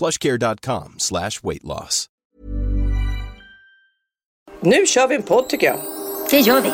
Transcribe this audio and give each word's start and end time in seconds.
plushcare.com 0.00 0.94
slash 0.98 1.30
weight 1.42 1.64
loss. 1.64 2.06
Nu 4.62 4.86
kör 4.86 5.08
vi 5.08 5.14
en 5.16 5.22
podd 5.22 5.48
tycker 5.48 5.66
jag. 5.66 5.78
Det 6.30 6.38
gör 6.40 6.60
vi. 6.60 6.70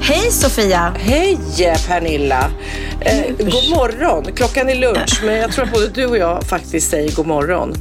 Hej 0.00 0.30
Sofia! 0.30 0.94
Hej 0.98 1.38
Pernilla! 1.88 2.50
Eh, 3.00 3.26
god 3.38 3.70
morgon. 3.70 4.24
Klockan 4.36 4.68
är 4.68 4.74
lunch, 4.74 5.20
men 5.24 5.34
jag 5.36 5.52
tror 5.52 5.64
att 5.64 5.72
både 5.72 5.88
du 5.88 6.06
och 6.06 6.16
jag 6.18 6.44
faktiskt 6.44 6.90
säger 6.90 7.12
god 7.16 7.26
morgon. 7.26 7.74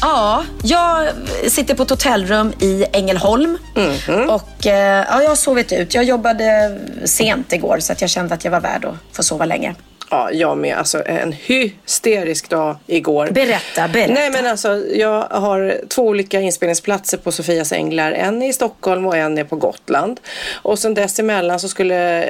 Ja, 0.00 0.44
jag 0.62 1.08
sitter 1.48 1.74
på 1.74 1.82
ett 1.82 1.90
hotellrum 1.90 2.52
i 2.60 2.84
Ängelholm 2.92 3.58
Mhm. 3.76 4.30
och 4.30 4.66
eh, 4.66 5.04
ja, 5.10 5.22
jag 5.22 5.28
har 5.28 5.36
sovit 5.36 5.72
ut. 5.72 5.94
Jag 5.94 6.04
jobbade 6.04 6.78
sent 7.04 7.52
igår 7.52 7.78
så 7.80 7.92
att 7.92 8.00
jag 8.00 8.10
kände 8.10 8.34
att 8.34 8.44
jag 8.44 8.50
var 8.52 8.60
värd 8.60 8.84
att 8.84 8.94
få 9.12 9.22
sova 9.22 9.44
länge. 9.44 9.74
Ja, 10.10 10.30
jag 10.32 10.58
med. 10.58 10.76
Alltså 10.76 11.02
en 11.06 11.32
hysterisk 11.32 12.50
dag 12.50 12.76
igår. 12.86 13.28
Berätta, 13.30 13.88
berätta. 13.88 14.12
Nej 14.12 14.30
men 14.30 14.46
alltså, 14.46 14.86
jag 14.86 15.22
har 15.22 15.80
två 15.88 16.02
olika 16.02 16.40
inspelningsplatser 16.40 17.18
på 17.18 17.32
Sofias 17.32 17.72
Änglar. 17.72 18.12
En 18.12 18.42
är 18.42 18.48
i 18.48 18.52
Stockholm 18.52 19.06
och 19.06 19.16
en 19.16 19.38
är 19.38 19.44
på 19.44 19.56
Gotland. 19.56 20.20
Och 20.62 20.78
sen 20.78 20.94
dessemellan 20.94 21.60
så 21.60 21.68
skulle 21.68 22.28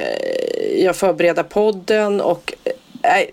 jag 0.75 0.95
förbereda 0.95 1.43
podden 1.43 2.21
och 2.21 2.53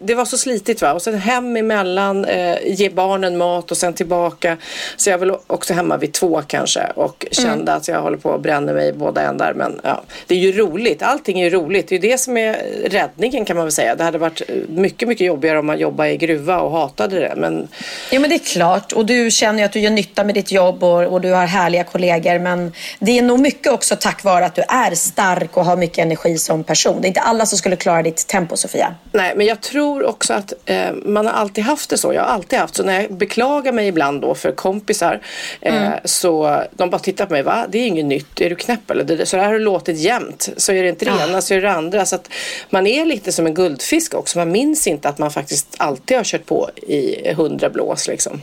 det 0.01 0.15
var 0.15 0.25
så 0.25 0.39
slitigt 0.39 0.83
va. 0.83 0.93
Och 0.93 1.03
sen 1.03 1.19
hem 1.19 1.57
emellan, 1.57 2.25
eh, 2.25 2.57
ge 2.65 2.91
barnen 2.91 3.37
mat 3.37 3.71
och 3.71 3.77
sen 3.77 3.93
tillbaka. 3.93 4.57
Så 4.97 5.11
jag 5.11 5.19
var 5.19 5.41
också 5.47 5.75
hemma 5.75 5.97
vid 5.97 6.13
två 6.13 6.43
kanske 6.47 6.87
och 6.95 7.27
kände 7.31 7.73
att 7.73 7.89
jag 7.89 8.03
håller 8.03 8.17
på 8.17 8.35
att 8.35 8.41
bränna 8.41 8.73
mig 8.73 8.89
i 8.89 8.93
båda 8.93 9.23
ändar. 9.23 9.55
Men 9.55 9.81
ja, 9.85 10.03
det 10.27 10.35
är 10.35 10.39
ju 10.39 10.53
roligt. 10.53 11.03
Allting 11.03 11.41
är 11.41 11.45
ju 11.45 11.51
roligt. 11.51 11.89
Det 11.89 11.95
är 11.95 12.03
ju 12.03 12.11
det 12.11 12.19
som 12.19 12.37
är 12.37 12.55
räddningen 12.85 13.45
kan 13.45 13.57
man 13.57 13.65
väl 13.65 13.73
säga. 13.73 13.95
Det 13.95 14.05
hade 14.05 14.19
varit 14.19 14.43
mycket, 14.69 15.09
mycket 15.09 15.27
jobbigare 15.27 15.59
om 15.59 15.67
man 15.67 15.79
jobbade 15.79 16.11
i 16.11 16.17
gruva 16.17 16.61
och 16.61 16.71
hatade 16.71 17.21
det. 17.21 17.35
Men 17.37 17.69
Ja 18.11 18.21
men 18.21 18.31
det 18.31 18.37
är 18.37 18.53
klart 18.53 18.93
och 18.93 19.07
du 19.07 19.31
känner 19.31 19.59
ju 19.59 19.65
att 19.65 19.73
du 19.73 19.81
gör 19.81 19.91
nytta 19.91 20.25
med 20.25 20.35
ditt 20.35 20.53
jobb 20.53 20.85
och, 20.85 21.03
och 21.03 21.21
du 21.21 21.33
har 21.33 21.47
härliga 21.47 21.85
kollegor 21.85 22.39
men 22.39 22.73
det 22.99 23.19
är 23.19 23.23
nog 23.23 23.41
mycket 23.41 23.73
också 23.73 23.97
tack 23.97 24.25
vare 24.25 24.47
att 24.47 24.55
du 24.55 24.63
är 24.63 24.95
stark 24.95 25.57
och 25.57 25.65
har 25.65 25.77
mycket 25.77 25.99
energi 25.99 26.39
som 26.39 26.65
person. 26.65 27.01
Det 27.01 27.07
är 27.07 27.09
inte 27.09 27.21
alla 27.21 27.47
som 27.47 27.59
skulle 27.59 27.77
klara 27.77 28.03
ditt 28.03 28.27
tempo 28.27 28.57
Sofia. 28.57 28.95
Nej, 29.13 29.33
men 29.37 29.47
jag 29.47 29.56
tror 29.61 30.05
också 30.05 30.35
att 30.35 30.53
eh, 30.65 30.93
man 31.05 31.27
har 31.27 31.33
alltid 31.33 31.65
haft 31.65 31.91
det 31.91 31.99
så. 31.99 32.13
Jag 32.13 32.23
har 32.23 32.29
alltid 32.29 32.59
haft 32.59 32.75
så. 32.75 32.83
När 32.83 33.01
jag 33.01 33.13
beklagar 33.13 33.73
mig 33.73 33.89
ibland 33.89 34.21
då 34.21 34.35
för 34.35 34.53
kompisar 34.53 35.21
eh, 35.61 35.91
så 36.05 36.63
de 36.73 36.91
bara 36.91 36.99
tittar 36.99 37.27
på 37.27 37.33
mig. 37.33 37.43
Va? 37.43 37.67
Det 37.69 37.79
är 37.79 37.87
inget 37.87 38.05
nytt. 38.05 38.41
Är 38.41 38.51
du 38.51 38.57
knäpp 38.57 38.91
eller? 38.91 39.05
Det, 39.05 39.27
så 39.27 39.37
här 39.37 39.47
har 39.47 39.53
det 39.53 39.59
låtit 39.59 39.99
jämt. 39.99 40.49
Så 40.57 40.73
är 40.73 40.83
det 40.83 40.89
inte 40.89 41.05
det 41.05 41.23
ena 41.29 41.43
så 41.43 41.55
är 41.55 41.61
det 41.61 41.69
det 41.69 41.75
andra. 41.75 42.07
Så 42.07 42.17
att 42.17 42.29
man 42.71 42.87
är 42.87 43.05
lite 43.05 43.33
som 43.33 43.47
en 43.47 43.55
guldfisk 43.55 44.15
också. 44.15 44.39
Man 44.39 44.51
minns 44.51 44.87
inte 44.87 45.09
att 45.09 45.19
man 45.19 45.31
faktiskt 45.31 45.75
alltid 45.79 46.17
har 46.17 46.25
kört 46.25 46.47
på 46.47 46.71
i 46.77 47.33
hundra 47.33 47.71
blås 47.71 48.09
liksom. 48.09 48.43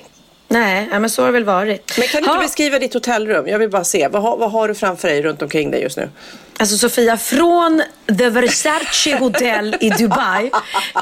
Nej, 0.53 0.87
men 0.99 1.09
så 1.09 1.21
har 1.21 1.27
det 1.27 1.31
väl 1.33 1.43
varit. 1.43 1.97
Men 1.97 2.07
kan 2.07 2.21
du 2.21 2.25
inte 2.27 2.37
Ja. 2.37 2.41
beskriva 2.41 2.79
ditt 2.79 2.93
hotellrum? 2.93 3.47
Jag 3.47 3.59
vill 3.59 3.69
bara 3.69 3.83
se. 3.83 4.07
Vad, 4.07 4.21
har- 4.21 4.37
vad 4.37 4.51
har 4.51 4.67
du 4.67 4.75
framför 4.75 5.07
dig 5.07 5.21
runt 5.21 5.41
omkring 5.41 5.71
dig 5.71 5.81
just 5.81 5.97
nu? 5.97 6.09
Alltså 6.57 6.77
Sofia, 6.77 7.17
från 7.17 7.83
The 8.17 8.29
Versace 8.29 9.15
Hotel 9.17 9.75
i 9.79 9.89
Dubai 9.89 10.51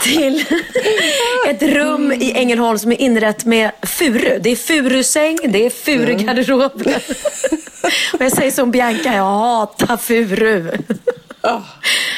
till 0.02 0.44
ett 1.48 1.62
rum 1.64 2.12
i 2.12 2.32
Ängelholm 2.36 2.80
som 2.80 2.92
är 2.92 3.02
inrett 3.02 3.46
med 3.46 3.72
furu. 3.82 4.40
Det 4.42 4.50
är 4.50 4.56
furusäng, 4.56 5.38
det 5.48 5.66
är 5.66 5.70
furugarderob. 5.70 6.72
Och 8.14 8.22
jag 8.22 8.32
säger 8.32 8.52
som 8.52 8.72
Bianca, 8.72 9.14
jag 9.16 9.24
hatar 9.24 9.98
furu. 9.98 10.72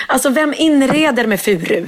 Alltså 0.07 0.29
vem 0.29 0.53
inreder 0.57 1.27
med 1.27 1.41
furu? 1.41 1.87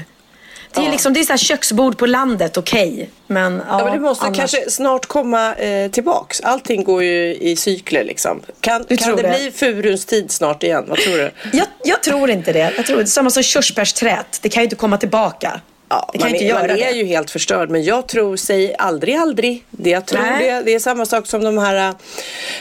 Det 0.76 0.86
är, 0.88 0.92
liksom, 0.92 1.14
det 1.14 1.20
är 1.20 1.24
så 1.24 1.32
här 1.34 1.38
köksbord 1.38 1.98
på 1.98 2.06
landet, 2.06 2.58
okej. 2.58 3.10
Men, 3.28 3.62
ja, 3.70 3.80
Ja, 3.80 3.84
men 3.86 3.94
det 3.94 4.00
måste 4.00 4.26
annars- 4.26 4.38
kanske 4.38 4.70
snart 4.70 5.06
komma 5.06 5.56
eh, 5.56 5.92
tillbaks. 5.92 6.42
Allting 6.42 6.84
går 6.84 7.04
ju 7.04 7.36
i 7.36 7.56
cykler 7.56 8.04
liksom. 8.04 8.42
Kan, 8.60 8.86
Du 8.88 8.98
kan 8.98 9.16
det, 9.16 9.22
det? 9.22 9.30
bli 9.30 9.52
furuns 9.52 10.06
tid 10.06 10.32
snart 10.32 10.64
igen? 10.64 10.86
Vad 10.88 10.98
tror 10.98 11.14
du? 11.18 11.32
jag, 11.54 11.68
jag 11.84 12.04
tror 12.04 12.30
inte 12.30 12.54
det. 12.54 12.74
Jag 12.78 12.86
tror, 12.86 12.98
det 12.98 13.04
är 13.04 13.06
samma 13.06 13.30
som 13.30 13.44
körsbärsträet. 13.44 14.40
Det 14.42 14.50
kan 14.50 14.62
ju 14.62 14.66
inte 14.66 14.76
komma 14.76 14.98
tillbaka. 14.98 15.62
Ja, 15.90 16.12
man 16.20 16.36
är, 16.36 16.54
man 16.54 16.70
är 16.70 16.92
ju 16.92 17.06
helt 17.06 17.32
förstörd 17.32 17.70
men 17.70 17.84
jag 17.84 18.08
tror, 18.08 18.38
säg 18.38 18.76
aldrig 18.78 19.16
aldrig. 19.16 19.64
Det 19.72 19.90
jag 19.90 20.06
tror 20.06 20.22
det, 20.22 20.62
det 20.66 20.74
är 20.74 20.80
samma 20.80 21.06
sak 21.06 21.28
som 21.28 21.44
de 21.44 21.58
här 21.58 21.94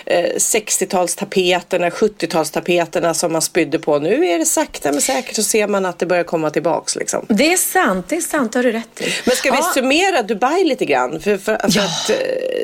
eh, 0.07 0.25
60-talstapeterna, 0.25 1.91
70-talstapeterna 1.91 3.13
som 3.13 3.33
man 3.33 3.43
spydde 3.43 3.79
på. 3.79 3.99
Nu 3.99 4.27
är 4.27 4.39
det 4.39 4.45
sakta 4.45 4.93
men 4.93 5.01
säkert 5.01 5.35
så 5.37 5.43
ser 5.43 5.69
man 5.69 5.87
att 5.87 5.99
det 5.99 6.07
börjar 6.07 6.25
komma 6.25 6.51
tillbaks 6.51 6.97
liksom. 6.97 7.27
Det 7.29 7.53
är 7.53 7.57
sant, 7.57 8.07
det 8.09 8.17
är 8.17 8.21
sant, 8.21 8.53
det 8.53 8.59
har 8.59 8.65
du 8.65 8.73
rätt 8.73 9.01
i. 9.01 9.05
Men 9.25 9.37
ska 9.37 9.51
vi 9.51 9.57
Ja. 9.59 9.71
summera 9.75 10.23
Dubai 10.23 10.65
lite 10.65 10.85
grann? 10.85 11.21
För, 11.21 11.37
för, 11.37 11.57
för 11.57 11.69
Ja. 11.71 11.85
att, 11.85 12.11
eh, 12.11 12.17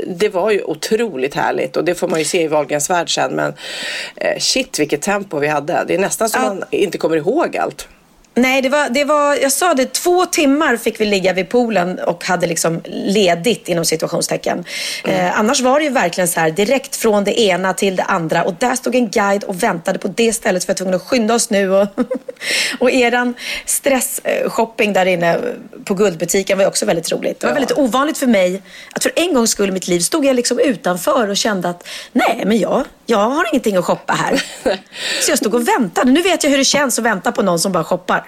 det 0.07 0.29
var 0.29 0.51
ju 0.51 0.63
otroligt 0.63 1.35
härligt 1.35 1.77
och 1.77 1.85
det 1.85 1.95
får 1.95 2.09
man 2.09 2.19
ju 2.19 2.25
se 2.25 2.43
i 2.43 2.49
Wahlgrens 2.49 2.91
värld 2.91 3.15
sen. 3.15 3.33
Men 3.33 3.55
eh, 4.17 4.39
shit 4.39 4.79
vilket 4.79 5.03
tempo 5.03 5.39
vi 5.39 5.47
hade. 5.49 5.85
Det 5.89 5.95
är 5.95 5.99
nästan 5.99 6.29
som 6.29 6.43
Ja. 6.43 6.49
man 6.49 6.65
inte 6.71 6.99
kommer 6.99 7.17
ihåg 7.17 7.57
allt. 7.57 7.89
Nej, 8.35 8.63
det 8.63 8.69
var, 8.69 8.89
det 8.89 9.05
var, 9.05 9.35
jag 9.35 9.53
sa 9.53 9.75
det, 9.75 9.93
två 9.93 10.27
timmar 10.27 10.77
fick 10.77 11.01
vi 11.01 11.05
ligga 11.05 11.33
vid 11.33 11.49
poolen 11.49 11.99
och 11.99 12.25
hade 12.25 12.47
liksom 12.47 12.81
ledigt 12.87 13.69
inom 13.69 13.85
situationstecken. 13.85 14.65
Eh, 15.05 15.39
annars 15.39 15.61
var 15.61 15.79
det 15.79 15.85
ju 15.85 15.91
verkligen 15.91 16.29
så 16.29 16.41
här 16.41 16.51
direkt 16.51 16.97
från 16.97 17.25
det 17.25 17.41
ena 17.41 17.75
till 17.75 17.97
det 17.97 18.03
andra 18.03 18.45
och 18.45 18.55
där 18.59 18.75
stod 18.75 18.95
en 18.95 19.11
guide 19.11 19.45
och 19.45 19.63
väntade 19.63 19.99
på 19.99 20.09
det 20.09 20.33
stället 20.33 20.65
för 20.65 20.73
att 20.73 20.81
vi 20.81 20.85
var 20.85 20.91
tvungna 20.91 20.97
att 20.97 21.03
skynda 21.03 21.35
oss 21.35 21.51
nu. 21.51 21.71
Och, 21.71 21.89
och 22.79 22.91
eran 22.91 23.35
stressshopping 23.65 24.93
där 24.93 25.07
inne 25.07 25.41
på 25.85 25.95
guldbutiken 25.95 26.59
var 26.59 26.67
också 26.67 26.87
väldigt 26.87 27.13
roligt. 27.13 27.41
Det 27.41 27.47
var 27.47 27.55
väldigt 27.55 27.79
ovanligt 27.79 28.19
för 28.19 28.27
mig 28.27 28.63
att 28.93 29.03
för 29.03 29.13
en 29.17 29.35
gångs 29.35 29.51
skull 29.51 29.69
i 29.69 29.73
mitt 29.73 29.89
liv 29.89 30.01
stod 30.01 30.25
jag 30.25 30.37
liksom 30.37 30.59
utanför 30.59 31.29
och 31.29 31.37
kände 31.37 31.69
att 31.69 31.89
nej, 32.13 32.43
men 32.47 32.59
jag, 32.59 32.85
jag 33.07 33.19
har 33.19 33.49
ingenting 33.53 33.77
att 33.77 33.85
shoppa 33.85 34.13
här. 34.13 34.43
Så 35.23 35.31
jag 35.31 35.39
stod 35.39 35.55
och 35.55 35.69
väntade. 35.69 36.11
Nu 36.11 36.23
vet 36.23 36.45
jag 36.45 36.51
hur 36.51 36.59
det 36.59 36.65
känns 36.65 36.99
att 36.99 37.05
vänta 37.05 37.33
på 37.33 37.43
någon 37.43 37.59
som 37.59 37.73
bara 37.73 37.85
shoppar. 37.85 38.20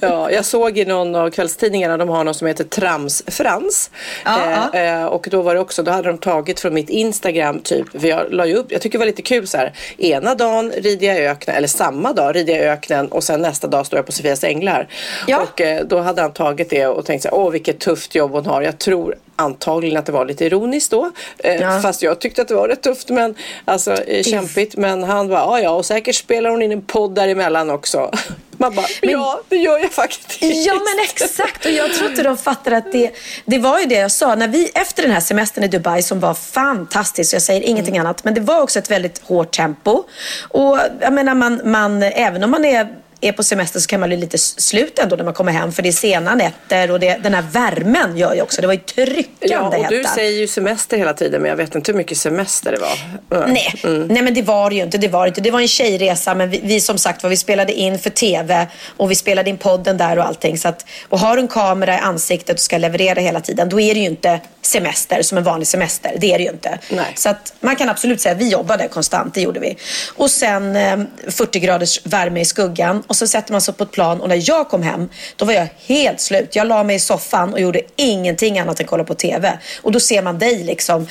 Ja, 0.00 0.30
jag 0.30 0.44
såg 0.44 0.78
i 0.78 0.84
någon 0.84 1.14
av 1.14 1.30
kvällstidningarna, 1.30 1.96
de 1.96 2.08
har 2.08 2.24
något 2.24 2.36
som 2.36 2.46
heter 2.48 2.64
Trams-Frans. 2.64 3.90
Ja, 4.24 4.70
eh, 4.72 5.00
eh, 5.00 5.04
och 5.04 5.26
då 5.30 5.42
var 5.42 5.54
det 5.54 5.60
också, 5.60 5.82
då 5.82 5.90
hade 5.90 6.08
de 6.08 6.18
tagit 6.18 6.60
från 6.60 6.74
mitt 6.74 6.90
Instagram 6.90 7.60
typ, 7.60 8.00
för 8.00 8.08
jag 8.08 8.32
la 8.32 8.46
ju 8.46 8.54
upp, 8.54 8.72
jag 8.72 8.80
tycker 8.80 8.98
det 8.98 9.02
var 9.02 9.06
lite 9.06 9.22
kul 9.22 9.46
så 9.46 9.56
här. 9.58 9.72
Ena 9.98 10.34
dagen 10.34 10.72
rider 10.76 11.06
jag 11.06 11.18
i 11.18 11.26
öknen, 11.26 11.56
eller 11.56 11.68
samma 11.68 12.12
dag 12.12 12.36
rider 12.36 12.54
jag 12.54 12.62
i 12.64 12.68
öknen 12.68 13.08
och 13.08 13.24
sen 13.24 13.40
nästa 13.42 13.66
dag 13.66 13.86
står 13.86 13.98
jag 13.98 14.06
på 14.06 14.12
Sofias 14.12 14.44
änglar. 14.44 14.88
Ja. 15.26 15.40
Och 15.42 15.60
eh, 15.60 15.84
då 15.86 15.98
hade 16.00 16.22
han 16.22 16.32
tagit 16.32 16.70
det 16.70 16.86
och 16.86 17.06
tänkt 17.06 17.22
så 17.22 17.28
här, 17.28 17.34
åh 17.36 17.50
vilket 17.50 17.80
tufft 17.80 18.14
jobb 18.14 18.32
hon 18.32 18.46
har. 18.46 18.62
Jag 18.62 18.78
tror 18.78 19.14
antagligen 19.36 19.96
att 19.98 20.06
det 20.06 20.12
var 20.12 20.24
lite 20.24 20.44
ironiskt 20.44 20.90
då. 20.90 21.10
Eh, 21.38 21.54
Ja. 21.54 21.80
Fast 21.80 22.02
jag 22.02 22.18
tyckte 22.20 22.42
att 22.42 22.48
det 22.48 22.54
var 22.54 22.68
rätt 22.68 22.82
tufft 22.82 23.08
men 23.10 23.34
alltså 23.64 23.92
eh, 24.02 24.22
kämpigt. 24.22 24.76
Men 24.76 25.02
han 25.04 25.28
var, 25.28 25.38
ja 25.38 25.60
ja 25.60 25.70
och 25.70 25.86
säkert 25.86 26.14
spelar 26.14 26.50
hon 26.50 26.62
in 26.62 26.72
en 26.72 26.82
podd 26.82 27.14
däremellan 27.14 27.70
också. 27.70 28.10
Man 28.64 28.74
bara, 28.74 28.86
ja 29.00 29.40
det 29.48 29.56
gör 29.56 29.78
jag 29.78 29.92
faktiskt. 29.92 30.66
Ja 30.66 30.74
men 30.74 31.04
exakt 31.04 31.64
och 31.64 31.70
jag 31.70 31.94
tror 31.94 32.10
inte 32.10 32.22
de 32.22 32.36
fattar 32.36 32.72
att 32.72 32.92
det, 32.92 33.10
det 33.44 33.58
var 33.58 33.80
ju 33.80 33.86
det 33.86 33.94
jag 33.94 34.10
sa. 34.10 34.34
När 34.34 34.48
vi 34.48 34.70
efter 34.74 35.02
den 35.02 35.12
här 35.12 35.20
semestern 35.20 35.64
i 35.64 35.68
Dubai 35.68 36.02
som 36.02 36.20
var 36.20 36.34
fantastisk, 36.34 37.30
så 37.30 37.36
jag 37.36 37.42
säger 37.42 37.60
ingenting 37.60 37.98
annat, 37.98 38.24
men 38.24 38.34
det 38.34 38.40
var 38.40 38.60
också 38.60 38.78
ett 38.78 38.90
väldigt 38.90 39.22
hårt 39.22 39.56
tempo. 39.56 40.04
Och 40.48 40.78
jag 41.00 41.12
menar 41.12 41.34
man, 41.34 41.60
man 41.64 42.02
även 42.02 42.44
om 42.44 42.50
man 42.50 42.64
är 42.64 43.03
är 43.20 43.32
på 43.32 43.42
semester 43.42 43.80
så 43.80 43.86
kan 43.86 44.00
man 44.00 44.08
bli 44.08 44.16
lite 44.16 44.38
slut 44.38 44.98
ändå 44.98 45.16
när 45.16 45.24
man 45.24 45.34
kommer 45.34 45.52
hem. 45.52 45.72
För 45.72 45.82
det 45.82 45.88
är 45.88 45.92
sena 45.92 46.34
nätter 46.34 46.90
och 46.90 47.00
det, 47.00 47.18
den 47.22 47.34
här 47.34 47.42
värmen 47.42 48.16
gör 48.16 48.34
ju 48.34 48.42
också. 48.42 48.60
Det 48.60 48.66
var 48.66 48.74
ju 48.74 48.80
tryckande 48.80 49.38
Ja, 49.40 49.78
och 49.78 49.88
du 49.88 49.96
hetta. 49.96 50.08
säger 50.08 50.40
ju 50.40 50.46
semester 50.46 50.96
hela 50.96 51.14
tiden 51.14 51.42
men 51.42 51.48
jag 51.48 51.56
vet 51.56 51.74
inte 51.74 51.92
hur 51.92 51.96
mycket 51.98 52.18
semester 52.18 52.72
det 52.72 52.78
var. 52.78 53.38
Mm. 53.42 53.54
Nej, 53.54 53.74
nej 54.08 54.22
men 54.22 54.34
det 54.34 54.42
var 54.42 54.70
det 54.70 54.76
ju 54.76 54.82
inte. 54.82 54.98
Det 54.98 55.08
var, 55.08 55.26
inte. 55.26 55.40
Det 55.40 55.50
var 55.50 55.60
en 55.60 55.68
tjejresa 55.68 56.34
men 56.34 56.50
vi, 56.50 56.60
vi 56.64 56.80
som 56.80 56.98
sagt 56.98 57.22
var 57.22 57.30
vi 57.30 57.36
spelade 57.36 57.72
in 57.72 57.98
för 57.98 58.10
TV 58.10 58.66
och 58.96 59.10
vi 59.10 59.14
spelade 59.14 59.50
in 59.50 59.56
podden 59.58 59.96
där 59.96 60.18
och 60.18 60.26
allting. 60.26 60.58
Så 60.58 60.68
att, 60.68 60.86
och 61.08 61.18
har 61.18 61.36
du 61.36 61.42
en 61.42 61.48
kamera 61.48 61.94
i 61.94 61.98
ansiktet 61.98 62.54
och 62.54 62.60
ska 62.60 62.78
leverera 62.78 63.20
hela 63.20 63.40
tiden 63.40 63.68
då 63.68 63.80
är 63.80 63.94
det 63.94 64.00
ju 64.00 64.06
inte 64.06 64.40
semester 64.62 65.22
som 65.22 65.38
en 65.38 65.44
vanlig 65.44 65.66
semester. 65.68 66.14
Det 66.18 66.32
är 66.32 66.38
det 66.38 66.44
ju 66.44 66.50
inte. 66.50 66.78
Nej. 66.90 67.12
Så 67.14 67.28
att 67.28 67.54
man 67.60 67.76
kan 67.76 67.88
absolut 67.88 68.20
säga 68.20 68.34
att 68.34 68.40
vi 68.40 68.48
jobbade 68.48 68.88
konstant, 68.88 69.34
det 69.34 69.40
gjorde 69.40 69.60
vi. 69.60 69.76
Och 70.16 70.30
sen 70.30 70.76
eh, 70.76 70.98
40 71.28 71.60
graders 71.60 72.00
värme 72.04 72.40
i 72.40 72.44
skuggan 72.44 73.02
och 73.06 73.16
så 73.16 73.26
sätter 73.26 73.52
man 73.52 73.60
sig 73.60 73.74
på 73.74 73.84
ett 73.84 73.90
plan 73.90 74.20
och 74.20 74.28
när 74.28 74.50
jag 74.50 74.68
kom 74.68 74.82
hem 74.82 75.08
då 75.36 75.44
var 75.44 75.52
jag 75.52 75.68
helt 75.86 76.20
slut. 76.20 76.56
Jag 76.56 76.66
la 76.66 76.84
mig 76.84 76.96
i 76.96 76.98
soffan 76.98 77.52
och 77.52 77.60
gjorde 77.60 77.80
ingenting 77.96 78.58
annat 78.58 78.80
än 78.80 78.86
kolla 78.86 79.04
på 79.04 79.14
TV. 79.14 79.58
Och 79.82 79.92
då 79.92 80.00
ser 80.00 80.22
man 80.22 80.38
dig 80.38 80.64
liksom 80.64 81.06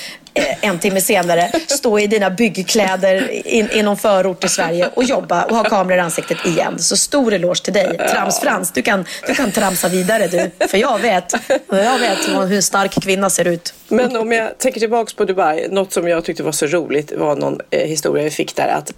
en 0.61 0.79
timme 0.79 1.01
senare 1.01 1.51
stå 1.67 1.99
i 1.99 2.07
dina 2.07 2.29
byggkläder 2.29 3.47
in, 3.47 3.69
i 3.71 3.83
någon 3.83 3.97
förort 3.97 4.43
i 4.43 4.49
Sverige 4.49 4.89
och 4.93 5.03
jobba 5.03 5.43
och 5.43 5.55
ha 5.55 5.63
kameror 5.63 5.97
i 5.97 6.01
ansiktet 6.01 6.45
igen. 6.45 6.79
Så 6.79 6.97
stor 6.97 7.33
eloge 7.33 7.63
till 7.63 7.73
dig. 7.73 7.97
Trams-Frans, 7.97 8.71
du 8.73 8.81
kan, 8.81 9.05
du 9.27 9.33
kan 9.35 9.51
tramsa 9.51 9.87
vidare 9.87 10.27
du. 10.27 10.67
För 10.67 10.77
jag 10.77 10.99
vet, 10.99 11.33
jag 11.69 11.99
vet 11.99 12.27
hur 12.29 12.53
en 12.55 12.63
stark 12.63 13.03
kvinna 13.03 13.29
ser 13.29 13.47
ut. 13.47 13.73
Men 13.87 14.15
om 14.17 14.31
jag 14.31 14.57
tänker 14.57 14.79
tillbaks 14.79 15.13
på 15.13 15.25
Dubai, 15.25 15.67
något 15.69 15.93
som 15.93 16.07
jag 16.07 16.25
tyckte 16.25 16.43
var 16.43 16.51
så 16.51 16.65
roligt 16.65 17.11
var 17.11 17.35
någon 17.35 17.59
eh, 17.69 17.87
historia 17.87 18.23
vi 18.23 18.29
fick 18.29 18.55
där 18.55 18.67
att 18.67 18.93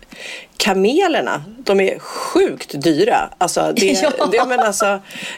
kamelerna, 0.57 1.43
de 1.57 1.79
är 1.79 1.99
sjukt 1.99 2.81
dyra. 2.81 3.29
Alltså, 3.37 3.73
det, 3.75 3.85
Ja. 4.19 4.25
det, 4.31 4.45
men 4.47 4.59
alltså, 4.59 4.85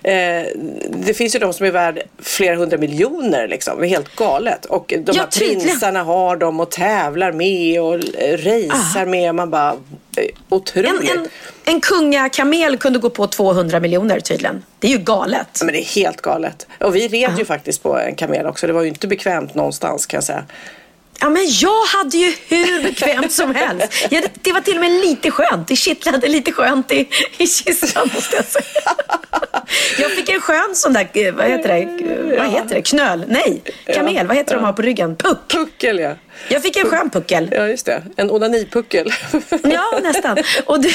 eh, 0.03 0.44
det 0.89 1.13
finns 1.17 1.35
ju 1.35 1.39
de 1.39 1.53
som 1.53 1.65
är 1.65 1.71
värd 1.71 2.01
flera 2.19 2.55
hundra 2.55 2.77
miljoner 2.77 3.47
liksom. 3.47 3.79
Det 3.79 3.85
är 3.88 3.89
helt 3.89 4.15
galet. 4.15 4.65
Och 4.65 4.94
de 4.97 5.11
Ja, 5.15 5.21
här 5.21 5.27
tydligen. 5.29 5.79
Prinsarna 5.88 6.04
har 6.04 6.36
dem 6.38 6.60
och 6.60 6.72
tävlar 6.72 7.31
med 7.31 7.81
och 7.81 7.94
racear 7.94 9.06
med. 9.06 9.36
Man 9.36 9.50
bara, 9.50 9.72
eh, 10.18 10.25
otroligt. 10.50 11.12
En, 11.12 11.19
en, 11.19 11.28
en 11.66 11.81
kungakamel 11.81 12.78
kunde 12.78 13.00
gå 13.00 13.10
på 13.10 13.28
200 13.28 13.80
miljoner 13.80 14.19
tydligen. 14.19 14.63
Det 14.80 14.88
är 14.88 14.92
ju 14.92 14.98
galet. 14.98 15.48
Ja, 15.60 15.66
Men 15.66 15.74
det 15.74 15.81
är 15.81 15.95
helt 15.95 16.22
galet. 16.22 16.68
Och 16.80 16.95
vi 16.95 17.07
red 17.07 17.38
ju 17.38 17.45
faktiskt 17.45 17.84
på 17.84 17.98
en 18.00 18.16
kamel 18.16 18.45
också. 18.45 18.68
Det 18.68 18.74
var 18.74 18.81
ju 18.81 18.88
inte 18.88 19.07
bekvämt 19.07 19.56
någonstans 19.56 20.06
kan 20.06 20.18
jag 20.18 20.24
säga. 20.24 20.45
Ja, 21.19 21.30
men 21.30 21.46
jag 21.50 21.86
hade 21.86 22.18
ju 22.18 22.34
hur 22.48 22.84
bekvämt 22.84 23.31
som 23.31 23.56
helst. 23.56 24.08
Ja, 24.10 24.22
det, 24.42 24.52
var 24.52 24.62
till 24.62 24.75
och 24.75 24.81
med 24.81 24.92
lite 24.92 25.31
skönt. 25.31 25.68
Det 25.68 25.75
kittlade 25.75 26.28
lite 26.28 26.52
skönt 26.52 26.92
i, 26.92 27.10
i 27.38 27.48
kistan 27.48 28.10
måste 28.14 28.36
jag 28.36 28.46
säga. 28.46 28.96
Jag 30.00 30.12
fick 30.12 30.30
en 30.30 30.42
skön 30.42 30.75
sån 30.75 30.94
där, 30.94 31.10
eh, 31.14 31.34
vad 31.34 31.46
heter 31.46 31.69
det, 31.69 32.38
vad 32.38 32.50
heter 32.52 32.75
det, 32.75 32.81
knöl? 32.81 33.25
Nej, 33.28 33.62
kamel, 33.94 34.28
vad 34.28 34.38
heter 34.38 34.56
de 34.56 34.64
har 34.64 34.74
på 34.74 34.81
ryggen? 34.81 35.16
Puck. 35.16 35.38
Puckel 35.48 36.00
ja. 36.00 36.16
Jag 36.50 36.62
fick 36.62 36.78
en 36.78 36.86
skön 36.86 37.10
puckel. 37.10 37.50
Ja 37.51 37.68
just 37.68 37.86
det. 37.86 38.04
En 38.16 38.31
onanipuckel. 38.31 39.13
Ja, 39.63 40.00
nästan. 40.04 40.38
Och 40.66 40.81
du, 40.81 40.89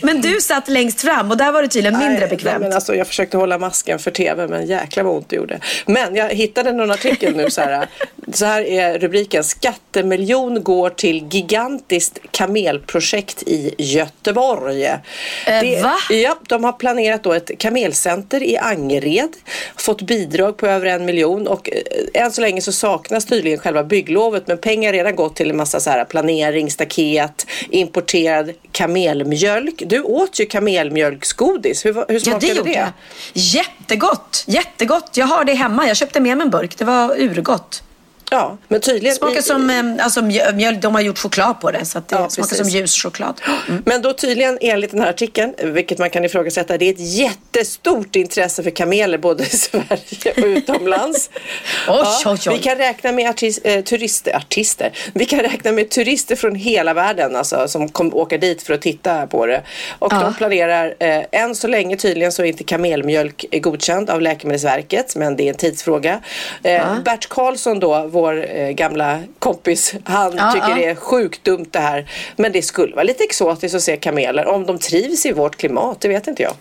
men 0.00 0.20
du 0.20 0.40
satt 0.40 0.68
längst 0.68 1.00
fram 1.00 1.30
och 1.30 1.36
där 1.36 1.52
var 1.52 1.62
det 1.62 1.68
tydligen 1.68 1.98
mindre 1.98 2.26
bekvämt. 2.26 2.60
Nej, 2.60 2.68
men 2.68 2.72
alltså, 2.72 2.94
jag 2.94 3.06
försökte 3.06 3.36
hålla 3.36 3.58
masken 3.58 3.98
för 3.98 4.10
tv 4.10 4.48
men 4.48 4.66
jäklar 4.66 5.04
vad 5.04 5.14
ont 5.16 5.28
det 5.28 5.36
gjorde. 5.36 5.60
Men 5.86 6.16
jag 6.16 6.28
hittade 6.28 6.72
någon 6.72 6.90
artikel 6.90 7.36
nu 7.36 7.50
så 7.50 7.60
här. 7.60 7.88
Så 8.32 8.44
här 8.44 8.62
är 8.62 8.98
rubriken. 8.98 9.44
Skattemiljon 9.44 10.62
går 10.62 10.90
till 10.90 11.28
gigantiskt 11.30 12.18
kamelprojekt 12.30 13.42
i 13.42 13.74
Göteborg. 13.78 14.84
Eh, 14.84 15.82
va? 15.82 15.96
Ja, 16.10 16.38
de 16.48 16.64
har 16.64 16.72
planerat 16.72 17.22
då 17.22 17.32
ett 17.32 17.58
kamelcenter 17.58 18.42
i 18.42 18.56
Angered. 18.56 19.30
Fått 19.76 20.02
bidrag 20.02 20.56
på 20.56 20.66
över 20.66 20.86
en 20.86 21.04
miljon 21.04 21.46
och 21.46 21.70
eh, 21.72 22.22
än 22.22 22.32
så 22.32 22.40
länge 22.40 22.60
så 22.60 22.72
saknas 22.72 23.24
tydligen 23.24 23.58
själva 23.58 23.84
bygglovet 23.84 24.46
men 24.46 24.58
pengar 24.58 24.75
har 24.84 24.92
redan 24.92 25.16
gått 25.16 25.36
till 25.36 25.50
en 25.50 25.56
massa 25.56 25.80
så 25.80 25.90
här 25.90 26.04
planering, 26.04 26.70
staket, 26.70 27.46
importerad 27.70 28.52
kamelmjölk. 28.72 29.82
Du 29.86 30.00
åt 30.02 30.40
ju 30.40 30.46
kamelmjölksgodis. 30.46 31.84
Hur, 31.86 31.94
hur 31.94 32.04
Ja, 32.08 32.20
smakade 32.20 32.46
det 32.46 32.52
det? 32.52 32.58
gjorde 32.58 32.72
jag. 32.72 32.88
Jättegott, 33.32 34.44
jättegott. 34.46 35.10
Jag 35.16 35.26
har 35.26 35.44
det 35.44 35.54
hemma. 35.54 35.86
Jag 35.88 35.96
köpte 35.96 36.20
med 36.20 36.36
mig 36.36 36.44
en 36.44 36.50
burk. 36.50 36.78
Det 36.78 36.84
var 36.84 37.20
urgott. 37.20 37.82
Ja, 38.30 38.56
men 38.68 38.80
tydligen. 38.80 39.16
Smakar 39.16 39.40
som 39.40 39.70
eh, 39.70 40.04
alltså, 40.04 40.20
mjö- 40.20 40.52
mjölk. 40.54 40.80
De 40.82 40.94
har 40.94 41.02
gjort 41.02 41.18
choklad 41.18 41.60
på 41.60 41.70
det. 41.70 41.84
Så 41.84 41.98
det 41.98 42.04
Ja, 42.10 42.28
smakar 42.30 42.48
precis. 42.50 42.58
som 42.58 42.68
ljus 42.68 43.02
choklad. 43.02 43.40
Mm. 43.68 43.82
Men 43.86 44.02
då 44.02 44.12
tydligen 44.12 44.58
enligt 44.60 44.90
den 44.90 45.00
här 45.00 45.10
artikeln, 45.10 45.54
vilket 45.62 45.98
man 45.98 46.10
kan 46.10 46.24
ifrågasätta, 46.24 46.78
det 46.78 46.84
är 46.88 46.92
ett 46.92 47.00
jättestort 47.16 48.16
intresse 48.16 48.62
för 48.62 48.70
kameler 48.70 49.18
både 49.18 49.42
i 49.42 49.46
Sverige 49.50 50.32
och 50.36 50.44
utomlands. 50.46 51.30
Oj, 51.88 52.04
oj, 52.26 52.36
oj. 52.46 52.52
Vi 52.56 52.58
kan 52.58 52.76
räkna 52.78 53.12
med 53.12 53.30
artis, 53.30 53.58
eh, 53.58 53.84
turister, 53.84 54.36
artister, 54.36 54.92
vi 55.14 55.24
kan 55.24 55.40
räkna 55.40 55.72
med 55.72 55.90
turister 55.90 56.36
från 56.36 56.54
hela 56.54 56.94
världen 56.94 57.36
alltså, 57.36 57.68
som 57.68 57.88
kommer 57.88 58.16
åka 58.16 58.38
dit 58.38 58.62
för 58.62 58.74
att 58.74 58.82
titta 58.82 59.26
på 59.26 59.46
det. 59.46 59.62
Och 59.98 60.12
Ja. 60.12 60.20
de 60.20 60.34
planerar, 60.34 60.94
eh, 60.98 61.22
än 61.32 61.54
så 61.54 61.68
länge 61.68 61.96
tydligen 61.96 62.32
så 62.32 62.42
är 62.42 62.46
inte 62.46 62.64
kamelmjölk 62.64 63.44
godkänd 63.52 64.10
av 64.10 64.20
Läkemedelsverket, 64.20 65.16
men 65.16 65.36
det 65.36 65.42
är 65.42 65.48
en 65.48 65.54
tidsfråga. 65.54 66.20
Eh, 66.62 66.98
Bert 67.04 67.28
Karlsson 67.28 67.80
då, 67.80 68.06
vår 68.20 68.56
eh, 68.56 68.70
gamla 68.70 69.20
kompis, 69.38 69.94
han 70.04 70.36
Ja, 70.36 70.52
tycker 70.52 70.68
ja. 70.68 70.74
det 70.74 70.84
är 70.84 70.94
sjukt 70.94 71.44
dumt 71.44 71.66
det 71.70 71.78
här. 71.78 72.10
Men 72.36 72.52
det 72.52 72.62
skulle 72.62 72.94
vara 72.94 73.04
lite 73.04 73.24
exotiskt 73.24 73.74
att 73.74 73.82
se 73.82 73.96
kameler. 73.96 74.46
Om 74.46 74.66
de 74.66 74.78
trivs 74.78 75.26
i 75.26 75.32
vårt 75.32 75.56
klimat, 75.56 76.00
det 76.00 76.08
vet 76.08 76.26
inte 76.26 76.42
jag. 76.42 76.52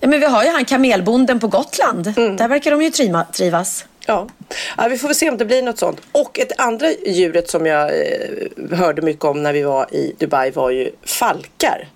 Ja, 0.00 0.08
men 0.08 0.20
vi 0.20 0.26
har 0.26 0.44
ju 0.44 0.50
han 0.50 0.64
kamelbonden 0.64 1.40
på 1.40 1.48
Gotland. 1.48 2.14
Mm. 2.16 2.36
Där 2.36 2.48
verkar 2.48 2.70
de 2.70 2.82
ju 2.82 2.90
trima, 2.90 3.26
trivas. 3.32 3.84
Ja. 4.06 4.28
ja, 4.76 4.88
vi 4.88 4.98
får 4.98 5.08
väl 5.08 5.14
se 5.14 5.30
om 5.30 5.36
det 5.36 5.44
blir 5.44 5.62
något 5.62 5.78
sånt. 5.78 6.00
Och 6.12 6.38
ett 6.38 6.60
andra 6.60 6.86
djuret 7.06 7.50
som 7.50 7.66
jag 7.66 7.90
eh, 7.90 8.78
hörde 8.78 9.02
mycket 9.02 9.24
om 9.24 9.42
när 9.42 9.52
vi 9.52 9.62
var 9.62 9.94
i 9.94 10.14
Dubai 10.18 10.50
var 10.50 10.70
ju 10.70 10.90
falkar. 11.04 11.88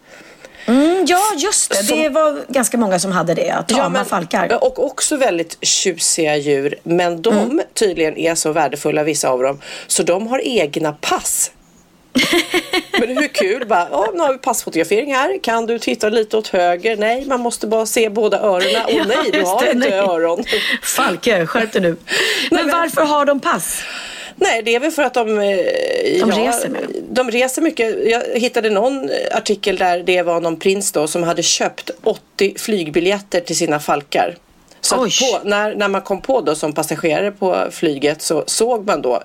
Mm, 0.67 1.05
ja, 1.09 1.21
just 1.37 1.71
det. 1.71 1.77
Som- 1.85 1.99
Det 1.99 2.09
var 2.09 2.45
ganska 2.49 2.79
många 2.79 2.99
som 2.99 3.13
hade 3.13 3.35
det. 3.35 3.65
Tama 3.69 3.83
Ja, 3.83 3.89
men- 3.89 4.05
falkar. 4.05 4.65
Och 4.65 4.85
också 4.87 5.17
väldigt 5.17 5.59
tjusiga 5.67 6.37
djur. 6.37 6.75
Men 6.83 7.23
de 7.23 7.35
Mm. 7.39 7.61
tydligen 7.75 8.17
är 8.19 8.35
så 8.35 8.53
värdefulla, 8.53 9.03
vissa 9.03 9.29
av 9.29 9.43
dem, 9.43 9.61
så 9.87 10.03
de 10.03 10.27
har 10.27 10.41
egna 10.45 10.93
pass. 10.93 11.51
Men 13.01 13.09
hur 13.17 13.29
kul? 13.29 13.67
Bara, 13.67 13.89
ja, 13.91 14.11
nu 14.15 14.21
har 14.21 14.33
vi 14.33 14.39
passfotografering 14.39 15.15
här. 15.15 15.39
Kan 15.43 15.67
du 15.67 15.79
titta 15.79 16.09
lite 16.09 16.37
åt 16.37 16.49
höger? 16.49 16.97
Nej, 16.97 17.25
man 17.27 17.41
måste 17.41 17.67
bara 17.67 17.87
se 17.87 18.09
båda 18.11 18.39
öronen. 18.41 18.83
Åh 18.89 18.95
Ja, 18.97 19.05
nej, 19.09 19.31
du 19.33 19.43
har 19.43 19.65
det, 19.65 19.71
inte 19.73 19.95
öron. 19.97 20.45
Falke, 20.83 21.47
skärp 21.47 21.73
dig 21.73 21.83
nu. 21.83 21.97
Men 22.51 22.71
varför 22.71 23.03
har 23.05 23.25
de 23.25 23.41
pass? 23.41 23.83
Nej, 24.37 24.63
det 24.63 24.75
är 24.75 24.81
väl 24.81 24.91
för 24.91 25.03
att 25.03 25.15
de... 25.15 25.39
eh, 25.39 25.59
De 26.21 26.33
reser 26.33 26.69
med 26.69 26.83
dem. 26.83 26.93
De 27.11 27.31
reser 27.31 27.63
mycket. 27.63 28.11
Jag 28.11 28.23
hittade 28.41 28.71
någon 28.71 29.11
artikel 29.33 29.77
där 29.77 29.99
det 30.03 30.23
var 30.23 30.41
någon 30.41 30.57
prins 30.59 30.93
då 30.93 31.07
som 31.07 31.23
hade 31.23 31.43
köpt 31.43 31.91
80 32.03 32.55
flygbiljetter 32.59 33.41
till 33.41 33.57
sina 33.57 33.81
falkar. 33.81 34.37
Så 34.81 34.97
på, 34.97 35.09
när, 35.45 35.75
när 35.75 35.89
man 35.89 36.03
kom 36.03 36.21
på 36.21 36.41
då 36.41 36.55
som 36.55 36.73
passagerare 36.73 37.31
på 37.31 37.67
flyget 37.71 38.23
så 38.23 38.45
såg 38.47 38.87
man 38.87 39.03
då 39.03 39.23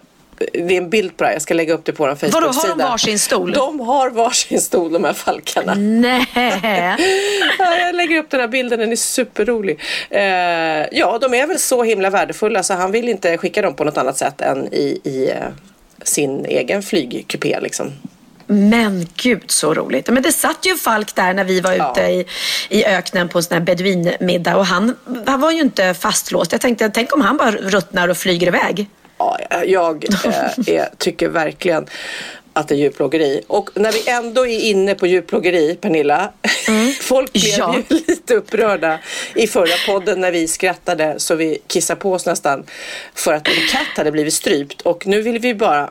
det 0.53 0.59
är 0.59 0.71
en 0.81 0.89
bild 0.89 1.17
på 1.17 1.23
det 1.23 1.27
här, 1.27 1.33
jag 1.35 1.41
ska 1.41 1.53
lägga 1.53 1.73
upp 1.73 1.85
det 1.85 1.91
på 1.93 2.03
vår 2.03 2.09
Vadå, 2.09 2.19
Facebook-sida. 2.53 2.69
har 2.73 2.77
de 2.77 2.83
varsin 2.83 3.19
stol? 3.19 3.51
De 3.51 3.79
har 3.79 4.09
varsin 4.09 4.61
stol 4.61 4.93
de 4.93 5.03
här 5.03 5.13
falkarna. 5.13 5.73
Nej. 5.75 6.25
Ja, 7.59 7.75
jag 7.79 7.95
lägger 7.95 8.17
upp 8.17 8.29
den 8.29 8.39
här 8.39 8.47
bilden, 8.47 8.79
den 8.79 8.91
är 8.91 8.95
superrolig. 8.95 9.79
Eh, 10.09 10.21
ja, 10.91 11.17
de 11.21 11.33
är 11.33 11.47
väl 11.47 11.59
så 11.59 11.83
himla 11.83 12.09
värdefulla 12.09 12.63
så 12.63 12.73
han 12.73 12.91
vill 12.91 13.09
inte 13.09 13.37
skicka 13.37 13.61
dem 13.61 13.73
på 13.73 13.83
något 13.83 13.97
annat 13.97 14.17
sätt 14.17 14.41
än 14.41 14.73
i, 14.73 15.01
i 15.03 15.29
eh, 15.29 15.35
sin 16.03 16.45
egen 16.45 16.81
flygkupé 16.83 17.59
liksom. 17.61 17.91
Men 18.51 19.07
gud 19.15 19.43
så 19.51 19.73
roligt. 19.73 20.09
Men 20.09 20.23
det 20.23 20.31
satt 20.31 20.65
ju 20.65 20.71
en 20.71 20.77
falk 20.77 21.15
där 21.15 21.33
när 21.33 21.43
vi 21.43 21.61
var 21.61 21.73
Ja. 21.73 21.91
ute 21.91 22.01
i, 22.01 22.25
i 22.69 22.85
öknen 22.85 23.29
på 23.29 23.37
en 23.39 23.43
sån 23.43 23.57
här 23.57 23.63
beduinmiddag 23.63 24.55
och 24.57 24.65
han, 24.65 24.95
han 25.25 25.41
var 25.41 25.51
ju 25.51 25.61
inte 25.61 25.93
fastlåst. 25.93 26.51
Jag 26.51 26.61
tänkte, 26.61 26.89
tänk 26.89 27.13
om 27.15 27.21
han 27.21 27.37
bara 27.37 27.51
ruttnar 27.51 28.07
och 28.07 28.17
flyger 28.17 28.47
iväg. 28.47 28.87
Ja, 29.19 29.39
jag 29.65 30.05
eh, 30.25 30.33
är, 30.75 30.89
tycker 30.97 31.29
verkligen 31.29 31.87
att 32.53 32.67
det 32.67 32.75
är 32.75 32.77
djurplågeri. 32.79 33.41
Och 33.47 33.69
när 33.75 33.91
vi 33.91 34.09
ändå 34.09 34.47
är 34.47 34.59
inne 34.59 34.95
på 34.95 35.07
djurplågeri, 35.07 35.75
Pernilla. 35.75 36.31
Folk 37.01 37.33
blev 37.33 37.43
Ja. 37.57 37.75
ju 37.89 37.95
lite 38.07 38.33
upprörda 38.35 38.99
i 39.35 39.47
förra 39.47 39.75
podden 39.87 40.21
när 40.21 40.31
vi 40.31 40.47
skrattade 40.47 41.15
så 41.17 41.35
vi 41.35 41.57
kissade 41.67 41.99
på 41.99 42.13
oss 42.13 42.25
nästan 42.25 42.63
för 43.13 43.33
att 43.33 43.47
en 43.47 43.67
katt 43.71 43.97
hade 43.97 44.11
blivit 44.11 44.33
strypt. 44.33 44.81
Och 44.81 45.07
nu 45.07 45.21
vill 45.21 45.39
vi 45.39 45.53
bara 45.55 45.89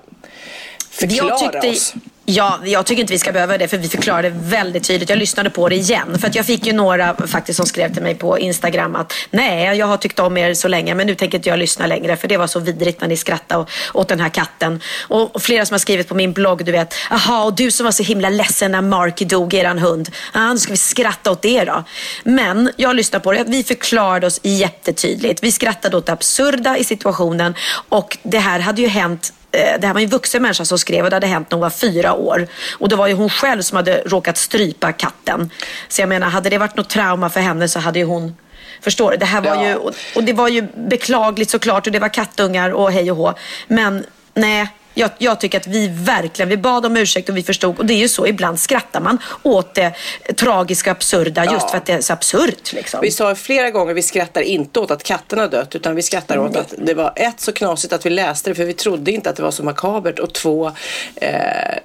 förklara 0.91 1.29
Jag 1.29 1.53
tyckte, 1.53 1.71
oss. 1.71 1.95
Ja, 2.31 2.61
jag 2.65 2.87
tycker 2.87 3.01
inte 3.01 3.13
vi 3.13 3.19
ska 3.19 3.33
behöva 3.33 3.59
det 3.59 3.69
för 3.69 3.79
vi 3.79 3.89
förklarade 3.89 4.29
väldigt 4.29 4.85
tydligt. 4.85 5.09
Jag 5.11 5.19
lyssnade 5.19 5.51
på 5.51 5.69
det 5.69 5.77
igen. 5.77 6.19
För 6.19 6.29
att 6.29 6.35
jag 6.35 6.47
fick 6.47 6.67
ju 6.67 6.73
några 6.73 7.17
faktiskt 7.27 7.57
som 7.57 7.67
skrev 7.67 7.95
till 7.95 8.03
mig 8.03 8.15
på 8.15 8.39
Instagram 8.39 8.97
att 8.97 9.13
nej, 9.31 9.79
jag 9.79 9.87
har 9.87 9.97
tyckt 9.97 10.19
om 10.19 10.37
er 10.37 10.55
så 10.55 10.69
länge 10.69 10.95
men 10.95 11.07
nu 11.07 11.15
tänker 11.15 11.39
inte 11.39 11.49
jag 11.49 11.59
lyssna 11.59 11.87
längre 11.87 12.17
för 12.17 12.29
det 12.29 12.37
var 12.37 12.47
så 12.47 12.61
vidrigt 12.61 13.01
när 13.01 13.09
ni 13.09 13.17
skrattade 13.17 13.67
åt 13.95 14.09
den 14.09 14.21
här 14.21 14.29
katten. 14.29 14.81
Och 15.01 15.43
flera 15.43 15.67
som 15.67 15.75
har 15.75 15.79
skrivit 15.79 16.09
på 16.09 16.15
min 16.15 16.33
blogg, 16.33 16.65
du 16.65 16.73
vet, 16.73 16.95
jaha, 17.11 17.45
och 17.45 17.55
du 17.55 17.71
som 17.71 17.85
var 17.85 17.93
så 17.93 18.03
himla 18.03 18.31
ledsen 18.31 18.73
när 18.73 18.83
Mark 18.83 19.19
dog, 19.19 19.55
eran 19.55 19.79
hund. 19.79 20.11
Ja, 20.35 20.53
nu 20.53 20.59
ska 20.59 20.73
vi 20.73 20.77
skratta 20.77 21.31
åt 21.31 21.43
det 21.43 21.65
då. 21.65 21.85
Men 22.25 22.71
jag 22.77 22.97
lyssnade 22.97 23.23
på 23.23 23.33
det, 23.33 23.45
vi 23.47 23.65
förklarade 23.65 24.27
oss 24.27 24.41
jättetydligt. 24.43 25.43
Vi 25.43 25.53
skrattade 25.53 25.97
åt 25.97 26.07
det 26.07 26.13
absurda 26.13 26.77
i 26.77 26.85
situationen 26.85 27.55
och 27.89 28.19
det 28.23 28.39
här 28.39 28.61
hade 28.61 28.83
ju 28.83 28.89
hänt 28.89 29.33
det 29.51 29.87
här 29.87 29.95
var 29.95 30.01
en 30.01 30.09
vuxen 30.09 30.43
människa 30.43 30.65
som 30.65 30.79
skrev 30.79 31.05
och 31.05 31.11
det 31.11 31.17
hade 31.17 31.27
hänt 31.27 31.51
när 31.51 31.57
hon 31.57 31.63
var 31.63 31.71
fyra 31.71 32.13
år. 32.15 32.49
Och 32.73 32.89
det 32.89 32.97
var 32.97 33.07
ju 33.07 33.15
hon 33.15 33.31
själv 33.31 33.63
som 33.63 33.77
hade 33.77 34.03
råkat 34.07 34.37
strypa 34.37 34.93
katten. 34.93 35.51
Så 35.89 36.03
jag 36.03 36.09
menar, 36.09 36.29
hade 36.29 36.51
det 36.51 36.59
varit 36.59 36.77
något 36.77 36.89
trauma 36.89 37.31
för 37.31 37.41
henne 37.41 37.69
så 37.69 37.79
hade 37.79 37.99
ju 37.99 38.05
hon 38.05 38.37
Förstår 38.81 39.11
du? 39.11 39.17
Det 39.17 39.27
här 39.27 39.41
var 39.41 39.55
ja. 39.55 39.69
ju, 39.69 39.75
och 40.15 40.25
det 40.25 40.33
var 40.33 40.49
ju 40.49 40.63
beklagligt 40.63 41.51
såklart 41.51 41.87
och 41.87 41.93
det 41.93 41.99
var 41.99 42.09
kattungar 42.09 42.71
och 42.71 42.93
hej 42.93 43.11
och 43.11 43.17
hå. 43.17 43.35
Men 43.69 44.05
nej, 44.35 44.69
jag, 44.95 45.11
jag, 45.19 45.41
tycker 45.41 45.59
att 45.59 45.67
vi 45.67 45.89
verkligen, 45.89 46.49
vi 46.49 46.57
bad 46.57 46.87
om 46.87 46.97
ursäkt 46.97 47.29
och 47.29 47.37
vi 47.37 47.43
förstod. 47.43 47.79
Och 47.79 47.87
det 47.87 47.95
är 47.95 47.99
ju 47.99 48.09
så, 48.09 48.27
ibland 48.27 48.61
skrattar 48.61 49.01
man 49.01 49.19
åt 49.43 49.75
det 49.75 49.93
tragiska, 50.37 50.91
absurda 50.91 51.45
ja. 51.45 51.53
just 51.53 51.71
för 51.71 51.77
att 51.77 51.87
det 51.87 51.93
är 51.93 52.01
så 52.01 52.13
absurt. 52.13 52.73
Liksom. 52.73 53.01
Vi 53.01 53.11
sa 53.11 53.35
flera 53.35 53.71
gånger, 53.71 53.95
vi 53.95 54.03
skrattar 54.03 54.41
inte 54.41 54.81
åt 54.81 54.91
att 54.91 55.03
katten 55.03 55.39
har 55.39 55.49
dött 55.49 55.75
utan 55.75 55.95
vi 55.95 56.03
skrattar 56.03 56.37
mm. 56.37 56.51
åt 56.51 56.57
att 56.57 56.75
det 56.79 56.95
var 56.95 57.13
ett 57.17 57.41
så 57.41 57.53
knasigt 57.53 57.93
att 57.93 58.07
vi 58.07 58.11
läste 58.11 58.51
det 58.51 58.55
för 58.55 58.65
vi 58.65 58.75
trodde 58.75 59.11
inte 59.11 59.31
att 59.31 59.37
det 59.37 59.43
var 59.43 59.51
så 59.51 59.63
makabert 59.63 60.19
och 60.19 60.33
två 60.35 60.73
eh, 61.17 61.33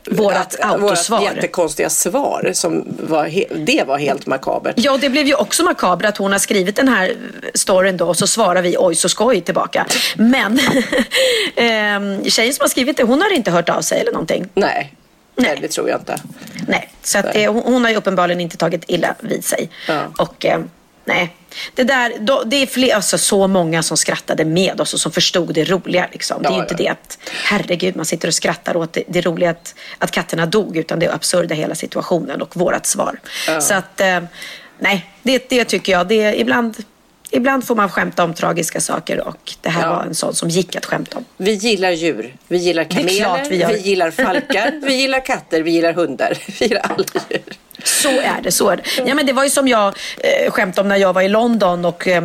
Vårat 0.06 0.60
autosvar. 0.60 1.20
Vårat 1.20 1.36
jättekonstiga 1.36 1.90
svar. 1.90 2.52
Som 2.54 2.84
var 3.00 3.30
det 3.66 3.84
var 3.88 3.98
helt 3.98 4.26
makabert. 4.26 4.76
Ja, 4.78 4.98
det 4.98 5.10
blev 5.10 5.26
ju 5.26 5.36
också 5.36 5.64
makabert 5.64 6.06
att 6.06 6.18
hon 6.18 6.32
har 6.32 6.40
skrivit 6.40 6.76
den 6.76 6.88
här 6.88 7.14
storyn 7.54 7.98
då 7.98 8.08
och 8.08 8.18
så 8.18 8.28
svarar 8.28 8.62
vi 8.62 8.76
oj 8.80 8.96
så 8.96 9.10
skoj 9.10 9.42
tillbaka. 9.42 9.86
Men 10.16 10.60
eh, 11.56 12.30
tjejen 12.30 12.54
som 12.54 12.64
har 12.64 12.68
skrivit 12.68 12.98
det 12.98 13.03
hon 13.04 13.22
har 13.22 13.34
inte 13.34 13.52
hört 13.52 13.70
av 13.70 13.82
sig 13.82 14.02
eller 14.02 14.12
någonting? 14.12 14.50
Nej, 14.54 14.94
Nej. 15.36 15.58
det 15.62 15.68
tror 15.68 15.90
jag 15.90 16.00
inte. 16.00 16.18
Nej, 16.68 16.90
så 17.04 17.18
att, 17.18 17.36
eh, 17.36 17.54
hon 17.54 17.84
har 17.84 17.92
ju 17.92 17.98
uppenbarligen 17.98 18.42
inte 18.42 18.58
tagit 18.58 18.84
illa 18.88 19.16
vid 19.20 19.46
sig. 19.46 19.70
Ja. 19.88 20.02
Och 20.18 20.46
eh, 20.46 20.60
nej, 21.06 21.36
det 21.76 21.84
där, 21.84 22.14
då, 22.20 22.44
det 22.46 22.56
är 22.56 22.68
fler, 22.68 22.96
alltså, 22.96 23.18
så 23.18 23.48
många 23.48 23.84
som 23.84 23.98
skrattade 23.98 24.46
med 24.46 24.82
oss 24.82 24.94
och 24.94 25.00
som 25.00 25.12
förstod 25.12 25.54
det 25.54 25.64
roliga. 25.64 26.08
Liksom. 26.12 26.42
Ja, 26.44 26.50
det 26.50 26.56
är 26.56 26.58
ju 26.58 26.62
inte 26.62 26.74
ja. 26.74 26.78
det 26.78 26.88
att, 26.88 27.18
herregud, 27.44 27.96
man 27.96 28.06
sitter 28.06 28.28
och 28.28 28.34
skrattar 28.34 28.78
åt 28.78 28.94
det, 28.94 29.04
det 29.08 29.22
roliga 29.22 29.50
att, 29.50 29.76
att 29.98 30.12
katterna 30.12 30.46
dog, 30.46 30.78
utan 30.78 31.00
det 31.00 31.14
absurda 31.14 31.56
hela 31.56 31.76
situationen 31.76 32.42
och 32.42 32.58
vårat 32.58 32.86
svar. 32.86 33.20
Så 33.60 33.74
att, 33.74 34.02
eh, 34.02 34.20
nej, 34.80 35.10
det, 35.24 35.50
det 35.50 35.66
tycker 35.66 35.92
jag, 35.92 36.08
det 36.08 36.22
är 36.22 36.34
ibland 36.34 36.84
ibland 37.34 37.68
får 37.68 37.76
man 37.76 37.90
skämta 37.90 38.24
om 38.24 38.34
tragiska 38.34 38.82
saker 38.82 39.28
och 39.28 39.54
det 39.62 39.70
här 39.70 39.82
ja. 39.82 39.96
var 39.96 40.04
en 40.04 40.16
sån 40.16 40.36
som 40.36 40.50
gick 40.50 40.76
att 40.76 40.86
skämta 40.86 41.18
om. 41.18 41.26
Vi 41.38 41.54
gillar 41.54 41.92
djur. 41.92 42.36
Vi 42.48 42.58
gillar 42.58 42.84
kameler, 42.84 43.50
vi, 43.50 43.66
vi, 43.68 43.78
gillar 43.78 44.12
falkar, 44.12 44.80
vi 44.86 44.96
gillar 44.96 45.26
katter, 45.26 45.62
vi 45.62 45.72
gillar 45.72 45.94
hundar. 45.94 46.38
Vi 46.60 46.66
gillar 46.66 46.82
alla 46.82 47.06
djur. 47.30 47.42
Så 47.84 48.10
är 48.10 48.42
det, 48.44 48.52
så 48.52 48.70
är 48.70 48.78
det. 48.78 48.84
Ja, 49.06 49.16
men 49.16 49.26
det 49.26 49.34
var 49.34 49.44
ju 49.44 49.50
som 49.50 49.68
jag 49.68 49.88
eh, 50.18 50.52
skämtade 50.52 50.82
om 50.82 50.88
när 50.88 50.98
jag 50.98 51.14
var 51.14 51.22
i 51.22 51.30
London 51.30 51.86
och 51.86 52.08
eh, 52.08 52.24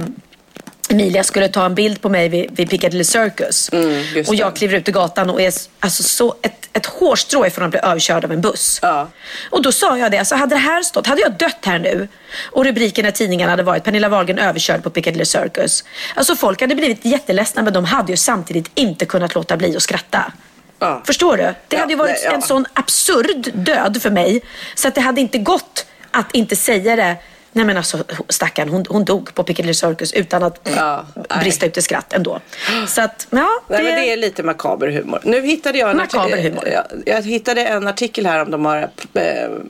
Emilia 0.88 1.24
skulle 1.24 1.48
ta 1.48 1.66
en 1.66 1.74
bild 1.74 2.00
på 2.00 2.08
mig 2.08 2.28
vid, 2.28 2.50
vid 2.56 2.70
Piccadilly 2.70 3.04
Circus. 3.04 3.70
Mm, 3.72 4.24
och 4.28 4.34
jag 4.34 4.56
kliver 4.56 4.78
ut 4.78 4.88
i 4.88 4.92
gatan 4.92 5.30
och 5.30 5.40
är 5.40 5.52
alltså 5.80 6.02
så 6.02 6.34
ett, 6.42 6.68
ett 6.72 6.86
hårstrå 6.86 7.46
ifrån 7.46 7.64
att 7.64 7.70
bli 7.70 7.80
överkörd 7.80 8.24
av 8.24 8.32
en 8.32 8.40
buss. 8.40 8.78
Ja. 8.82 9.08
Och 9.50 9.62
då 9.62 9.72
sa 9.72 9.98
jag 9.98 10.10
det, 10.10 10.18
alltså 10.18 10.34
hade 10.34 10.54
det 10.54 10.58
här 10.58 10.82
stått, 10.82 11.06
hade 11.06 11.20
jag 11.20 11.32
dött 11.32 11.58
här 11.64 11.78
nu 11.78 12.08
och 12.52 12.64
rubriken 12.64 13.06
i 13.06 13.12
tidningarna 13.12 13.50
hade 13.50 13.62
varit 13.62 13.84
Pernilla 13.84 14.08
Wahlgren 14.08 14.38
överkörd 14.38 14.82
på 14.82 14.90
Piccadilly 14.90 15.24
Circus. 15.24 15.84
Alltså 16.14 16.36
folk 16.36 16.60
hade 16.60 16.74
blivit 16.74 17.04
jätteledsna 17.04 17.62
men 17.62 17.72
de 17.72 17.84
hade 17.84 18.12
ju 18.12 18.16
samtidigt 18.16 18.70
inte 18.74 19.06
kunnat 19.06 19.34
låta 19.34 19.56
bli 19.56 19.76
att 19.76 19.82
skratta. 19.82 20.32
Ja. 20.78 21.02
Förstår 21.06 21.36
du? 21.36 21.42
Det 21.42 21.54
ja, 21.68 21.78
hade 21.78 21.92
ju 21.92 21.98
varit 21.98 22.24
nej, 22.24 22.34
en 22.34 22.42
sån 22.42 22.66
absurd 22.74 23.50
död 23.54 24.02
för 24.02 24.10
mig 24.10 24.42
så 24.74 24.88
att 24.88 24.94
det 24.94 25.00
hade 25.00 25.20
inte 25.20 25.38
gått 25.38 25.86
att 26.10 26.34
inte 26.34 26.56
säga 26.56 26.96
det 26.96 27.16
Nej 27.58 27.64
men 27.64 27.76
alltså 27.76 28.04
stackarn, 28.28 28.68
hon, 28.68 28.84
hon 28.88 29.04
dog 29.04 29.34
på 29.34 29.44
Piccadilly 29.44 29.74
Circus 29.74 30.12
utan 30.12 30.42
att 30.42 30.68
ja, 30.76 31.06
brista 31.40 31.66
ut 31.66 31.76
i 31.76 31.82
skratt 31.82 32.12
ändå. 32.12 32.40
Så 32.86 33.02
att, 33.02 33.26
ja. 33.30 33.48
Det... 33.68 33.74
Nej, 33.74 33.84
men 33.84 33.94
det 33.94 34.12
är 34.12 34.16
lite 34.16 34.42
makaber 34.42 34.88
humor. 34.88 35.20
Nu 35.24 35.40
hittade 35.40 35.78
jag 35.78 35.90
en, 35.90 35.96
makaber 35.96 36.42
humor. 36.42 36.68
Jag, 36.68 36.84
jag 37.06 37.22
hittade 37.22 37.66
en 37.66 37.88
artikel 37.88 38.26
här 38.26 38.42
om 38.42 38.50
de 38.50 38.66
här 38.66 38.88
äh, 39.14 39.22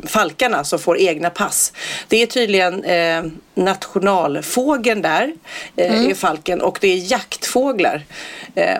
falkarna 0.07 0.65
som 0.65 0.79
får 0.79 0.99
egna 0.99 1.31
pass. 1.31 1.73
Det 2.09 2.23
är 2.23 2.27
tydligen 2.27 2.85
äh, 2.85 3.25
nationalfågeln 3.55 5.03
där, 5.03 5.33
äh, 5.77 5.95
mm. 5.95 6.11
är 6.11 6.15
falken, 6.15 6.61
och 6.61 6.79
det 6.81 6.89
är 6.89 7.11
jaktfåglar. 7.13 8.03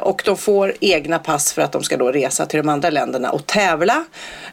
och 0.01 0.23
de 0.25 0.37
får 0.37 0.75
egna 0.81 1.19
pass 1.19 1.53
för 1.53 1.63
att 1.63 1.73
de 1.73 1.83
ska 1.83 1.97
då 1.97 2.13
resa 2.13 2.47
till 2.47 2.59
de 2.59 2.69
andra 2.69 2.91
länderna 2.91 3.31
och 3.31 3.47
tävla. 3.47 4.05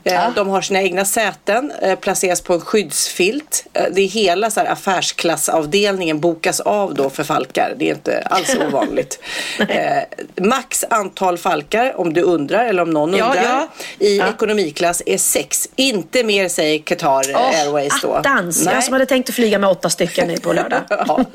Ja. 0.04 0.32
De 0.36 0.48
har 0.48 0.62
sina 0.62 0.82
egna 0.82 1.06
säten, 1.06 1.72
placeras 2.02 2.42
på 2.42 2.54
en 2.54 2.62
skyddsfilt. 2.62 3.68
Det 3.92 4.02
är 4.02 4.08
hela 4.08 4.45
hela 4.46 4.52
så 4.52 4.72
affärsklassavdelningen 4.72 6.20
bokas 6.20 6.60
av 6.60 6.94
då 6.94 7.10
för 7.10 7.24
falkar. 7.24 7.74
Det 7.78 7.90
är 7.90 7.94
inte 7.94 8.22
alls 8.26 8.56
ovanligt. 8.68 9.20
eh, 9.60 10.04
max 10.42 10.86
antal 10.90 11.38
falkar 11.38 12.00
om 12.00 12.14
du 12.14 12.22
undrar 12.22 12.66
eller 12.66 12.82
om 12.82 12.90
någon 12.90 13.14
undrar 13.14 13.44
ja. 13.44 13.68
i 14.00 14.18
ja. 14.18 14.30
ekonomiklass 14.30 15.02
är 15.06 15.18
sex. 15.18 15.70
Inte 15.76 16.24
mer 16.24 16.50
säger 16.50 16.80
Qatar 16.80 17.24
oh, 17.24 17.60
Airways 17.60 18.02
då. 18.02 18.14
Attans! 18.14 18.66
Jag 18.66 18.84
som 18.84 18.94
hade 18.94 19.06
tänkt 19.06 19.30
att 19.30 19.36
flyga 19.36 19.60
med 19.60 19.70
åtta 19.70 19.90
stycken 19.90 20.42
på 20.42 20.54
lördag. 20.54 20.82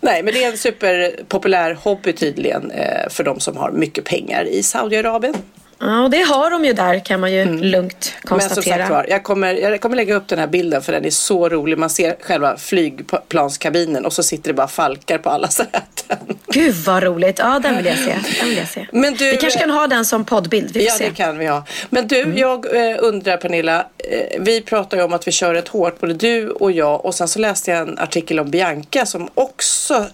Nej 0.00 0.22
men 0.22 0.34
det 0.34 0.44
är 0.44 0.50
en 0.50 0.58
superpopulär 0.58 1.78
hobby 1.82 2.12
tydligen 2.12 2.70
eh, 2.70 3.08
för 3.10 3.24
de 3.24 3.40
som 3.40 3.56
har 3.56 3.70
mycket 3.70 4.04
pengar 4.04 4.44
i 4.44 4.62
Saudiarabien. 4.62 5.34
Ja, 5.80 6.02
och 6.02 6.10
det 6.10 6.22
har 6.22 6.50
de 6.50 6.64
ju 6.64 6.72
där 6.72 6.98
kan 6.98 7.20
man 7.20 7.32
ju 7.32 7.42
mm. 7.42 7.58
lugnt 7.58 8.12
konstatera. 8.22 8.76
Men 8.76 8.86
som 8.86 8.96
sagt 8.96 9.10
jag 9.10 9.22
kommer, 9.22 9.54
jag 9.54 9.80
kommer 9.80 9.96
lägga 9.96 10.14
upp 10.14 10.28
den 10.28 10.38
här 10.38 10.46
bilden 10.46 10.82
för 10.82 10.92
den 10.92 11.04
är 11.04 11.10
så 11.10 11.48
rolig. 11.48 11.78
Man 11.78 11.90
ser 11.90 12.16
själva 12.20 12.56
flygplanskabinen 12.56 14.06
och 14.06 14.12
så 14.12 14.22
sitter 14.22 14.48
det 14.48 14.54
bara 14.54 14.68
falkar 14.68 15.18
på 15.18 15.30
alla 15.30 15.48
säten. 15.48 16.18
Gud 16.46 16.74
vad 16.74 17.02
roligt. 17.02 17.38
Ja, 17.38 17.58
den 17.58 17.76
vill 17.76 17.86
jag 17.86 17.98
se. 17.98 18.18
Den 18.40 18.48
vill 18.48 18.58
jag 18.58 18.68
se. 18.68 18.86
Men 18.92 19.14
du, 19.14 19.30
vi 19.30 19.36
kanske 19.36 19.58
kan 19.58 19.70
ha 19.70 19.86
den 19.86 20.04
som 20.04 20.24
poddbild. 20.24 20.74
Vi 20.74 20.80
får 20.80 20.88
ja, 20.88 20.94
se. 20.94 21.08
det 21.08 21.14
kan 21.14 21.38
vi 21.38 21.46
ha. 21.46 21.64
Men 21.90 22.08
du, 22.08 22.22
mm. 22.22 22.38
jag 22.38 22.90
eh, 22.90 22.96
undrar 23.00 23.36
Pernilla. 23.36 23.86
Eh, 23.98 24.40
vi 24.40 24.60
pratar 24.60 24.96
ju 24.96 25.02
om 25.02 25.12
att 25.12 25.26
vi 25.26 25.32
kör 25.32 25.54
ett 25.54 25.68
hårt, 25.68 26.00
både 26.00 26.14
du 26.14 26.50
och 26.50 26.72
jag. 26.72 27.04
Och 27.04 27.14
sen 27.14 27.28
så 27.28 27.38
läste 27.38 27.70
jag 27.70 27.80
en 27.88 27.98
artikel 27.98 28.40
om 28.40 28.50
Bianca 28.50 29.06
som 29.06 29.28
också 29.34 30.06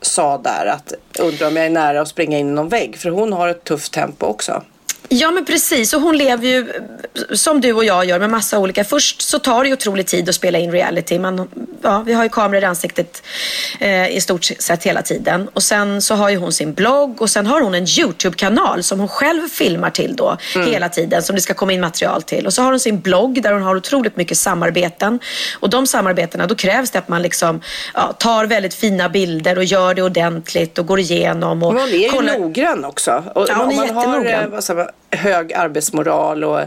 sa 0.00 0.38
där 0.38 0.66
att 0.66 0.92
undrar 1.18 1.46
om 1.46 1.56
jag 1.56 1.66
är 1.66 1.70
nära 1.70 2.00
att 2.00 2.08
springa 2.08 2.38
in 2.38 2.48
i 2.48 2.52
någon 2.52 2.68
vägg. 2.68 2.96
För 2.96 3.10
hon 3.10 3.32
har 3.32 3.48
ett 3.48 3.64
tufft 3.64 3.92
tempo 3.92 4.26
också. 4.26 4.62
Ja 5.08 5.30
men 5.30 5.44
precis 5.44 5.94
och 5.94 6.00
hon 6.00 6.16
lever 6.16 6.46
ju 6.46 6.72
som 7.32 7.60
du 7.60 7.72
och 7.72 7.84
jag 7.84 8.04
gör 8.04 8.18
med 8.18 8.30
massa 8.30 8.58
olika. 8.58 8.84
Först 8.84 9.22
så 9.22 9.38
tar 9.38 9.62
det 9.62 9.68
ju 9.68 9.74
otrolig 9.74 10.06
tid 10.06 10.28
att 10.28 10.34
spela 10.34 10.58
in 10.58 10.72
reality. 10.72 11.18
Man, 11.18 11.48
ja, 11.82 12.02
vi 12.06 12.12
har 12.12 12.22
ju 12.22 12.28
kameror 12.28 12.62
i 12.62 12.66
ansiktet 12.66 13.22
eh, 13.80 14.16
i 14.16 14.20
stort 14.20 14.44
sett 14.44 14.84
hela 14.84 15.02
tiden. 15.02 15.48
Och 15.52 15.62
sen 15.62 16.02
så 16.02 16.14
har 16.14 16.30
ju 16.30 16.36
hon 16.36 16.52
sin 16.52 16.74
blogg 16.74 17.22
och 17.22 17.30
sen 17.30 17.46
har 17.46 17.60
hon 17.60 17.74
en 17.74 17.86
YouTube-kanal 17.98 18.82
som 18.82 18.98
hon 18.98 19.08
själv 19.08 19.48
filmar 19.48 19.90
till 19.90 20.16
då 20.16 20.36
mm. 20.54 20.72
hela 20.72 20.88
tiden 20.88 21.22
som 21.22 21.36
det 21.36 21.42
ska 21.42 21.54
komma 21.54 21.72
in 21.72 21.80
material 21.80 22.22
till. 22.22 22.46
Och 22.46 22.52
så 22.52 22.62
har 22.62 22.70
hon 22.70 22.80
sin 22.80 23.00
blogg 23.00 23.42
där 23.42 23.52
hon 23.52 23.62
har 23.62 23.76
otroligt 23.76 24.16
mycket 24.16 24.38
samarbeten. 24.38 25.20
Och 25.60 25.70
de 25.70 25.86
samarbetena, 25.86 26.46
då 26.46 26.54
krävs 26.54 26.90
det 26.90 26.98
att 26.98 27.08
man 27.08 27.22
liksom 27.22 27.60
ja, 27.94 28.12
tar 28.12 28.46
väldigt 28.46 28.74
fina 28.74 29.08
bilder 29.08 29.58
och 29.58 29.64
gör 29.64 29.94
det 29.94 30.02
ordentligt 30.02 30.78
och 30.78 30.86
går 30.86 31.00
igenom. 31.00 31.62
Och 31.62 31.72
hon 31.72 31.82
är 31.82 31.86
ju 31.86 32.08
kollar... 32.08 32.38
noggrann 32.38 32.84
också. 32.84 33.24
Och 33.34 33.46
ja, 33.48 33.54
hon 33.54 33.78
är 33.78 33.82
jättenoggrann. 33.82 34.52
Har, 34.68 34.78
eh, 34.78 34.86
hög 35.10 35.52
arbetsmoral 35.52 36.44
och 36.44 36.60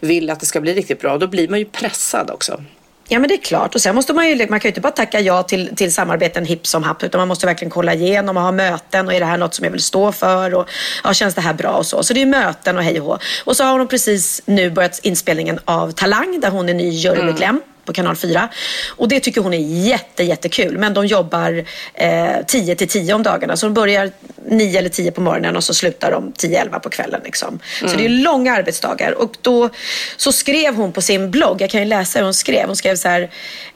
vill 0.00 0.30
att 0.30 0.40
det 0.40 0.46
ska 0.46 0.60
bli 0.60 0.74
riktigt 0.74 1.00
bra, 1.00 1.18
då 1.18 1.26
blir 1.26 1.48
man 1.48 1.58
ju 1.58 1.64
pressad 1.64 2.30
också. 2.30 2.62
Ja 3.10 3.18
men 3.18 3.28
det 3.28 3.34
är 3.34 3.42
klart 3.42 3.74
och 3.74 3.80
sen 3.80 3.94
måste 3.94 4.12
man 4.12 4.28
ju, 4.28 4.36
man 4.36 4.60
kan 4.60 4.68
ju 4.68 4.68
inte 4.68 4.80
bara 4.80 4.92
tacka 4.92 5.20
ja 5.20 5.42
till, 5.42 5.76
till 5.76 5.92
samarbeten 5.92 6.44
hipp 6.44 6.66
som 6.66 6.82
happ 6.82 7.02
utan 7.02 7.18
man 7.18 7.28
måste 7.28 7.46
verkligen 7.46 7.70
kolla 7.70 7.94
igenom 7.94 8.36
och 8.36 8.42
ha 8.42 8.52
möten 8.52 9.06
och 9.06 9.14
är 9.14 9.20
det 9.20 9.26
här 9.26 9.38
något 9.38 9.54
som 9.54 9.64
jag 9.64 9.72
vill 9.72 9.82
stå 9.82 10.12
för 10.12 10.54
och 10.54 10.68
ja, 11.04 11.14
känns 11.14 11.34
det 11.34 11.40
här 11.40 11.54
bra 11.54 11.70
och 11.70 11.86
så. 11.86 12.02
Så 12.02 12.14
det 12.14 12.22
är 12.22 12.26
möten 12.26 12.76
och 12.76 12.82
hej 12.82 13.00
och 13.00 13.06
hå. 13.06 13.18
Och 13.44 13.56
så 13.56 13.64
har 13.64 13.78
hon 13.78 13.88
precis 13.88 14.42
nu 14.44 14.70
börjat 14.70 15.00
inspelningen 15.02 15.58
av 15.64 15.92
Talang 15.92 16.40
där 16.40 16.50
hon 16.50 16.68
är 16.68 16.74
ny 16.74 16.88
jurymedlem. 16.88 17.50
Mm 17.50 17.62
på 17.88 17.92
kanal 17.92 18.16
4. 18.16 18.48
Och 18.88 19.08
det 19.08 19.20
tycker 19.20 19.40
hon 19.40 19.54
är 19.54 19.86
jätte, 19.86 20.24
jättekul. 20.24 20.78
Men 20.78 20.94
de 20.94 21.06
jobbar 21.06 21.64
eh, 21.94 22.36
10 22.46 22.74
till 22.74 22.88
10 22.88 23.14
om 23.14 23.22
dagarna. 23.22 23.56
Så 23.56 23.66
de 23.66 23.74
börjar 23.74 24.10
9 24.50 24.78
eller 24.78 24.88
10 24.88 25.10
på 25.10 25.20
morgonen 25.20 25.56
och 25.56 25.64
så 25.64 25.74
slutar 25.74 26.10
de 26.10 26.32
10-11 26.32 26.78
på 26.78 26.90
kvällen. 26.90 27.20
Liksom. 27.24 27.48
Mm. 27.48 27.92
Så 27.92 27.98
det 27.98 28.04
är 28.04 28.08
långa 28.08 28.52
arbetsdagar. 28.52 29.12
Och 29.12 29.36
då 29.42 29.70
så 30.16 30.32
skrev 30.32 30.74
hon 30.74 30.92
på 30.92 31.02
sin 31.02 31.30
blogg, 31.30 31.62
jag 31.62 31.70
kan 31.70 31.80
ju 31.80 31.86
läsa 31.86 32.18
hur 32.18 32.24
hon 32.24 32.34
skrev. 32.34 32.66
Hon 32.66 32.76
skrev 32.76 32.96
så 32.96 33.08
här. 33.08 33.30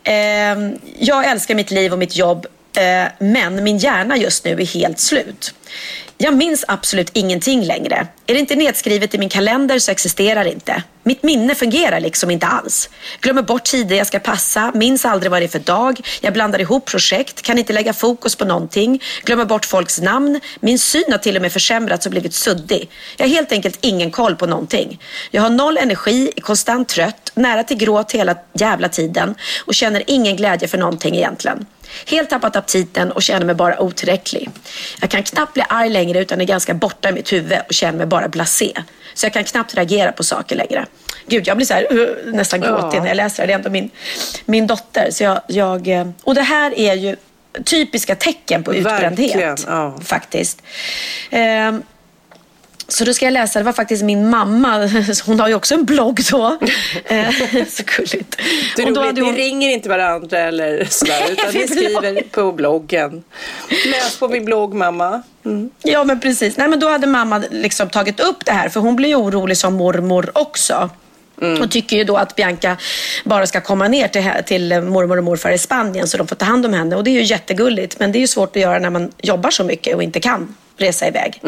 Eh, 0.04 0.72
jag 0.98 1.26
älskar 1.30 1.54
mitt 1.54 1.70
liv 1.70 1.92
och 1.92 1.98
mitt 1.98 2.16
jobb 2.16 2.46
Eh, 2.76 3.08
men 3.18 3.64
min 3.64 3.78
hjärna 3.78 4.16
just 4.16 4.44
nu 4.44 4.60
är 4.60 4.66
helt 4.66 5.00
slut. 5.00 5.54
Jag 6.24 6.36
minns 6.36 6.64
absolut 6.68 7.10
ingenting 7.12 7.64
längre. 7.64 8.06
Är 8.26 8.34
det 8.34 8.40
inte 8.40 8.56
nedskrivet 8.56 9.14
i 9.14 9.18
min 9.18 9.28
kalender 9.28 9.78
så 9.78 9.90
existerar 9.90 10.44
det 10.44 10.52
inte. 10.52 10.82
Mitt 11.02 11.22
minne 11.22 11.54
fungerar 11.54 12.00
liksom 12.00 12.30
inte 12.30 12.46
alls. 12.46 12.90
Glömmer 13.20 13.42
bort 13.42 13.64
tider 13.64 13.96
jag 13.96 14.06
ska 14.06 14.18
passa, 14.18 14.72
minns 14.74 15.04
aldrig 15.04 15.30
vad 15.30 15.42
det 15.42 15.46
är 15.46 15.48
för 15.48 15.58
dag. 15.58 16.00
Jag 16.20 16.32
blandar 16.32 16.60
ihop 16.60 16.84
projekt, 16.86 17.42
kan 17.42 17.58
inte 17.58 17.72
lägga 17.72 17.92
fokus 17.92 18.36
på 18.36 18.44
någonting. 18.44 19.02
Glömmer 19.24 19.44
bort 19.44 19.64
folks 19.64 20.00
namn. 20.00 20.40
Min 20.60 20.78
syn 20.78 21.04
har 21.10 21.18
till 21.18 21.36
och 21.36 21.42
med 21.42 21.52
försämrats 21.52 22.06
och 22.06 22.12
blivit 22.12 22.34
suddig. 22.34 22.90
Jag 23.16 23.26
har 23.26 23.30
helt 23.30 23.52
enkelt 23.52 23.78
ingen 23.80 24.10
koll 24.10 24.36
på 24.36 24.46
någonting. 24.46 25.00
Jag 25.30 25.42
har 25.42 25.50
noll 25.50 25.78
energi, 25.78 26.32
är 26.36 26.40
konstant 26.40 26.88
trött, 26.88 27.32
nära 27.34 27.64
till 27.64 27.76
gråt 27.76 28.12
hela 28.12 28.36
jävla 28.52 28.88
tiden 28.88 29.34
och 29.66 29.74
känner 29.74 30.02
ingen 30.06 30.36
glädje 30.36 30.68
för 30.68 30.78
någonting 30.78 31.16
egentligen. 31.16 31.66
Helt 32.06 32.30
tappat 32.30 32.56
aptiten 32.56 33.12
och 33.12 33.22
känner 33.22 33.46
mig 33.46 33.54
bara 33.54 33.80
otillräcklig. 33.80 34.50
Jag 35.00 35.10
kan 35.10 35.22
knappt 35.22 35.54
bli 35.54 35.64
arg 35.68 35.90
längre 35.90 36.20
utan 36.20 36.40
är 36.40 36.44
ganska 36.44 36.74
borta 36.74 37.08
i 37.08 37.12
mitt 37.12 37.32
huvud 37.32 37.58
och 37.68 37.74
känner 37.74 37.98
mig 37.98 38.06
bara 38.06 38.28
blasé. 38.28 38.72
Så 39.14 39.26
jag 39.26 39.32
kan 39.32 39.44
knappt 39.44 39.74
reagera 39.74 40.12
på 40.12 40.24
saker 40.24 40.56
längre. 40.56 40.86
Gud, 41.26 41.48
jag 41.48 41.56
blir 41.56 41.66
så 41.66 41.74
här, 41.74 41.92
uh, 41.92 42.34
nästan 42.34 42.60
gråtig 42.60 43.00
när 43.00 43.08
jag 43.08 43.16
läser 43.16 43.42
det. 43.42 43.46
Det 43.46 43.52
är 43.52 43.56
ändå 43.56 43.70
min, 43.70 43.90
min 44.44 44.66
dotter. 44.66 45.10
Så 45.10 45.24
jag, 45.24 45.40
jag, 45.46 45.88
eh, 45.88 46.08
och 46.22 46.34
det 46.34 46.42
här 46.42 46.78
är 46.78 46.94
ju 46.94 47.16
typiska 47.64 48.14
tecken 48.14 48.64
på 48.64 48.74
utbrändhet. 48.74 49.64
Ja. 49.66 49.98
Faktiskt. 50.04 50.62
Ehm, 51.30 51.82
så 52.92 53.04
då 53.04 53.14
ska 53.14 53.26
jag 53.26 53.32
läsa, 53.32 53.58
det 53.58 53.64
var 53.64 53.72
faktiskt 53.72 54.02
min 54.04 54.30
mamma, 54.30 54.88
hon 55.26 55.40
har 55.40 55.48
ju 55.48 55.54
också 55.54 55.74
en 55.74 55.84
blogg 55.84 56.20
då. 56.30 56.58
Eh, 57.04 57.30
så 57.68 57.82
gulligt. 57.96 58.36
Det 58.76 58.82
är 58.82 58.86
roligt, 58.86 58.98
hade 58.98 59.20
hon- 59.20 59.34
Ni 59.34 59.40
ringer 59.40 59.70
inte 59.70 59.88
varandra 59.88 60.38
eller 60.38 60.84
sådär, 60.90 61.22
utan 61.30 61.54
ni 61.54 61.68
skriver 61.68 62.22
på 62.30 62.52
bloggen. 62.52 63.22
Läs 63.86 64.18
på 64.18 64.28
min 64.28 64.44
blogg 64.44 64.74
mamma. 64.74 65.22
Ja 65.82 66.04
men 66.04 66.20
precis. 66.20 66.56
Nej 66.56 66.68
men 66.68 66.80
då 66.80 66.88
hade 66.88 67.06
mamma 67.06 67.42
liksom 67.50 67.88
tagit 67.88 68.20
upp 68.20 68.44
det 68.44 68.52
här 68.52 68.68
för 68.68 68.80
hon 68.80 68.96
blir 68.96 69.08
ju 69.08 69.14
orolig 69.14 69.56
som 69.56 69.74
mormor 69.74 70.30
också. 70.34 70.90
Och 71.62 71.70
tycker 71.70 71.96
ju 71.96 72.04
då 72.04 72.16
att 72.16 72.36
Bianca 72.36 72.76
bara 73.24 73.46
ska 73.46 73.60
komma 73.60 73.88
ner 73.88 74.08
till, 74.08 74.30
till 74.46 74.80
mormor 74.80 75.18
och 75.18 75.24
morfar 75.24 75.50
i 75.50 75.58
Spanien 75.58 76.08
så 76.08 76.16
de 76.18 76.26
får 76.28 76.36
ta 76.36 76.44
hand 76.44 76.66
om 76.66 76.72
henne. 76.72 76.96
Och 76.96 77.04
det 77.04 77.10
är 77.10 77.12
ju 77.12 77.22
jättegulligt. 77.22 77.98
Men 77.98 78.12
det 78.12 78.18
är 78.18 78.20
ju 78.20 78.26
svårt 78.26 78.56
att 78.56 78.62
göra 78.62 78.78
när 78.78 78.90
man 78.90 79.12
jobbar 79.22 79.50
så 79.50 79.64
mycket 79.64 79.96
och 79.96 80.02
inte 80.02 80.20
kan 80.20 80.54
resa 80.76 81.06
iväg. 81.08 81.40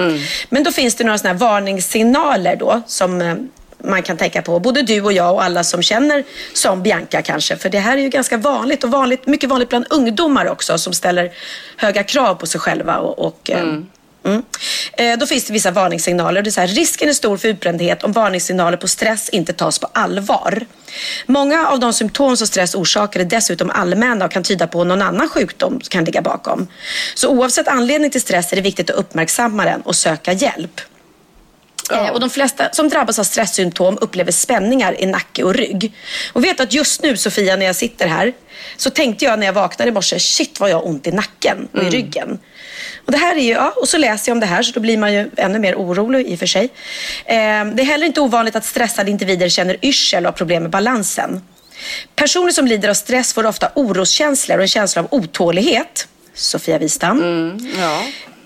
Men 0.49 0.65
då 0.65 0.73
finns 0.73 0.95
det 0.95 1.05
några 1.05 1.19
sådana 1.19 1.39
varningssignaler 1.39 2.57
då 2.57 2.83
som 2.87 3.21
eh, 3.23 3.35
man 3.85 4.03
kan 4.03 4.17
tänka 4.17 4.43
på. 4.43 4.61
Både 4.61 4.83
du 4.83 5.01
och 5.01 5.13
jag 5.13 5.35
och 5.35 5.43
alla 5.45 5.65
som 5.65 5.83
känner 5.83 6.25
som 6.53 6.83
Bianca 6.83 7.23
kanske. 7.23 7.57
För 7.57 7.69
det 7.69 7.79
här 7.79 7.97
är 7.97 8.03
ju 8.03 8.09
ganska 8.09 8.37
vanligt 8.37 8.85
och 8.85 8.91
vanligt, 8.91 9.27
mycket 9.27 9.49
vanligt 9.51 9.69
bland 9.69 9.87
ungdomar 9.91 10.47
också 10.47 10.79
som 10.79 10.93
ställer 10.93 11.33
höga 11.77 12.03
krav 12.03 12.35
på 12.35 12.47
sig 12.47 12.61
själva. 12.61 12.99
Och, 12.99 13.19
och, 13.19 13.51
eh, 13.51 13.63
Mm. 14.27 14.43
Eh, 14.93 15.19
Då 15.19 15.27
finns 15.27 15.45
det 15.45 15.53
vissa 15.53 15.71
varningssignaler. 15.71 16.43
Det 16.43 16.57
är 16.57 16.61
här, 16.61 16.67
risken 16.69 17.09
är 17.09 17.13
stor 17.13 17.37
för 17.37 17.49
utbrändhet 17.49 18.03
om 18.03 18.13
varningssignaler 18.13 18.77
på 18.77 18.89
stress 18.89 19.29
inte 19.29 19.53
tas 19.53 19.79
på 19.79 19.89
allvar. 19.93 20.67
Många 21.27 21.69
av 21.69 21.81
de 21.81 21.93
symptom 21.93 22.37
som 22.37 22.47
stress 22.47 22.75
orsakar 22.75 23.21
är 23.21 23.25
dessutom 23.25 23.71
allmänna 23.71 24.25
och 24.25 24.31
kan 24.31 24.43
tyda 24.43 24.67
på 24.67 24.85
någon 24.85 25.03
annan 25.03 25.29
sjukdom 25.29 25.73
som 25.73 25.91
kan 25.91 26.05
ligga 26.05 26.23
bakom. 26.23 26.67
Så 27.15 27.29
oavsett 27.29 27.69
anledning 27.69 28.11
till 28.11 28.21
stress 28.21 28.53
är 28.53 28.57
det 28.57 28.63
viktigt 28.63 28.91
att 28.91 28.97
uppmärksamma 28.97 29.65
den 29.65 29.81
och 29.81 29.97
söka 29.97 30.33
hjälp. 30.33 30.81
Eh, 31.93 32.09
Och 32.09 32.21
de 32.21 32.31
flesta 32.31 32.69
som 32.73 32.89
drabbas 32.89 33.19
av 33.19 33.25
stresssymptom 33.25 33.99
upplever 34.01 34.33
spänningar 34.33 35.01
i 35.01 35.07
nacke 35.07 35.43
och 35.45 35.55
rygg. 35.55 35.93
Och 36.33 36.45
vet 36.45 36.61
att 36.61 36.73
just 36.73 37.03
nu 37.03 37.17
Sofia 37.17 37.57
när 37.57 37.67
jag 37.67 37.77
sitter 37.77 38.07
här 38.09 38.33
så 38.77 38.91
tänkte 38.91 39.25
jag 39.25 39.39
när 39.39 39.47
jag 39.47 39.53
vaknade 39.53 39.89
i 39.89 39.93
morse, 39.93 40.19
shit 40.19 40.61
vad 40.61 40.71
jag 40.71 40.77
har 40.77 40.87
ont 40.87 41.07
i 41.07 41.11
nacken 41.13 41.69
och 41.73 41.83
i 41.83 41.91
ryggen. 41.91 42.39
Och 43.05 43.13
det 43.13 43.19
här 43.19 43.37
är 43.37 43.41
ju, 43.41 43.53
ja, 43.53 43.75
och 43.77 43.89
så 43.89 43.99
läser 43.99 44.31
jag 44.31 44.37
om 44.37 44.41
det 44.41 44.47
här 44.47 44.63
så 44.63 44.73
då 44.73 44.81
blir 44.81 44.99
man 44.99 45.13
ju 45.13 45.31
ännu 45.37 45.59
mer 45.59 45.75
orolig 45.75 46.27
i 46.27 46.35
och 46.35 46.39
för 46.39 46.47
sig. 46.47 46.65
Eh, 47.25 47.35
det 47.75 47.83
är 47.83 47.85
heller 47.85 48.07
inte 48.07 48.21
ovanligt 48.21 48.57
att 48.57 48.65
stressade 48.65 49.11
individer 49.11 49.49
känner 49.49 49.77
yrsel 49.83 50.27
och 50.27 50.33
har 50.33 50.37
problem 50.37 50.63
med 50.63 50.71
balansen. 50.71 51.43
Personer 52.15 52.51
som 52.51 52.67
lider 52.67 52.89
av 52.89 52.95
stress 52.95 53.33
får 53.33 53.47
ofta 53.47 53.71
oroskänslor 53.75 54.57
och 54.59 54.63
en 54.63 54.69
känsla 54.69 55.03
av 55.03 55.09
otålighet. 55.11 56.09
Sofia 56.35 56.79
Wistam. 56.79 57.19
Mm, 57.19 57.73
ja. 57.81 58.03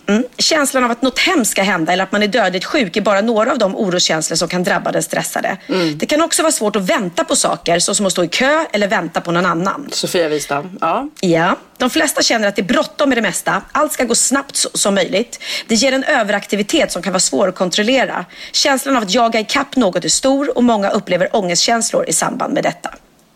Mm. 0.08 0.24
Känslan 0.38 0.84
av 0.84 0.90
att 0.90 1.02
något 1.02 1.18
hemskt 1.18 1.50
ska 1.50 1.62
hända 1.62 1.92
eller 1.92 2.04
att 2.04 2.12
man 2.12 2.22
är 2.22 2.28
dödligt 2.28 2.64
sjuk 2.64 2.96
är 2.96 3.00
bara 3.00 3.20
några 3.20 3.52
av 3.52 3.58
de 3.58 3.76
oroskänslor 3.76 4.36
som 4.36 4.48
kan 4.48 4.64
drabba 4.64 4.92
den 4.92 5.02
stressade. 5.02 5.56
Det 5.96 6.06
kan 6.06 6.22
också 6.22 6.42
vara 6.42 6.52
svårt 6.52 6.76
att 6.76 6.90
vänta 6.90 7.24
på 7.24 7.36
saker, 7.36 7.78
såsom 7.78 8.06
att 8.06 8.12
stå 8.12 8.24
i 8.24 8.28
kö 8.28 8.64
eller 8.72 8.88
vänta 8.88 9.20
på 9.20 9.30
någon 9.32 9.46
annan. 9.46 9.88
Sofia 9.92 10.28
Wistam. 10.28 10.78
Ja. 10.80 11.08
Ja, 11.20 11.56
de 11.78 11.90
flesta 11.90 12.22
känner 12.22 12.48
att 12.48 12.56
det 12.56 12.62
är 12.62 12.64
bråttom 12.64 13.08
med 13.08 13.18
det 13.18 13.22
mesta. 13.22 13.62
Allt 13.72 13.92
ska 13.92 14.04
gå 14.04 14.14
snabbt 14.14 14.56
som 14.56 14.94
möjligt. 14.94 15.40
Det 15.66 15.74
ger 15.74 15.92
en 15.92 16.04
överaktivitet 16.04 16.92
som 16.92 17.02
kan 17.02 17.12
vara 17.12 17.20
svår 17.20 17.48
att 17.48 17.54
kontrollera. 17.54 18.24
Känslan 18.52 18.96
av 18.96 19.02
att 19.02 19.14
jaga 19.14 19.40
ikapp 19.40 19.76
något 19.76 20.04
är 20.04 20.08
stor 20.08 20.56
och 20.56 20.64
många 20.64 20.90
upplever 20.90 21.36
ångestkänslor 21.36 22.08
i 22.08 22.12
samband 22.12 22.54
med 22.54 22.62
detta. 22.62 22.90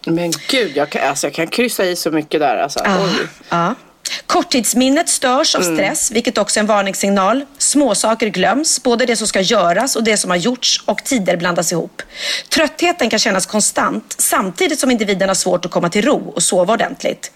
Men 0.07 0.33
gud, 0.49 0.77
jag 0.77 0.91
kan, 0.91 1.09
alltså, 1.09 1.27
jag 1.27 1.35
kan 1.35 1.47
kryssa 1.47 1.85
i 1.85 1.97
så 1.97 2.11
mycket 2.11 2.41
där. 2.41 2.57
Alltså. 2.57 2.81
Ja, 2.85 2.99
Oj. 3.05 3.29
Korttidsminnet 4.27 5.09
störs 5.09 5.55
av 5.55 5.61
stress, 5.61 6.11
vilket 6.11 6.39
också 6.39 6.59
är 6.59 6.61
en 6.61 6.67
varningssignal. 6.67 7.45
Småsaker 7.59 8.27
glöms, 8.27 8.83
både 8.83 9.07
det 9.07 9.17
som 9.17 9.27
ska 9.27 9.41
göras 9.41 9.97
och 9.97 10.05
det 10.05 10.17
som 10.17 10.31
har 10.31 10.37
gjorts 10.37 10.83
och 10.87 11.05
tider 11.05 11.37
blandas 11.37 11.73
ihop. 11.73 12.03
Tröttheten 12.49 13.11
kan 13.11 13.19
kännas 13.19 13.47
konstant 13.47 14.15
samtidigt 14.19 14.81
som 14.81 14.91
individen 14.91 15.29
har 15.29 15.35
svårt 15.35 15.65
att 15.65 15.71
komma 15.71 15.89
till 15.89 16.05
ro 16.05 16.33
och 16.35 16.43
sova 16.43 16.75
ordentligt. 16.75 17.33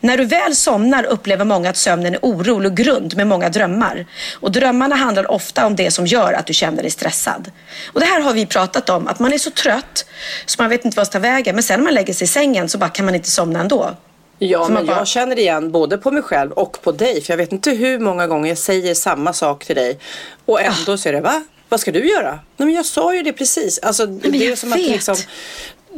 När 0.00 0.18
du 0.18 0.24
väl 0.24 0.56
somnar 0.56 1.04
upplever 1.04 1.44
många 1.44 1.70
att 1.70 1.76
sömnen 1.76 2.14
är 2.14 2.18
orolig 2.22 2.70
och 2.70 2.76
grund 2.76 3.16
med 3.16 3.26
många 3.26 3.48
drömmar. 3.48 4.06
Och 4.32 4.52
drömmarna 4.52 4.96
handlar 4.96 5.30
ofta 5.30 5.66
om 5.66 5.76
det 5.76 5.90
som 5.90 6.06
gör 6.06 6.32
att 6.32 6.46
du 6.46 6.54
känner 6.54 6.82
dig 6.82 6.90
stressad. 6.90 7.50
Och 7.92 8.00
det 8.00 8.06
här 8.06 8.20
har 8.20 8.32
vi 8.32 8.46
pratat 8.46 8.90
om, 8.90 9.08
att 9.08 9.18
man 9.18 9.32
är 9.32 9.38
så 9.38 9.50
trött 9.50 10.06
så 10.46 10.62
man 10.62 10.70
vet 10.70 10.84
inte 10.84 10.96
vad 10.96 11.06
som 11.06 11.12
tar 11.12 11.20
vägen. 11.20 11.54
Men 11.54 11.62
sen 11.62 11.80
när 11.80 11.84
man 11.84 11.94
lägger 11.94 12.14
sig 12.14 12.24
i 12.24 12.28
sängen 12.28 12.68
så 12.68 12.78
bara 12.78 12.90
kan 12.90 13.04
man 13.04 13.14
inte 13.14 13.30
somna 13.30 13.60
ändå. 13.60 13.96
Ja, 14.38 14.68
men 14.68 14.86
bara- 14.86 14.96
jag 14.96 15.06
känner 15.06 15.38
igen 15.38 15.72
både 15.72 15.98
på 15.98 16.10
mig 16.10 16.22
själv 16.22 16.52
och 16.52 16.82
på 16.82 16.92
dig. 16.92 17.20
För 17.22 17.32
jag 17.32 17.38
vet 17.38 17.52
inte 17.52 17.70
hur 17.70 17.98
många 17.98 18.26
gånger 18.26 18.48
jag 18.48 18.58
säger 18.58 18.94
samma 18.94 19.32
sak 19.32 19.64
till 19.64 19.76
dig. 19.76 19.98
Och 20.44 20.60
ändå 20.62 20.98
så 20.98 21.08
är 21.08 21.12
det, 21.12 21.20
va? 21.20 21.42
Vad 21.68 21.80
ska 21.80 21.92
du 21.92 22.08
göra? 22.10 22.30
Nej 22.56 22.66
men 22.66 22.72
jag 22.74 22.86
sa 22.86 23.14
ju 23.14 23.22
det 23.22 23.32
precis. 23.32 23.78
Alltså, 23.78 24.06
det 24.06 24.46
är 24.46 24.56
som 24.56 24.72
att 24.72 24.78
vet. 24.78 24.90
liksom, 24.90 25.16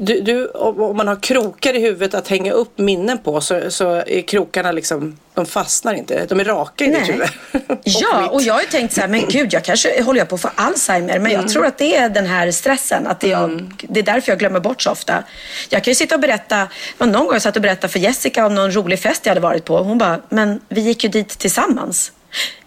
du, 0.03 0.21
du, 0.21 0.47
om 0.49 0.97
man 0.97 1.09
har 1.09 1.17
krokar 1.17 1.77
i 1.77 1.81
huvudet 1.81 2.15
att 2.15 2.29
hänga 2.29 2.53
upp 2.53 2.79
minnen 2.79 3.19
på 3.19 3.41
så, 3.41 3.71
så 3.71 3.93
är 3.93 4.23
krokarna 4.23 4.73
liksom, 4.73 5.19
de 5.35 5.47
fastnar 5.47 5.95
inte. 5.95 6.27
De 6.27 6.41
är 6.41 6.45
raka 6.45 6.85
i 6.85 6.91
ditt 6.91 7.09
huvud. 7.09 7.29
Ja, 7.85 8.29
och 8.29 8.43
jag 8.43 8.55
har 8.55 8.61
ju 8.61 8.67
tänkt 8.67 8.95
så 8.95 9.01
här, 9.01 9.09
men 9.09 9.25
gud, 9.29 9.53
jag 9.53 9.65
kanske 9.65 10.03
håller 10.03 10.21
jag 10.21 10.29
på 10.29 10.35
att 10.35 10.41
få 10.41 10.51
Alzheimer. 10.55 11.19
Men 11.19 11.33
jag 11.33 11.49
tror 11.49 11.67
att 11.67 11.79
det 11.79 11.97
är 11.97 12.09
den 12.09 12.27
här 12.27 12.51
stressen. 12.51 13.07
Att 13.07 13.21
det, 13.21 13.29
jag, 13.29 13.73
det 13.89 14.01
är 14.01 14.05
därför 14.05 14.33
jag 14.33 14.39
glömmer 14.39 14.61
bort 14.61 14.83
så 14.83 14.91
ofta. 14.91 15.25
Jag 15.69 15.85
kan 15.85 15.91
ju 15.91 15.95
sitta 15.95 16.15
och 16.15 16.21
berätta, 16.21 16.69
någon 16.99 17.13
gång 17.13 17.33
jag 17.33 17.43
satt 17.43 17.57
och 17.57 17.63
berättade 17.63 17.93
för 17.93 17.99
Jessica 17.99 18.47
om 18.47 18.55
någon 18.55 18.73
rolig 18.73 19.01
fest 19.01 19.27
jag 19.27 19.31
hade 19.31 19.41
varit 19.41 19.65
på. 19.65 19.79
Hon 19.79 19.99
bara, 19.99 20.21
men 20.29 20.61
vi 20.69 20.81
gick 20.81 21.05
ju 21.05 21.11
dit 21.11 21.29
tillsammans. 21.29 22.13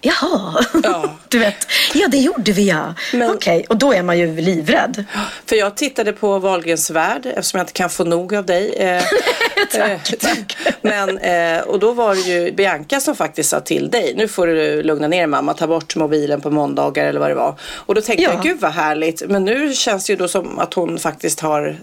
Jaha, 0.02 0.66
Ja. 0.84 1.18
du 1.28 1.40
vet. 1.40 1.56
Ja, 1.94 2.08
det 2.08 2.18
gjorde 2.18 2.52
vi 2.52 2.70
ja. 2.70 2.94
Men- 3.14 3.32
Okej, 3.32 3.66
och 3.70 3.78
då 3.78 3.94
är 3.94 4.04
man 4.04 4.20
ju 4.20 4.42
livrädd. 4.42 5.06
För 5.46 5.56
jag 5.56 5.78
tittade 5.78 6.14
på 6.14 6.40
Wahlgrens 6.40 6.90
värld 6.90 7.26
eftersom 7.26 7.58
jag 7.58 7.64
inte 7.64 7.74
kan 7.74 7.90
få 7.90 8.04
nog 8.04 8.36
av 8.36 8.46
dig. 8.46 8.74
Eh, 8.76 9.04
Tack, 9.72 10.14
eh, 10.14 10.20
tack. 10.20 10.58
Men, 10.82 11.18
eh, 11.18 11.62
och 11.62 11.80
då 11.80 11.92
var 11.92 12.16
det 12.16 12.22
ju 12.22 12.52
Bianca 12.52 13.00
som 13.00 13.16
faktiskt 13.16 13.50
sa 13.50 13.60
till 13.60 13.90
dig. 13.90 14.14
Nu 14.18 14.28
får 14.28 14.48
du 14.48 14.84
lugna 14.84 15.08
ner 15.08 15.28
mamma. 15.28 15.54
Ta 15.54 15.68
bort 15.68 15.96
mobilen 15.96 16.42
på 16.42 16.50
måndagar 16.50 17.06
eller 17.06 17.20
vad 17.20 17.30
det 17.30 17.36
var. 17.36 17.56
Och 17.76 17.96
då 17.96 18.02
tänkte 18.02 18.24
Ja. 18.24 18.34
jag, 18.34 18.44
gud 18.44 18.60
vad 18.60 18.72
härligt. 18.72 19.24
Men 19.30 19.46
nu 19.46 19.74
känns 19.74 20.06
det 20.06 20.14
ju 20.14 20.18
då 20.18 20.28
som 20.28 20.60
att 20.60 20.74
hon 20.74 21.00
faktiskt 21.00 21.40
har 21.40 21.78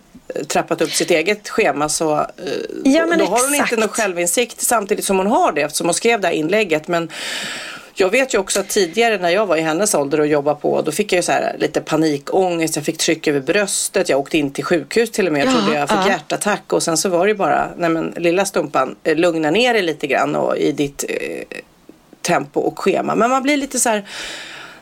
trappat 0.46 0.80
upp 0.80 0.90
sitt 0.92 1.10
eget 1.10 1.48
schema 1.48 1.88
så 1.88 2.14
eh, 2.18 2.24
Ja, 2.84 3.06
men 3.06 3.18
då 3.18 3.24
har 3.24 3.44
hon 3.44 3.54
exakt. 3.54 3.72
inte 3.72 3.80
någon 3.86 3.94
självinsikt 3.94 4.60
samtidigt 4.60 5.04
som 5.04 5.16
hon 5.18 5.26
har 5.26 5.52
det 5.52 5.62
eftersom 5.62 5.86
hon 5.86 5.94
skrev 5.94 6.20
det 6.20 6.26
här 6.26 6.34
inlägget. 6.34 6.88
Men 6.88 7.10
jag 7.94 8.08
vet 8.10 8.34
ju 8.34 8.38
också 8.38 8.60
att 8.60 8.68
tidigare 8.68 9.18
när 9.18 9.30
jag 9.30 9.46
var 9.46 9.56
i 9.56 9.60
hennes 9.60 9.94
ålder 9.94 10.20
och 10.20 10.26
jobbade 10.26 10.60
på 10.60 10.82
då 10.82 10.92
fick 10.92 11.12
jag 11.12 11.16
ju 11.18 11.22
så 11.22 11.32
här 11.32 11.56
lite 11.58 11.80
panikångest. 11.80 12.76
Jag 12.76 12.84
fick 12.84 12.98
tryck 12.98 13.28
över 13.28 13.40
bröstet. 13.40 14.08
Jag 14.08 14.18
åkte 14.20 14.38
in 14.38 14.50
till 14.52 14.64
sjukhus 14.64 15.10
till 15.10 15.26
och 15.26 15.32
med. 15.32 15.40
Jag 15.46 15.48
Ja, 15.48 15.52
trodde 15.60 15.78
jag 15.78 15.88
fick 15.88 15.98
ja. 15.98 16.08
hjärtattack 16.08 16.72
och 16.72 16.82
sen 16.82 16.96
så 16.96 17.08
var 17.08 17.26
det 17.26 17.32
ju 17.32 17.36
bara, 17.38 17.68
nej 17.76 17.90
men 17.90 18.14
lilla 18.16 18.44
stumpan, 18.44 18.96
eh, 19.04 19.16
lugna 19.16 19.50
ner 19.50 19.72
dig 19.74 19.82
lite 19.82 20.06
grann 20.06 20.36
och 20.36 20.56
i 20.56 20.72
ditt 20.72 21.04
eh, 21.08 21.58
tempo 22.22 22.60
och 22.60 22.78
schema. 22.78 23.14
Men 23.14 23.30
man 23.30 23.42
blir 23.42 23.56
lite 23.56 23.78
så 23.80 23.88
här 23.88 24.04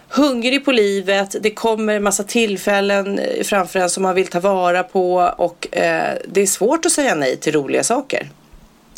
hungrig 0.09 0.65
på 0.65 0.73
livet. 0.73 1.37
Det 1.41 1.51
kommer 1.51 2.01
massa 2.01 2.25
tillfällen 2.25 3.19
eh, 3.19 3.45
framför 3.45 3.79
en 3.79 3.91
som 3.91 4.03
man 4.03 4.15
vill 4.15 4.27
ta 4.27 4.41
vara 4.41 4.83
på 4.83 5.15
och 5.37 5.77
eh, 5.77 6.19
det 6.29 6.41
är 6.41 6.47
svårt 6.47 6.87
att 6.87 6.93
säga 6.93 7.15
nej 7.15 7.37
till 7.37 7.53
roliga 7.53 7.85
saker. 7.85 8.29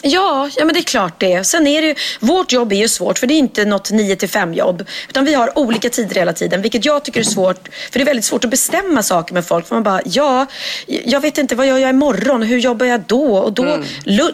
Ja, 0.03 0.51
ja 0.57 0.65
men 0.65 0.75
det 0.75 0.81
är 0.81 0.85
klart 0.85 1.21
det. 1.21 1.45
Sen 1.45 1.67
är 1.67 1.83
det 1.83 1.89
ju, 1.89 1.95
vårt 2.21 2.53
jobb 2.53 2.73
är 2.73 2.77
ju 2.77 2.89
svårt 2.89 3.19
för 3.19 3.27
det 3.27 3.35
är 3.35 3.39
inte 3.39 3.65
något 3.65 3.91
9 3.91 4.17
till 4.17 4.29
5 4.29 4.55
jobb. 4.55 4.87
Utan 5.09 5.25
vi 5.25 5.35
har 5.35 5.59
olika 5.59 5.91
tider 5.91 6.15
hela 6.15 6.33
tiden, 6.33 6.63
vilket 6.63 6.85
jag 6.85 7.05
tycker 7.05 7.21
är 7.21 7.25
svårt. 7.25 7.69
För 7.91 7.99
det 7.99 8.03
är 8.03 8.07
väldigt 8.07 8.25
svårt 8.25 8.45
att 8.45 8.51
bestämma 8.51 9.03
saker 9.03 9.35
med 9.35 9.47
folk. 9.47 9.67
För 9.69 9.75
man 9.75 9.83
bara, 9.83 10.01
ja, 10.05 10.47
jag 10.87 11.21
vet 11.21 11.39
inte, 11.39 11.55
vad 11.55 11.67
gör 11.67 11.79
jag 11.79 11.91
imorgon? 11.91 12.43
Hur 12.43 12.59
jobbar 12.59 12.87
jag 12.87 13.01
då? 13.07 13.37
Och 13.37 13.53
då 13.53 13.71
Mm. 13.71 13.85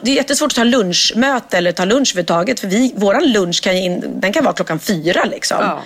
Det 0.02 0.10
är 0.10 0.14
jättesvårt 0.14 0.52
att 0.52 0.56
ta 0.56 0.64
lunchmöte 0.64 1.58
eller 1.58 1.72
ta 1.72 1.84
lunch 1.84 2.12
överhuvudtaget. 2.12 2.60
För 2.60 2.68
vi, 2.68 2.92
våran 2.96 3.32
lunch 3.32 3.62
kan, 3.62 3.74
in, 3.74 4.20
den 4.20 4.32
kan 4.32 4.44
vara 4.44 4.54
klockan 4.54 4.78
fyra 4.78 5.24
liksom. 5.24 5.58
Ja. 5.60 5.82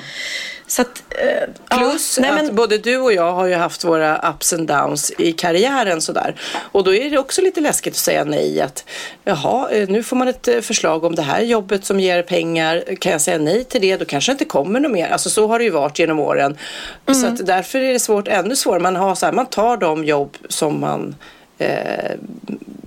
Så 0.70 0.82
att, 0.82 1.02
eh, 1.10 1.78
Plus 1.78 2.18
ja, 2.18 2.22
nej, 2.22 2.30
att 2.30 2.46
men, 2.46 2.54
både 2.54 2.78
du 2.78 2.96
och 2.96 3.12
jag 3.12 3.32
har 3.32 3.46
ju 3.46 3.54
haft 3.54 3.84
våra 3.84 4.30
ups 4.30 4.52
and 4.52 4.68
downs 4.68 5.12
i 5.18 5.32
karriären 5.32 6.00
sådär. 6.00 6.40
Och 6.72 6.84
då 6.84 6.94
är 6.94 7.10
det 7.10 7.18
också 7.18 7.42
lite 7.42 7.60
läskigt 7.60 7.92
att 7.92 7.96
säga 7.96 8.24
nej. 8.24 8.60
Att 8.60 8.84
jaha, 9.24 9.70
eh, 9.70 9.88
nu 9.88 10.02
får 10.02 10.16
man 10.16 10.28
ett 10.28 10.48
eh, 10.48 10.60
förslag 10.60 11.04
om 11.04 11.14
det 11.14 11.22
här 11.22 11.40
jobbet 11.40 11.84
som 11.84 12.00
ger 12.00 12.22
pengar. 12.22 12.84
Kan 13.00 13.12
jag 13.12 13.20
säga 13.20 13.38
nej 13.38 13.64
till 13.64 13.80
det? 13.80 13.96
Då 13.96 14.04
kanske 14.04 14.32
inte 14.32 14.44
kommer 14.44 14.80
något 14.80 14.92
mer. 14.92 15.08
Alltså 15.08 15.30
så 15.30 15.46
har 15.46 15.58
det 15.58 15.64
ju 15.64 15.70
varit 15.70 15.98
genom 15.98 16.18
åren. 16.20 16.58
Så 17.06 17.12
Mm. 17.20 17.34
att 17.34 17.46
därför 17.46 17.78
är 17.78 17.92
det 17.92 18.00
svårt, 18.00 18.28
ännu 18.28 18.56
svårare. 18.56 18.80
Man, 18.80 18.96
har 18.96 19.14
så 19.14 19.26
här, 19.26 19.32
man 19.32 19.46
tar 19.46 19.76
de 19.76 20.04
jobb 20.04 20.36
som 20.48 20.80
man 20.80 21.14
eh, 21.60 22.10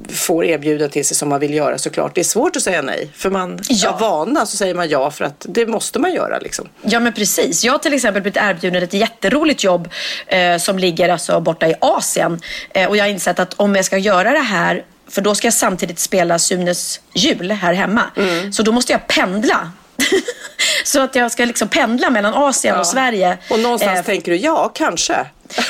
får 0.10 0.46
erbjuden 0.46 0.90
till 0.90 1.06
sig 1.06 1.18
som 1.18 1.30
man 1.30 1.40
vill 1.40 1.54
göra 1.54 1.78
såklart. 1.78 2.16
Det 2.16 2.22
är 2.22 2.26
svårt 2.26 2.56
att 2.56 2.62
säga 2.64 2.82
nej. 2.82 3.10
För 3.16 3.30
man, 3.30 3.60
Ja. 3.70 3.90
av 3.90 4.00
vana 4.00 4.46
så 4.46 4.58
säger 4.58 4.76
man 4.76 4.90
ja 4.90 5.12
för 5.12 5.26
att 5.26 5.46
det 5.50 5.66
måste 5.66 6.00
man 6.00 6.14
göra 6.14 6.40
liksom. 6.40 6.68
Ja 6.82 7.00
men 7.00 7.14
precis. 7.14 7.64
Jag 7.64 7.72
har 7.74 7.80
till 7.80 7.94
exempel 7.94 8.22
blivit 8.22 8.38
erbjuden 8.38 8.84
ett 8.84 8.94
jätteroligt 8.94 9.64
jobb 9.64 9.90
eh, 10.28 10.58
som 10.58 10.80
ligger 10.80 11.10
alltså 11.10 11.40
borta 11.40 11.68
i 11.68 11.76
Asien. 11.82 12.40
Eh, 12.70 12.90
och 12.90 12.98
jag 12.98 13.04
har 13.04 13.10
insett 13.10 13.40
att 13.40 13.54
om 13.54 13.76
jag 13.76 13.86
ska 13.86 13.98
göra 13.98 14.32
det 14.32 14.40
här 14.40 14.84
för 15.08 15.22
då 15.22 15.36
ska 15.36 15.48
jag 15.48 15.54
samtidigt 15.54 16.00
spela 16.00 16.40
Sunes 16.40 17.00
jul 17.14 17.52
här 17.52 17.74
hemma. 17.74 18.02
Mm. 18.18 18.54
Så 18.54 18.64
då 18.64 18.72
måste 18.72 18.92
jag 18.92 19.08
pendla. 19.08 19.72
så 20.84 21.02
att 21.02 21.16
jag 21.16 21.32
ska 21.32 21.46
liksom 21.46 21.68
pendla 21.68 22.10
mellan 22.10 22.34
Asien 22.34 22.80
och 22.80 22.88
Sverige. 22.88 23.38
Och 23.50 23.60
någonstans 23.60 24.00
Eh, 24.00 24.06
tänker 24.06 24.32
du 24.32 24.38
ja, 24.38 24.72
kanske. 24.76 25.14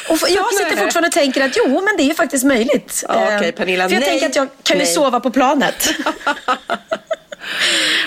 och 0.10 0.18
jag 0.30 0.54
sitter 0.54 0.78
fortfarande 0.78 1.08
och 1.08 1.12
tänker 1.14 1.42
att 1.46 1.52
jo, 1.56 1.82
men 1.86 1.98
det 1.98 2.04
är 2.04 2.08
ju 2.08 2.14
faktiskt 2.14 2.44
möjligt. 2.46 3.04
Ja, 3.08 3.32
Eh, 3.32 3.38
okej, 3.38 3.52
Pernilla, 3.52 3.84
För 3.90 3.94
jag 3.96 4.00
nej, 4.02 4.10
tänker 4.10 4.26
att 4.26 4.36
jag 4.36 4.48
kan 4.64 4.78
ju 4.78 4.84
nej. 4.84 4.94
sova 4.94 5.20
på 5.20 5.32
planet. 5.32 5.90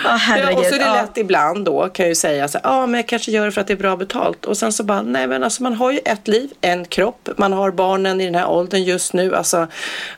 Ja, 0.05 0.11
herregud. 0.11 0.51
Ja, 0.53 0.59
och 0.59 0.65
så 0.67 0.75
är 0.75 0.79
det 0.79 0.85
Ja. 0.85 0.95
lätt 0.95 1.19
ibland 1.19 1.65
då 1.65 1.89
kan 1.89 2.05
jag 2.05 2.09
ju 2.09 2.15
säga 2.15 2.49
så 2.49 2.59
ja 2.63 2.87
men 2.87 2.99
jag 3.01 3.09
kanske 3.09 3.31
gör 3.31 3.45
det 3.47 3.53
för 3.53 3.61
att 3.61 3.67
det 3.67 3.73
är 3.73 3.77
bra 3.77 3.97
betalt. 3.97 4.45
Och 4.45 4.57
sen 4.57 4.73
så 4.73 4.83
bara, 4.85 5.03
nej 5.03 5.27
men 5.27 5.45
alltså 5.45 5.63
man 5.63 5.75
har 5.75 5.91
ju 5.93 5.99
ett 6.05 6.29
liv, 6.29 6.51
en 6.61 6.85
kropp, 6.85 7.29
man 7.37 7.53
har 7.53 7.71
barnen 7.71 8.21
i 8.21 8.25
den 8.25 8.35
här 8.35 8.49
åldern 8.51 8.83
just 8.83 9.13
nu. 9.13 9.35
Alltså 9.37 9.67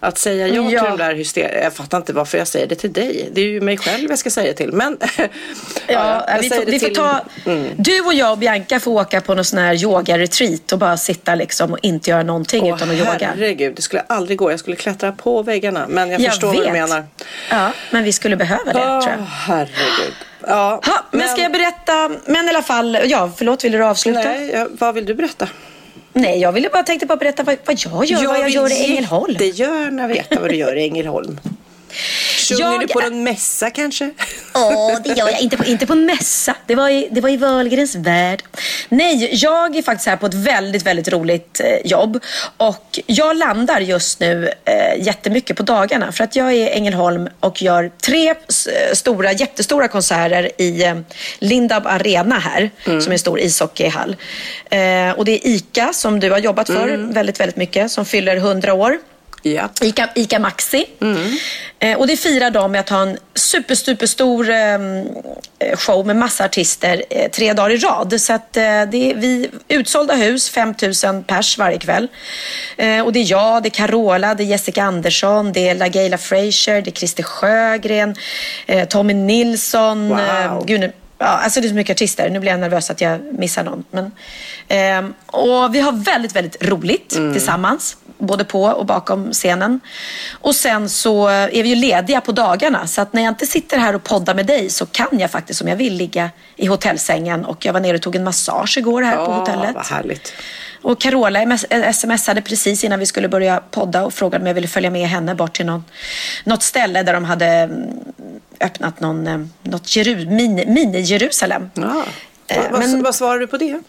att 0.00 0.18
säga 0.18 0.48
ja, 0.48 0.70
Ja. 0.70 0.80
till 0.80 0.90
de 0.90 0.98
där 1.04 1.14
hyster... 1.14 1.60
Jag 1.62 1.72
fattar 1.74 1.98
inte 1.98 2.12
varför 2.12 2.38
jag 2.38 2.48
säger 2.48 2.66
det 2.66 2.74
till 2.74 2.92
dig. 2.92 3.28
Det 3.32 3.40
är 3.40 3.44
ju 3.44 3.60
mig 3.60 3.76
själv 3.78 4.10
jag 4.10 4.18
ska 4.18 4.30
säga 4.30 4.52
till. 4.52 4.72
Men 4.72 4.98
Ja, 5.86 6.24
jag 6.28 6.42
vi, 6.42 6.48
får, 6.48 6.64
vi 6.66 6.78
får 6.80 6.88
till- 6.88 6.98
Mm. 7.46 7.68
ta, 7.68 7.74
Du 7.82 8.00
och 8.00 8.14
jag 8.14 8.32
och 8.32 8.38
Bianca 8.38 8.80
får 8.80 8.90
åka 8.92 9.20
på 9.20 9.34
någon 9.34 9.44
sån 9.44 9.58
här 9.58 9.74
yoga-retreat 9.84 10.72
och 10.72 10.78
bara 10.78 10.96
sitta 10.96 11.34
liksom 11.34 11.72
och 11.72 11.78
inte 11.82 12.10
göra 12.10 12.22
någonting 12.22 12.62
Åh, 12.64 12.76
utan 12.76 12.90
att 12.90 12.96
yoga. 12.96 13.32
herregud, 13.36 13.74
det 13.76 13.82
skulle 13.82 14.02
aldrig 14.06 14.38
gå. 14.38 14.50
Jag 14.50 14.60
skulle 14.60 14.76
klättra 14.76 15.12
på 15.12 15.42
väggarna. 15.42 15.86
Men 15.88 16.10
jag, 16.10 16.22
förstår 16.24 16.54
vad 16.54 16.66
du 16.66 16.72
menar. 16.72 17.04
Ja, 17.50 17.70
men 17.90 18.04
vi 18.04 18.12
skulle 18.12 18.36
behöva 18.36 18.72
det 18.72 18.78
Åh, 19.08 19.18
jag. 19.18 19.24
herregud. 19.26 20.14
Ja, 20.46 20.80
Ha, 20.86 21.04
men, 21.10 21.28
ska 21.28 21.42
jag 21.42 21.52
berätta, 21.52 22.10
men 22.26 22.46
i 22.46 22.48
alla 22.48 22.62
fall, 22.62 22.98
ja 23.04 23.30
förlåt 23.36 23.64
vill 23.64 23.72
du 23.72 23.84
avsluta? 23.84 24.20
Nej, 24.20 24.38
Nej, 24.38 24.50
ja, 24.54 24.66
vad 24.70 24.94
vill 24.94 25.06
du 25.06 25.14
berätta? 25.14 25.48
jag 26.12 26.52
ville 26.52 26.68
bara 26.68 26.82
tänkte 26.82 27.06
bara 27.06 27.16
berätta 27.16 27.42
vad, 27.42 27.56
vad 27.64 27.76
jag 27.78 28.04
gör, 28.04 28.26
vad 28.26 28.40
jag 28.40 28.48
gör 28.48 28.72
i 28.72 28.84
Ängelholm. 28.84 29.32
Jag 29.32 29.38
vill 29.38 29.48
jättegärna 29.48 30.06
veta 30.06 30.40
vad 30.40 30.50
du 30.50 30.56
gör 30.56 30.76
i 30.76 30.82
Ängelholm. 30.82 31.40
Sjunger 32.48 32.60
Jag 32.60 32.80
du 32.80 32.88
på 32.88 33.00
någon 33.00 33.22
mässa 33.22 33.70
kanske? 33.70 34.10
Åh, 34.54 34.98
det 35.04 35.08
gör 35.08 35.28
jag. 35.28 35.40
Inte 35.40 35.56
på, 35.56 35.64
inte 35.64 35.86
på 35.86 35.92
en 35.92 36.04
mässa. 36.06 36.54
Det 36.66 36.74
var, 36.74 36.88
i, 36.88 37.08
det 37.10 37.20
var 37.20 37.28
i 37.28 37.36
Wahlgrens 37.36 37.94
värld. 37.94 38.42
Nej, 38.88 39.30
jag 39.32 39.76
är 39.76 39.82
faktiskt 39.82 40.08
här 40.08 40.16
på 40.16 40.26
ett 40.26 40.34
väldigt, 40.34 40.82
väldigt 40.82 41.08
roligt 41.08 41.60
eh, 41.60 41.90
jobb. 41.90 42.20
Och 42.56 43.00
jag 43.06 43.36
landar 43.36 43.80
just 43.80 44.20
nu 44.20 44.52
eh, 44.64 45.04
jättemycket 45.06 45.56
på 45.56 45.62
dagarna. 45.62 46.12
För 46.12 46.24
att 46.24 46.36
jag 46.36 46.46
är 46.46 46.52
i 46.52 46.68
Ängelholm 46.70 47.28
och 47.40 47.62
gör 47.62 47.90
tre 48.02 48.28
eh, 48.28 48.34
stora, 48.92 49.32
jättestora 49.32 49.88
konserter 49.88 50.50
i 50.58 50.84
eh, 50.84 50.98
Lindab 51.38 51.86
Arena 51.86 52.38
här. 52.38 52.70
Som 52.84 52.94
är 52.94 53.12
en 53.12 53.18
stor 53.18 53.40
ishockeyhall. 53.40 54.16
Eh, 54.70 55.10
och 55.10 55.24
det 55.24 55.32
är 55.32 55.40
ICA 55.46 55.92
som 55.92 56.20
du 56.20 56.30
har 56.30 56.38
jobbat 56.38 56.66
för 56.66 57.12
väldigt, 57.12 57.40
väldigt 57.40 57.56
mycket. 57.56 57.90
Som 57.90 58.04
fyller 58.04 58.36
100 58.36 58.74
år. 58.74 58.98
Ja. 59.42 59.68
Ica, 59.80 60.08
Ica 60.14 60.38
Maxi. 60.38 60.86
Eh, 61.78 61.98
och 61.98 62.06
det 62.06 62.16
firar 62.16 62.50
de 62.50 62.72
med 62.72 62.80
att 62.80 62.88
ha 62.88 63.02
en 63.02 63.18
super, 63.34 63.74
super 63.74 64.06
stor 64.06 64.50
eh, 64.50 64.78
show 65.76 66.06
med 66.06 66.16
massa 66.16 66.44
artister 66.44 67.02
eh, 67.10 67.30
tre 67.30 67.52
dagar 67.52 67.70
i 67.70 67.76
rad. 67.76 68.20
Så 68.20 68.32
att 68.32 68.56
eh, 68.56 68.62
det 68.62 69.10
är 69.10 69.14
vi, 69.14 69.50
utsålda 69.68 70.14
hus, 70.14 70.50
5000 70.50 71.24
pers 71.24 71.58
varje 71.58 71.78
kväll. 71.78 72.08
Eh, 72.76 73.00
och 73.00 73.12
det 73.12 73.20
är 73.20 73.30
jag, 73.30 73.62
det 73.62 73.68
är 73.68 73.70
Carola, 73.70 74.34
det 74.34 74.42
är 74.42 74.46
Jessica 74.46 74.82
Andersson, 74.82 75.52
det 75.52 75.68
är 75.68 75.74
LaGaylia 75.74 76.18
Frazier, 76.18 76.82
det 76.82 76.90
är 76.90 76.92
Christer 76.92 77.22
Sjögren, 77.22 78.14
eh, 78.66 78.88
Tommy 78.88 79.14
Nilsson. 79.14 80.08
Wow. 80.08 80.18
Eh, 80.18 80.64
gud, 80.64 80.92
Ja, 81.20 81.26
alltså 81.26 81.60
det 81.60 81.66
är 81.66 81.68
så 81.68 81.74
mycket 81.74 81.94
artister. 81.94 82.30
Nu 82.30 82.40
blir 82.40 82.50
jag 82.50 82.60
nervös 82.60 82.90
att 82.90 83.00
jag 83.00 83.20
missar 83.38 83.64
någon. 83.64 83.84
Men, 83.90 84.12
ehm, 84.68 85.14
och 85.26 85.74
vi 85.74 85.80
har 85.80 85.92
väldigt, 85.92 86.36
väldigt 86.36 86.64
roligt 86.64 87.08
tillsammans. 87.08 87.96
Både 88.20 88.44
på 88.44 88.62
och 88.64 88.86
bakom 88.86 89.32
scenen. 89.32 89.80
Och 90.32 90.54
sen 90.54 90.88
så 90.88 91.26
är 91.28 91.62
vi 91.62 91.68
ju 91.68 91.74
lediga 91.74 92.20
på 92.20 92.32
dagarna. 92.32 92.86
Så 92.86 93.00
att 93.00 93.12
när 93.12 93.22
jag 93.22 93.30
inte 93.30 93.46
sitter 93.46 93.78
här 93.78 93.94
och 93.94 94.04
poddar 94.04 94.34
med 94.34 94.46
dig 94.46 94.70
så 94.70 94.86
kan 94.86 95.06
jag 95.18 95.30
faktiskt 95.30 95.60
om 95.62 95.68
jag 95.68 95.76
vill 95.76 95.94
ligga 95.94 96.30
i 96.56 96.66
hotellsängen. 96.66 97.44
Och 97.44 97.64
jag 97.66 97.72
var 97.72 97.80
nere 97.80 97.96
och 97.96 98.02
tog 98.02 98.16
en 98.16 98.24
massage 98.24 98.78
igår 98.78 99.02
här 99.02 99.16
på 99.16 99.22
Åh, 99.22 99.38
hotellet. 99.38 99.74
vad 99.74 99.86
härligt. 99.86 100.32
Och 100.82 101.00
Carola 101.00 101.40
ms- 101.40 101.92
smsade 101.92 102.42
precis 102.42 102.84
innan 102.84 102.98
vi 102.98 103.06
skulle 103.06 103.28
börja 103.28 103.62
podda 103.70 104.04
och 104.04 104.14
frågade 104.14 104.42
om 104.42 104.46
jag 104.46 104.54
ville 104.54 104.68
följa 104.68 104.90
med 104.90 105.08
henne 105.08 105.34
bort 105.34 105.52
till 105.56 105.66
någon, 105.66 105.84
något 106.44 106.62
ställe 106.62 107.02
där 107.02 107.12
de 107.12 107.24
hade 107.24 107.46
mm, 107.46 107.82
öppnat 108.60 109.00
någon, 109.00 109.26
eh, 109.26 109.38
något 109.62 109.96
Jeru, 109.96 110.26
mini, 110.26 110.64
mini-Jerusalem. 110.66 111.70
Ja. 111.74 112.04
Eh, 112.46 112.62
vad, 112.70 112.80
men- 112.80 113.02
vad 113.02 113.14
svarar 113.14 113.38
du 113.38 113.46
på 113.46 113.56
det? 113.56 113.80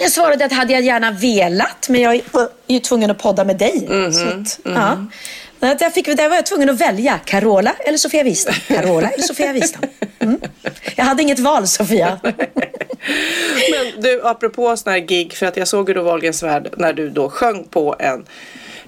Jag 0.00 0.12
svarade 0.12 0.44
att 0.44 0.52
hade 0.52 0.72
jag 0.72 0.82
gärna 0.82 1.10
velat, 1.10 1.88
men 1.88 2.00
jag 2.00 2.14
är 2.14 2.22
ju 2.66 2.80
tvungen 2.80 3.10
att 3.10 3.18
podda 3.18 3.44
med 3.44 3.58
dig. 3.58 3.86
Mhm, 3.88 4.12
så 4.12 4.26
att, 4.26 4.58
ja. 4.64 5.06
Men 5.58 5.72
att 5.72 5.80
jag 5.80 5.94
fick, 5.94 6.06
där 6.06 6.28
var 6.28 6.36
jag 6.36 6.46
tvungen 6.46 6.70
att 6.70 6.80
välja 6.80 7.20
Carola 7.24 7.74
eller 7.78 7.98
Sofia 7.98 8.22
Wistam. 8.22 8.54
Carola 8.68 9.10
eller 9.10 9.24
Sofia 9.24 9.52
Wistam. 9.52 9.82
Mm. 10.18 10.40
Jag 10.96 11.04
hade 11.04 11.22
inget 11.22 11.38
val, 11.38 11.66
Sofia. 11.66 12.20
Men 13.70 14.02
du, 14.02 14.20
apropå 14.24 14.76
sådana 14.76 14.98
här 14.98 15.06
gig, 15.06 15.34
för 15.34 15.46
att 15.46 15.56
jag 15.56 15.68
såg 15.68 15.88
ju 15.88 15.94
då 15.94 16.02
Wahlgrens 16.02 16.42
värld 16.42 16.74
när 16.76 16.92
du 16.92 17.10
då 17.10 17.30
sjöng 17.30 17.64
på 17.64 17.96
en 17.98 18.26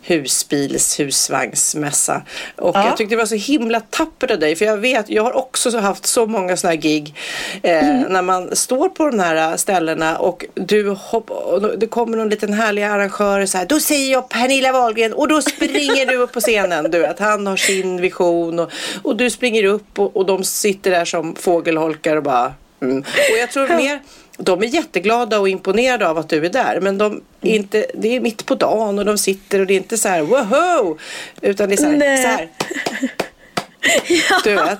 husbils 0.06 1.00
husvagnsmässa. 1.00 2.22
Och 2.56 2.76
Ja. 2.76 2.86
jag 2.86 2.96
tyckte 2.96 3.14
det 3.14 3.18
var 3.18 3.26
så 3.26 3.34
himla 3.34 3.80
tappert 3.80 4.30
av 4.30 4.38
dig. 4.38 4.56
För 4.56 4.64
jag 4.64 4.76
vet, 4.76 5.08
jag 5.10 5.22
har 5.22 5.36
också 5.36 5.70
så 5.70 5.78
haft 5.78 6.06
så 6.06 6.26
många 6.26 6.56
sådana 6.56 6.74
här 6.74 6.82
gig. 6.82 7.14
Eh, 7.62 7.76
Mm. 7.86 8.12
När 8.12 8.22
man 8.22 8.56
står 8.56 8.88
på 8.88 9.10
de 9.10 9.18
här 9.20 9.56
ställena 9.56 10.18
och 10.18 10.44
du 10.54 10.90
hopp, 10.90 11.30
och 11.30 11.78
det 11.78 11.86
kommer 11.86 12.16
någon 12.16 12.28
liten 12.28 12.52
härlig 12.52 12.82
arrangör 12.82 13.46
så 13.46 13.58
här. 13.58 13.66
Då 13.66 13.80
säger 13.80 14.12
jag 14.12 14.28
Pernilla 14.28 14.72
Wahlgren 14.72 15.12
och 15.12 15.28
då 15.28 15.42
springer 15.42 16.06
du 16.06 16.16
upp 16.16 16.32
på 16.32 16.40
scenen. 16.40 16.90
Du 16.90 16.98
vet, 16.98 17.18
han 17.18 17.46
har 17.46 17.56
sin 17.56 18.00
vision 18.00 18.58
och, 18.58 18.70
och 19.02 19.16
du 19.16 19.30
springer 19.30 19.64
upp 19.64 19.98
och, 19.98 20.16
och 20.16 20.26
de 20.26 20.44
sitter 20.44 20.90
där 20.90 21.04
som 21.04 21.34
fågelholkar 21.36 22.16
och 22.16 22.22
bara 22.22 22.54
mm. 22.82 22.98
Och 23.32 23.38
jag 23.40 23.50
tror 23.50 23.68
mer 23.68 24.00
de 24.36 24.62
är 24.62 24.66
jätteglada 24.66 25.38
och 25.40 25.48
imponerade 25.48 26.08
av 26.08 26.18
att 26.18 26.28
du 26.28 26.46
är 26.46 26.50
där. 26.50 26.80
Men 26.80 26.98
de 26.98 27.22
är 27.42 27.54
inte, 27.56 27.86
det 27.94 28.16
är 28.16 28.20
mitt 28.20 28.46
på 28.46 28.54
dagen 28.54 28.98
och 28.98 29.04
de 29.04 29.18
sitter 29.18 29.60
och 29.60 29.66
det 29.66 29.74
är 29.74 29.76
inte 29.76 29.98
så 29.98 30.08
här 30.08 30.22
woho! 30.22 30.98
Utan 31.40 31.68
det 31.68 31.74
är 31.74 31.76
så 31.76 31.84
här. 31.86 31.96
Nej. 31.96 32.22
Så 32.22 32.28
här. 32.28 32.48
Du 34.44 34.54
vet. 34.54 34.78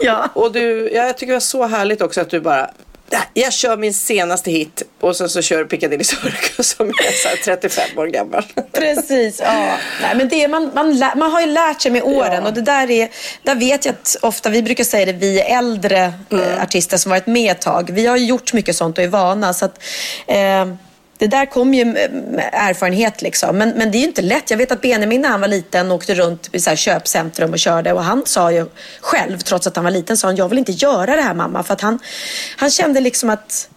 Ja. 0.00 0.28
Och 0.34 0.52
du, 0.52 0.90
ja, 0.94 1.06
jag 1.06 1.18
tycker 1.18 1.32
det 1.32 1.36
var 1.36 1.40
så 1.40 1.66
härligt 1.66 2.02
också 2.02 2.20
att 2.20 2.30
du 2.30 2.40
bara 2.40 2.60
"Nej, 2.62 2.70
jag 3.34 3.52
kör 3.52 3.76
min 3.76 3.94
senaste 3.94 4.50
hit 4.50 4.82
och 5.00 5.16
sen 5.16 5.28
så 5.28 5.42
kör 5.42 5.64
Piccadilly 5.64 6.04
Circus 6.04 6.68
som 6.76 6.88
är 6.88 7.22
så 7.22 7.28
här 7.28 7.36
35 7.36 7.98
år 7.98 8.06
gammal. 8.06 8.44
Precis, 8.72 9.40
ja. 9.44 9.52
Nej, 10.02 10.14
men 10.16 10.28
det 10.28 10.44
är, 10.44 10.48
man, 10.48 10.70
man, 10.74 10.98
man 11.16 11.32
har 11.32 11.40
ju 11.40 11.46
lärt 11.46 11.80
sig 11.82 11.90
med 11.92 12.02
åren 12.02 12.42
Ja. 12.42 12.48
och 12.48 12.54
det 12.54 12.60
där 12.62 12.90
är, 12.90 13.08
där 13.42 13.54
vet 13.54 13.84
jag 13.84 13.92
att 13.92 14.16
ofta, 14.22 14.48
vi 14.50 14.62
brukar 14.62 14.84
säga 14.84 15.06
det, 15.06 15.12
vi 15.12 15.40
äldre 15.40 16.12
Mm. 16.30 16.44
eh, 16.44 16.62
artister 16.62 16.96
som 16.96 17.10
varit 17.10 17.26
med 17.26 17.52
ett 17.52 17.60
tag, 17.60 17.90
vi 17.92 18.06
har 18.06 18.16
gjort 18.16 18.52
mycket 18.52 18.76
sånt 18.76 18.98
och 18.98 19.04
är 19.04 19.08
vana. 19.08 19.54
Så 19.54 19.64
att, 19.64 19.80
eh, 20.26 20.66
det 21.18 21.26
där 21.26 21.46
kom 21.46 21.74
ju 21.74 21.84
med 21.84 22.50
erfarenhet 22.52 23.22
liksom. 23.22 23.58
Men, 23.58 23.70
men 23.70 23.90
det 23.90 23.98
är 23.98 24.00
ju 24.00 24.06
inte 24.06 24.22
lätt. 24.22 24.50
Jag 24.50 24.58
vet 24.58 24.72
att 24.72 24.80
Benjamin 24.80 25.20
när 25.20 25.28
han 25.28 25.40
var 25.40 25.48
liten 25.48 25.92
åkte 25.92 26.14
runt 26.14 26.48
i 26.52 26.60
så 26.60 26.70
här 26.70 26.76
köpcentrum 26.76 27.52
och 27.52 27.58
körde 27.58 27.92
och 27.92 28.04
han 28.04 28.22
sa 28.26 28.52
ju 28.52 28.66
själv, 29.00 29.38
trots 29.38 29.66
att 29.66 29.76
han 29.76 29.84
var 29.84 29.90
liten, 29.90 30.16
sa 30.16 30.28
han, 30.28 30.36
jag 30.36 30.48
vill 30.48 30.58
inte 30.58 30.72
göra 30.72 31.16
det 31.16 31.22
här 31.22 31.34
mamma. 31.34 31.62
För 31.62 31.74
att 31.74 31.80
han, 31.80 31.98
han 32.56 32.70
kände 32.70 33.00
liksom 33.00 33.30
att 33.30 33.68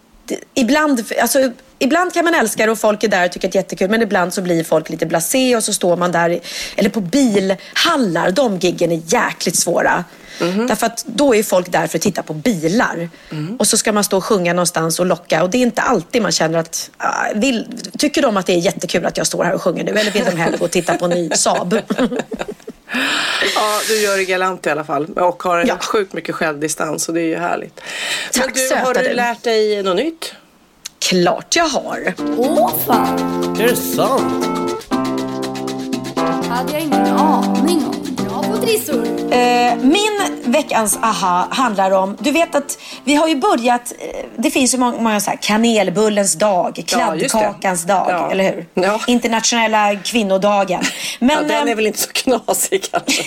ibland, 0.54 1.04
alltså, 1.20 1.50
ibland 1.78 2.14
kan 2.14 2.24
man 2.24 2.34
älska 2.34 2.66
det 2.66 2.72
och 2.72 2.78
folk 2.78 3.04
är 3.04 3.08
där 3.08 3.24
och 3.26 3.32
tycker 3.32 3.48
att 3.48 3.52
det 3.52 3.58
är 3.58 3.60
jättekul. 3.60 3.90
Men 3.90 4.02
ibland 4.02 4.34
så 4.34 4.42
blir 4.42 4.64
folk 4.64 4.90
lite 4.90 5.06
blasé 5.06 5.56
och 5.56 5.64
så 5.64 5.72
står 5.72 5.96
man 5.96 6.12
där. 6.12 6.40
Eller 6.76 6.90
på 6.90 7.00
bilhallar. 7.00 8.30
De 8.30 8.58
giggen 8.58 8.92
är 8.92 9.02
jäkligt 9.06 9.56
svåra. 9.56 10.04
Mm. 10.40 10.66
Därför 10.66 10.86
att 10.86 11.04
då 11.06 11.34
är 11.34 11.42
folk 11.42 11.72
där 11.72 11.86
för 11.86 11.98
att 11.98 12.02
titta 12.02 12.22
på 12.22 12.34
bilar. 12.34 13.10
Mm. 13.30 13.56
Och 13.56 13.66
så 13.66 13.76
ska 13.76 13.92
man 13.92 14.04
stå 14.04 14.16
och 14.16 14.24
sjunga 14.24 14.52
någonstans 14.52 15.00
och 15.00 15.06
locka. 15.06 15.42
Och 15.42 15.50
det 15.50 15.58
är 15.58 15.62
inte 15.62 15.82
alltid 15.82 16.22
man 16.22 16.32
känner 16.32 16.58
att... 16.58 16.90
Uh, 17.02 17.40
vill, 17.40 17.66
tycker 17.98 18.22
de 18.22 18.36
att 18.36 18.46
det 18.46 18.52
är 18.52 18.58
jättekul 18.58 19.06
att 19.06 19.16
jag 19.16 19.26
står 19.26 19.44
här 19.44 19.52
och 19.52 19.62
sjunger 19.62 19.84
nu? 19.84 19.90
Eller 19.90 20.10
vill 20.10 20.24
de 20.24 20.36
hellre 20.36 20.56
gå 20.56 20.64
och 20.64 20.70
titta 20.70 20.94
på 20.94 21.04
en 21.04 21.10
ny 21.10 21.30
Saab? 21.30 21.74
Ja, 23.54 23.80
du 23.88 24.00
gör 24.00 24.16
det 24.16 24.24
galant 24.24 24.66
i 24.66 24.70
alla 24.70 24.84
fall. 24.84 25.06
Och 25.06 25.42
har 25.42 25.58
en 25.58 25.66
ja. 25.66 25.78
sjukt 25.78 26.12
mycket 26.12 26.34
självdistans 26.34 27.08
och 27.08 27.14
det 27.14 27.20
är 27.20 27.26
ju 27.26 27.36
härligt. 27.36 27.80
Tack 28.32 28.44
Men 28.44 28.54
du, 28.54 28.84
har 28.84 28.94
du, 28.94 29.00
du 29.02 29.14
lärt 29.14 29.42
dig 29.42 29.82
något 29.82 29.96
nytt? 29.96 30.34
Klart 30.98 31.56
jag 31.56 31.68
har. 31.68 32.14
Åh 32.36 32.70
fan! 32.86 33.18
Är 33.60 33.68
det 33.68 33.76
sant? 33.76 34.52
hade 36.52 36.72
jag 36.72 36.82
ingen 36.82 37.06
aning 37.06 37.84
om. 37.86 37.91
Trissor. 38.62 39.32
Eh, 39.32 39.76
min 39.76 40.42
veckans 40.44 40.98
aha 41.02 41.48
handlar 41.50 41.90
om, 41.90 42.16
du 42.20 42.30
vet 42.30 42.54
att 42.54 42.78
vi 43.04 43.14
har 43.14 43.28
ju 43.28 43.36
börjat, 43.36 43.92
eh, 43.98 44.26
det 44.36 44.50
finns 44.50 44.74
ju 44.74 44.78
många, 44.78 44.98
många 44.98 45.20
så 45.20 45.30
här, 45.30 45.38
kanelbullens 45.42 46.34
dag, 46.34 46.82
kladdkakans 46.86 47.84
ja, 47.88 47.94
dag, 47.94 48.06
ja. 48.10 48.30
eller 48.30 48.44
hur? 48.44 48.66
Ja. 48.74 49.00
Internationella 49.06 49.96
kvinnodagen. 49.96 50.82
Men, 51.18 51.36
ja, 51.36 51.42
den 51.42 51.68
är 51.68 51.70
eh, 51.70 51.76
väl 51.76 51.86
inte 51.86 51.98
så 51.98 52.10
knasig 52.12 52.88
kanske? 52.90 53.22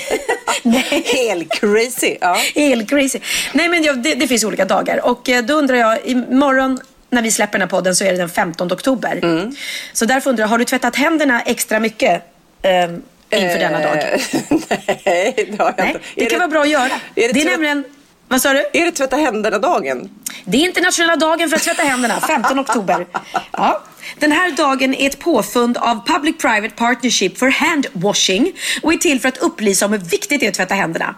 Helt 1.17 1.51
crazy. 1.53 2.17
Ja. 2.21 2.37
Helt 2.55 2.89
crazy. 2.89 3.19
Nej 3.53 3.69
men 3.69 4.03
det, 4.03 4.15
det 4.15 4.27
finns 4.27 4.43
olika 4.43 4.65
dagar 4.65 5.05
och 5.05 5.29
då 5.47 5.53
undrar 5.53 5.75
jag, 5.75 6.05
imorgon 6.05 6.79
när 7.09 7.21
vi 7.21 7.31
släpper 7.31 7.53
den 7.53 7.61
här 7.61 7.69
podden 7.69 7.95
så 7.95 8.03
är 8.03 8.11
det 8.11 8.17
den 8.17 8.29
15 8.29 8.71
oktober. 8.71 9.19
Mm. 9.23 9.55
Så 9.93 10.05
därför 10.05 10.29
undrar 10.29 10.43
jag, 10.43 10.49
har 10.49 10.57
du 10.57 10.65
tvättat 10.65 10.95
händerna 10.95 11.41
extra 11.41 11.79
mycket? 11.79 12.23
Eh, 12.61 12.97
inför 13.37 13.59
denna 13.59 13.79
dag? 13.79 13.97
Eh, 13.97 14.19
nej, 15.05 15.47
det 15.51 15.59
har 15.59 15.65
jag 15.65 15.73
Nej, 15.77 15.87
inte. 15.87 15.99
Det, 16.15 16.25
kan 16.25 16.39
vara 16.39 16.49
bra 16.49 16.61
att 16.61 16.69
göra. 16.69 16.91
Är 17.15 17.27
det, 17.27 17.31
det 17.33 17.41
är 17.41 17.45
nämligen... 17.45 17.83
Vad 18.27 18.41
sa 18.41 18.53
du? 18.53 18.59
Är 18.73 18.85
det 18.85 18.91
tvätta 18.91 19.15
händerna-dagen? 19.15 20.09
Det 20.45 20.57
är 20.57 20.61
internationella 20.61 21.15
dagen 21.15 21.49
för 21.49 21.55
att 21.55 21.63
tvätta 21.63 21.83
händerna, 21.83 22.19
15 22.27 22.59
oktober. 22.59 23.07
Ja. 23.51 23.83
Den 24.19 24.31
här 24.31 24.51
dagen 24.51 24.95
är 24.95 25.07
ett 25.07 25.19
påfund 25.19 25.77
av 25.77 26.07
Public 26.07 26.37
Private 26.37 26.75
Partnership 26.75 27.37
for 27.37 27.47
Hand 27.49 27.87
Washing 27.93 28.51
och 28.83 28.93
är 28.93 28.97
till 28.97 29.19
för 29.19 29.29
att 29.29 29.37
upplysa 29.37 29.85
om 29.85 29.91
hur 29.91 29.99
viktigt 29.99 30.39
det 30.39 30.45
är 30.45 30.49
att 30.49 30.55
tvätta 30.55 30.75
händerna. 30.75 31.15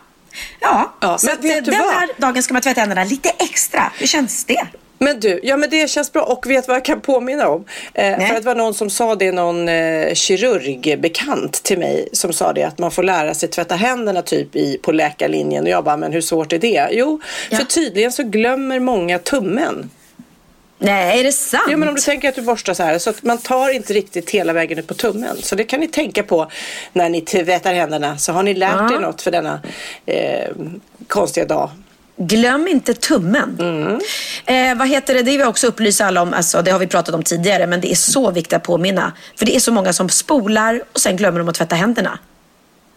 Ja, 0.60 0.96
ja 1.00 1.18
så 1.18 1.32
att, 1.32 1.42
den 1.42 1.74
här 1.74 2.22
dagen 2.22 2.44
ska 2.44 2.54
man 2.54 2.62
tvätta 2.62 2.80
händerna 2.80 3.04
lite 3.04 3.30
extra. 3.30 3.92
Hur 3.98 4.08
känns 4.08 4.46
det? 4.46 4.68
Men 5.00 5.20
du, 5.20 5.40
ja 5.44 5.58
men 5.58 5.70
det 5.70 5.90
känns 5.90 6.14
bra 6.14 6.24
och 6.24 6.50
vet 6.50 6.68
vad 6.68 6.76
jag 6.76 6.86
kan 6.86 7.02
påminna 7.02 7.48
om? 7.48 7.66
Eh, 7.94 8.28
för 8.28 8.36
att 8.36 8.42
det 8.42 8.46
var 8.46 8.56
någon 8.56 8.74
som 8.74 8.90
sa 8.90 9.16
det, 9.16 9.32
någon 9.32 9.70
eh, 9.70 10.14
kirurgbekant 10.14 11.64
till 11.64 11.80
mig 11.80 12.10
som 12.12 12.34
sa 12.34 12.54
det 12.54 12.64
att 12.64 12.78
man 12.78 12.92
får 12.92 13.04
lära 13.04 13.34
sig 13.34 13.50
tvätta 13.50 13.76
händerna 13.76 14.22
typ 14.22 14.56
i, 14.56 14.78
på 14.78 14.92
läkarlinjen 14.92 15.64
och 15.64 15.70
jag 15.70 15.84
bara, 15.84 15.98
men 15.98 16.14
hur 16.14 16.22
svårt 16.22 16.54
är 16.54 16.60
det? 16.60 16.88
Jo, 16.92 17.22
ja. 17.50 17.58
för 17.58 17.66
tydligen 17.66 18.12
så 18.12 18.24
glömmer 18.24 18.80
många 18.80 19.20
tummen. 19.20 19.90
Nej, 20.80 21.20
är 21.20 21.24
det 21.24 21.32
sant? 21.32 21.64
Ja, 21.70 21.78
men 21.78 21.90
om 21.90 21.96
du 21.96 22.02
tänker 22.02 22.30
att 22.30 22.36
du 22.36 22.42
borstar 22.42 22.74
så 22.74 22.84
här 22.84 22.98
så 22.98 23.10
att 23.10 23.24
man 23.24 23.38
tar 23.38 23.70
inte 23.70 23.94
riktigt 23.94 24.30
hela 24.30 24.54
vägen 24.54 24.80
ut 24.80 24.88
på 24.88 24.94
tummen. 24.94 25.38
Så 25.42 25.56
det 25.56 25.64
kan 25.64 25.80
ni 25.80 25.88
tänka 25.88 26.24
på 26.24 26.52
när 26.94 27.10
ni 27.10 27.22
tvättar 27.22 27.74
händerna 27.74 28.18
så 28.18 28.32
har 28.32 28.44
ni 28.44 28.54
lärt 28.54 28.92
er 28.92 29.00
något 29.00 29.22
för 29.22 29.32
denna 29.32 29.62
eh, 30.06 30.50
konstiga 31.08 31.46
dag. 31.46 31.70
Glöm 32.18 32.68
inte 32.68 32.94
tummen. 32.94 33.58
Mm. 33.60 34.00
Eh, 34.46 34.78
vad 34.78 34.88
heter 34.88 35.14
det? 35.14 35.20
Det 35.22 35.32
vill 35.32 35.40
jag 35.40 35.50
också 35.50 35.68
upplysa 35.68 36.06
alla 36.06 36.22
om. 36.22 36.34
Alltså, 36.34 36.62
det 36.62 36.72
har 36.72 36.80
vi 36.80 36.88
pratat 36.88 37.16
om 37.16 37.24
tidigare, 37.24 37.68
men 37.68 37.82
det 37.82 37.92
är 37.92 37.96
så 37.96 38.32
viktigt 38.32 38.54
att 38.54 38.64
påminna. 38.64 39.14
För 39.36 39.46
det 39.46 39.56
är 39.56 39.60
så 39.60 39.72
många 39.72 39.94
som 39.94 40.10
spolar 40.10 40.82
och 40.94 41.00
sen 41.00 41.18
glömmer 41.18 41.40
de 41.40 41.50
att 41.50 41.56
tvätta 41.56 41.76
händerna. 41.76 42.20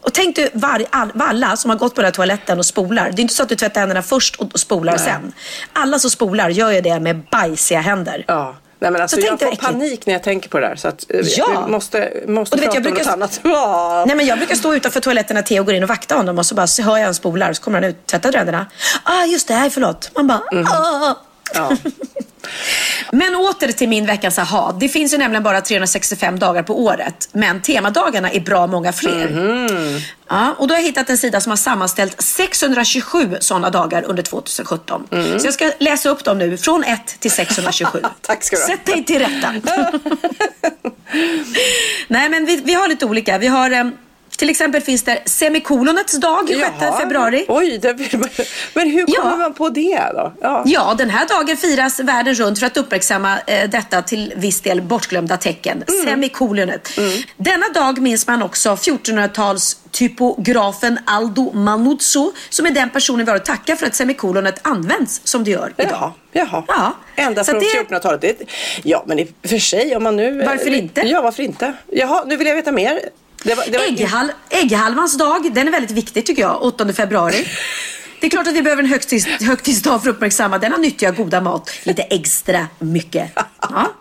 Och 0.03 0.15
tänk 0.15 0.37
du 0.37 0.49
var, 0.53 0.85
all, 0.91 1.11
alla 1.19 1.57
som 1.57 1.71
har 1.71 1.79
gått 1.79 1.95
på 1.95 2.01
den 2.01 2.07
här 2.07 2.13
toaletten 2.13 2.59
och 2.59 2.67
spolar. 2.67 3.11
Det 3.11 3.21
är 3.21 3.23
inte 3.23 3.35
så 3.35 3.43
att 3.43 3.49
du 3.49 3.57
tvättar 3.57 3.81
händerna 3.81 4.03
först 4.03 4.37
och 4.37 4.61
spolar 4.61 4.93
Nej. 4.93 5.05
sen. 5.05 5.33
Alla 5.73 5.99
som 5.99 6.11
spolar 6.11 6.51
gör 6.51 6.71
ju 6.71 6.81
det 6.81 7.01
med 7.01 7.23
bajsiga 7.31 7.81
händer. 7.81 8.25
Ja. 8.29 8.57
Nej, 8.81 8.91
men 8.91 9.03
alltså, 9.03 9.21
jag 9.21 9.39
får 9.39 9.47
äckligt. 9.47 9.63
panik 9.63 10.07
när 10.07 10.13
jag 10.13 10.23
tänker 10.23 10.49
på 10.49 10.61
det 10.61 10.67
här. 10.67 10.77
Så 10.77 10.89
att, 10.89 11.07
eh, 11.09 11.21
ja. 11.21 11.65
vi 11.67 11.73
måste, 11.73 12.13
måste 12.27 12.55
och 12.55 12.61
du 12.61 12.67
vet, 12.67 12.75
jag 12.75 12.83
brukar, 12.83 13.13
annat. 13.13 13.41
Nej, 14.07 14.17
men 14.17 14.27
jag 14.27 14.39
brukar 14.39 14.55
stå 14.55 14.75
utanför 14.75 15.01
toaletten 15.01 15.35
när 15.35 15.43
Theo 15.43 15.65
går 15.65 15.75
in 15.75 15.83
och 15.83 15.89
vaktar 15.89 16.17
honom 16.17 16.39
och 16.39 16.47
så 16.47 16.55
bara 16.55 16.67
så 16.67 16.83
hör 16.83 16.99
jag 16.99 17.09
en 17.09 17.15
spolar 17.15 17.53
så 17.53 17.63
kommer 17.63 17.81
han 17.81 17.91
ut, 17.91 18.07
tvättar 18.07 18.33
ränderna. 18.33 18.67
Ah, 19.05 19.25
just 19.25 19.49
det, 19.49 19.55
här, 19.55 19.71
förlåt. 19.71 20.11
Man 20.15 20.27
bara, 20.27 20.43
mm. 20.53 20.67
ah. 20.67 21.15
Ja. 21.55 21.77
Men 23.13 23.35
åter 23.35 23.73
till 23.73 23.89
min 23.89 24.07
veckans 24.07 24.39
aha. 24.39 24.77
Det 24.81 24.89
finns 24.89 25.15
ju 25.15 25.19
nämligen 25.19 25.43
bara 25.43 25.61
365 25.61 26.39
dagar 26.39 26.63
på 26.63 26.85
året. 26.85 27.29
Men 27.33 27.63
temadagarna 27.63 28.31
är 28.31 28.41
bra 28.41 28.67
många 28.67 28.93
fler. 28.93 29.27
Mm. 29.27 30.01
Ja, 30.29 30.55
och 30.59 30.69
då 30.69 30.75
har 30.75 30.81
jag 30.81 30.87
hittat 30.87 31.11
en 31.11 31.19
sida 31.19 31.41
som 31.41 31.51
har 31.51 31.57
sammanställt 31.57 32.23
627 32.23 33.37
sådana 33.41 33.71
dagar 33.71 34.03
under 34.03 34.23
2017. 34.23 35.07
Mm. 35.13 35.41
Så 35.41 35.47
jag 35.47 35.55
ska 35.55 35.73
läsa 35.79 36.09
upp 36.09 36.25
dem 36.25 36.39
nu 36.39 36.57
från 36.57 36.85
1 36.85 37.21
till 37.21 37.31
627. 37.31 38.03
Tack 38.21 38.45
ska 38.45 38.57
du 38.57 38.63
ha. 38.63 38.69
Sätt 38.69 38.87
dig 38.87 39.05
till 39.05 39.19
rätta. 39.19 39.53
Nej 42.09 42.29
men 42.29 42.47
vi, 42.47 42.57
vi, 42.65 42.75
har 42.75 42.89
lite 42.89 43.07
olika. 43.07 43.39
Vi 43.39 43.47
har 43.47 43.71
eh, 43.71 43.85
till 44.41 44.51
exempel 44.51 44.83
finns 44.83 45.03
det 45.03 45.23
semikolonets 45.25 46.21
dag, 46.21 46.49
6 46.49 46.99
februari. 47.01 47.45
Oj, 47.49 47.79
det, 47.79 47.95
men 48.75 48.91
hur 48.91 49.07
kommer 49.07 49.31
ja. 49.31 49.37
man 49.37 49.55
på 49.55 49.69
det 49.69 50.11
då? 50.15 50.33
Ja. 50.41 50.63
ja, 50.67 50.95
den 50.99 51.11
här 51.11 51.29
dagen 51.29 51.57
firas 51.57 52.01
världen 52.01 52.35
runt 52.35 52.59
för 52.59 52.67
att 52.67 52.77
uppmärksamma 52.77 53.39
eh, 53.47 53.71
detta 53.71 54.03
till 54.03 54.33
viss 54.37 54.61
del 54.61 54.83
bortglömda 54.83 55.37
tecken. 55.37 55.85
Mm. 55.89 56.05
Semikolonet. 56.05 56.99
Mm. 56.99 57.11
Denna 57.37 57.69
dag 57.69 58.03
minns 58.03 58.27
man 58.27 58.43
också 58.43 58.71
1400-tals 58.71 59.77
typografen 59.91 60.99
Aldo 61.07 61.53
Manuzzo 61.53 62.33
som 62.49 62.67
är 62.67 62.71
den 62.71 62.91
personen 62.91 63.25
vi 63.27 63.31
har 63.31 63.37
att 63.37 63.45
tacka 63.45 63.77
för 63.77 63.87
att 63.87 63.95
semikolonet 63.95 64.61
används 64.63 65.21
som 65.25 65.45
det 65.45 65.51
gör 65.51 65.73
idag. 65.77 65.91
Jaha, 65.93 66.13
jaha. 66.33 66.65
Ja. 66.69 66.93
Ända 67.17 67.45
från 67.45 67.59
det... 67.59 67.65
1400-talet. 67.65 68.43
Ja, 68.83 69.05
men 69.07 69.19
i 69.19 69.25
och 69.43 69.49
för 69.49 69.59
sig 69.59 69.97
om 69.97 70.03
man 70.03 70.17
nu... 70.17 70.43
Varför 70.43 70.75
inte? 70.75 71.01
Ja, 71.01 71.23
varför 71.23 71.43
inte? 71.43 71.73
Jaha, 71.87 72.25
nu 72.27 72.37
vill 72.37 72.47
jag 72.47 72.55
veta 72.55 72.73
mer. 72.73 73.01
Det 73.43 73.55
var, 73.55 73.65
det 73.67 73.79
var... 73.79 73.85
Ägghal 73.85 74.33
ägghalvans 74.51 75.19
dag, 75.19 75.55
den 75.55 75.69
är 75.69 75.73
väldigt 75.73 75.91
viktig 75.91 76.27
tycker 76.27 76.43
jag, 76.43 76.63
8 76.63 76.93
februari. 76.93 77.47
Det 78.21 78.27
är 78.27 78.31
klart 78.31 78.47
att 78.47 78.55
vi 78.55 78.63
behöver 78.63 78.83
en 78.83 78.89
högtids, 78.89 79.27
högtidsdag 79.27 80.03
för 80.03 80.11
att 80.11 80.17
uppmärksamma 80.17 80.59
denna 80.59 80.77
nyttiga 80.77 81.11
goda 81.11 81.41
mat 81.41 81.71
lite 81.83 82.03
extra 82.03 82.67
mycket. 82.79 83.33
Ja. 83.61 83.93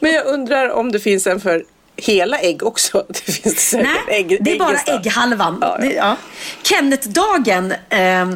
Men 0.00 0.12
jag 0.12 0.26
undrar 0.26 0.70
om 0.70 0.92
det 0.92 1.00
finns 1.00 1.26
en 1.26 1.40
för 1.40 1.64
hela 1.96 2.38
ägg 2.38 2.62
också? 2.62 3.04
Det 3.26 3.32
finns 3.32 3.74
Nej, 3.74 3.86
ägg, 4.08 4.38
det 4.40 4.52
är 4.52 4.58
bara 4.58 4.78
ägghalvan. 4.78 5.58
Ja, 5.60 5.78
ja. 5.80 5.90
ja. 5.92 6.16
Kennetdagen 6.62 7.72
eh, 7.88 8.30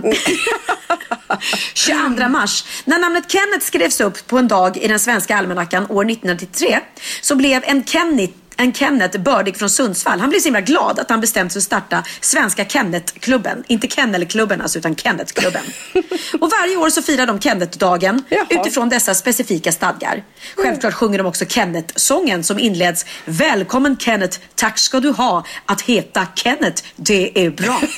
22 1.74 2.28
mars. 2.28 2.64
När 2.84 2.98
namnet 2.98 3.32
Kenneth 3.32 3.66
skrevs 3.66 4.00
upp 4.00 4.26
på 4.26 4.38
en 4.38 4.48
dag 4.48 4.76
i 4.76 4.88
den 4.88 5.00
svenska 5.00 5.36
almanackan 5.36 5.86
år 5.90 6.10
1993 6.10 6.80
så 7.20 7.34
blev 7.34 7.62
en 7.66 7.84
Kenneth 7.84 8.34
en 8.56 8.72
Kenneth 8.72 9.18
bördig 9.18 9.56
från 9.56 9.70
Sundsvall. 9.70 10.20
Han 10.20 10.30
blev 10.30 10.40
så 10.40 10.44
himla 10.44 10.60
glad 10.60 10.98
att 10.98 11.10
han 11.10 11.20
bestämt 11.20 11.52
sig 11.52 11.60
att 11.60 11.64
starta 11.64 12.04
Svenska 12.20 12.64
Kennetklubben. 12.64 13.64
Inte 13.66 13.88
Kennelklubben 13.88 14.60
alltså, 14.60 14.78
utan 14.78 14.96
Kennetklubben. 14.96 15.62
och 16.40 16.50
varje 16.60 16.76
år 16.76 16.90
så 16.90 17.02
firar 17.02 17.26
de 17.26 17.40
Kennetdagen 17.40 18.22
utifrån 18.50 18.88
dessa 18.88 19.14
specifika 19.14 19.72
stadgar. 19.72 20.24
Självklart 20.56 20.94
sjunger 20.94 21.18
de 21.18 21.26
också 21.26 21.44
Kenneth-sången 21.44 22.44
som 22.44 22.58
inleds 22.58 23.06
Välkommen 23.24 23.96
Kenneth, 23.98 24.38
tack 24.54 24.78
ska 24.78 25.00
du 25.00 25.10
ha. 25.10 25.44
Att 25.66 25.82
heta 25.82 26.26
Kenneth, 26.34 26.82
det 26.96 27.46
är 27.46 27.50
bra. 27.50 27.80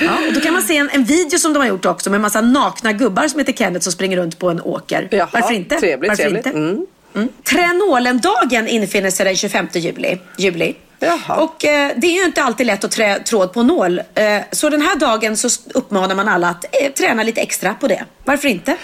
Ja, 0.00 0.18
och 0.28 0.34
då 0.34 0.40
kan 0.40 0.52
man 0.52 0.62
se 0.62 0.76
en, 0.76 0.90
en, 0.90 1.04
video 1.04 1.38
som 1.38 1.52
de 1.52 1.58
har 1.58 1.66
gjort 1.66 1.86
också 1.86 2.10
med 2.10 2.16
en 2.16 2.22
massa 2.22 2.40
nakna 2.40 2.92
gubbar 2.92 3.28
som 3.28 3.38
heter 3.38 3.52
Kenneth 3.52 3.82
som 3.82 3.92
springer 3.92 4.16
runt 4.16 4.38
på 4.38 4.50
en 4.50 4.60
åker. 4.60 5.08
Jaha, 5.10 5.28
Varför 5.32 5.54
inte? 5.54 5.80
Trevligt, 5.80 6.08
Varför 6.08 6.22
trevligt. 6.22 6.46
Inte? 6.46 6.58
Mm. 6.58 6.86
Mm. 7.14 7.28
Trenolendagen 7.44 8.68
infinner 8.68 9.10
sig 9.10 9.26
den 9.26 9.36
25 9.36 9.68
juli. 9.72 10.18
juli. 10.38 10.74
Jaha. 11.02 11.42
Och 11.42 11.64
eh, 11.64 11.92
det 11.96 12.06
är 12.06 12.12
ju 12.12 12.24
inte 12.24 12.42
alltid 12.42 12.66
lätt 12.66 12.84
att 12.84 12.90
trä 12.90 13.18
tråd 13.18 13.52
på 13.52 13.62
nål. 13.62 13.98
Eh, 14.14 14.40
så 14.50 14.68
den 14.70 14.82
här 14.82 14.96
dagen 14.96 15.36
så 15.36 15.48
uppmanar 15.74 16.14
man 16.14 16.28
alla 16.28 16.48
att 16.48 16.64
eh, 16.64 16.92
träna 16.92 17.22
lite 17.22 17.40
extra 17.40 17.74
på 17.74 17.88
det. 17.88 18.04
Varför 18.24 18.48
inte? 18.48 18.76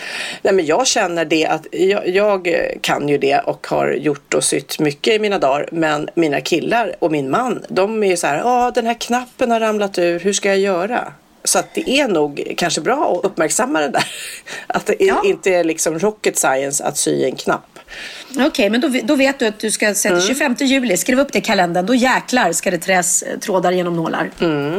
Nej, 0.43 0.55
men 0.55 0.67
jag 0.67 0.87
känner 0.87 1.25
det 1.25 1.47
att 1.47 1.67
jag, 1.73 2.09
jag, 2.09 2.49
kan 2.81 3.09
ju 3.09 3.19
det 3.19 3.39
och 3.39 3.67
har 3.67 3.93
gjort 3.93 4.35
och 4.35 4.45
sytt 4.45 4.79
mycket 4.79 5.15
i 5.15 5.19
mina 5.19 5.39
dagar. 5.39 5.69
Men 5.73 6.09
mina 6.15 6.41
killar 6.41 6.95
och 6.99 7.11
min 7.11 7.31
man, 7.31 7.65
de 7.69 8.03
är 8.03 8.07
ju 8.07 8.17
så 8.17 8.27
här, 8.27 8.39
ja 8.39 8.73
den 8.75 8.87
här 8.87 8.95
knappen 8.95 9.51
har 9.51 9.61
ramlat 9.61 9.99
ur, 9.99 10.21
hur 10.21 10.33
ska 10.33 10.49
jag 10.49 10.59
göra? 10.59 11.13
Så 11.45 11.59
att 11.59 11.75
det 11.75 11.91
är 11.91 12.09
nog 12.09 12.55
kanske 12.57 12.81
bra 12.81 13.19
att 13.19 13.25
uppmärksamma 13.25 13.81
det 13.81 13.89
där. 13.89 14.07
Att 14.67 14.87
det 14.87 14.97
ja. 14.99 15.23
inte 15.25 15.51
är 15.51 15.65
liksom 15.65 15.99
rocket 15.99 16.39
science 16.39 16.85
att 16.85 16.97
sy 16.97 17.25
en 17.25 17.37
knapp. 17.37 17.76
Okej, 18.37 18.47
okay, 18.47 18.71
men 18.71 18.81
då, 18.81 18.89
då, 19.05 19.17
vet 19.17 19.39
du 19.39 19.47
att 19.47 19.59
du 19.59 19.71
ska 19.71 19.95
sätta 19.95 20.15
mm. 20.15 20.27
25 20.27 20.55
juli, 20.61 20.97
skriv 20.97 21.21
upp 21.21 21.33
det 21.33 21.39
i 21.39 21.43
kalendern. 21.43 21.87
Då 21.87 21.95
jäklar 21.95 22.53
ska 22.53 22.71
det 22.71 22.79
träs 22.79 23.23
eh, 23.23 23.39
trådar 23.39 23.73
genom 23.73 23.97
nålar. 23.97 24.31
Mm. 24.41 24.75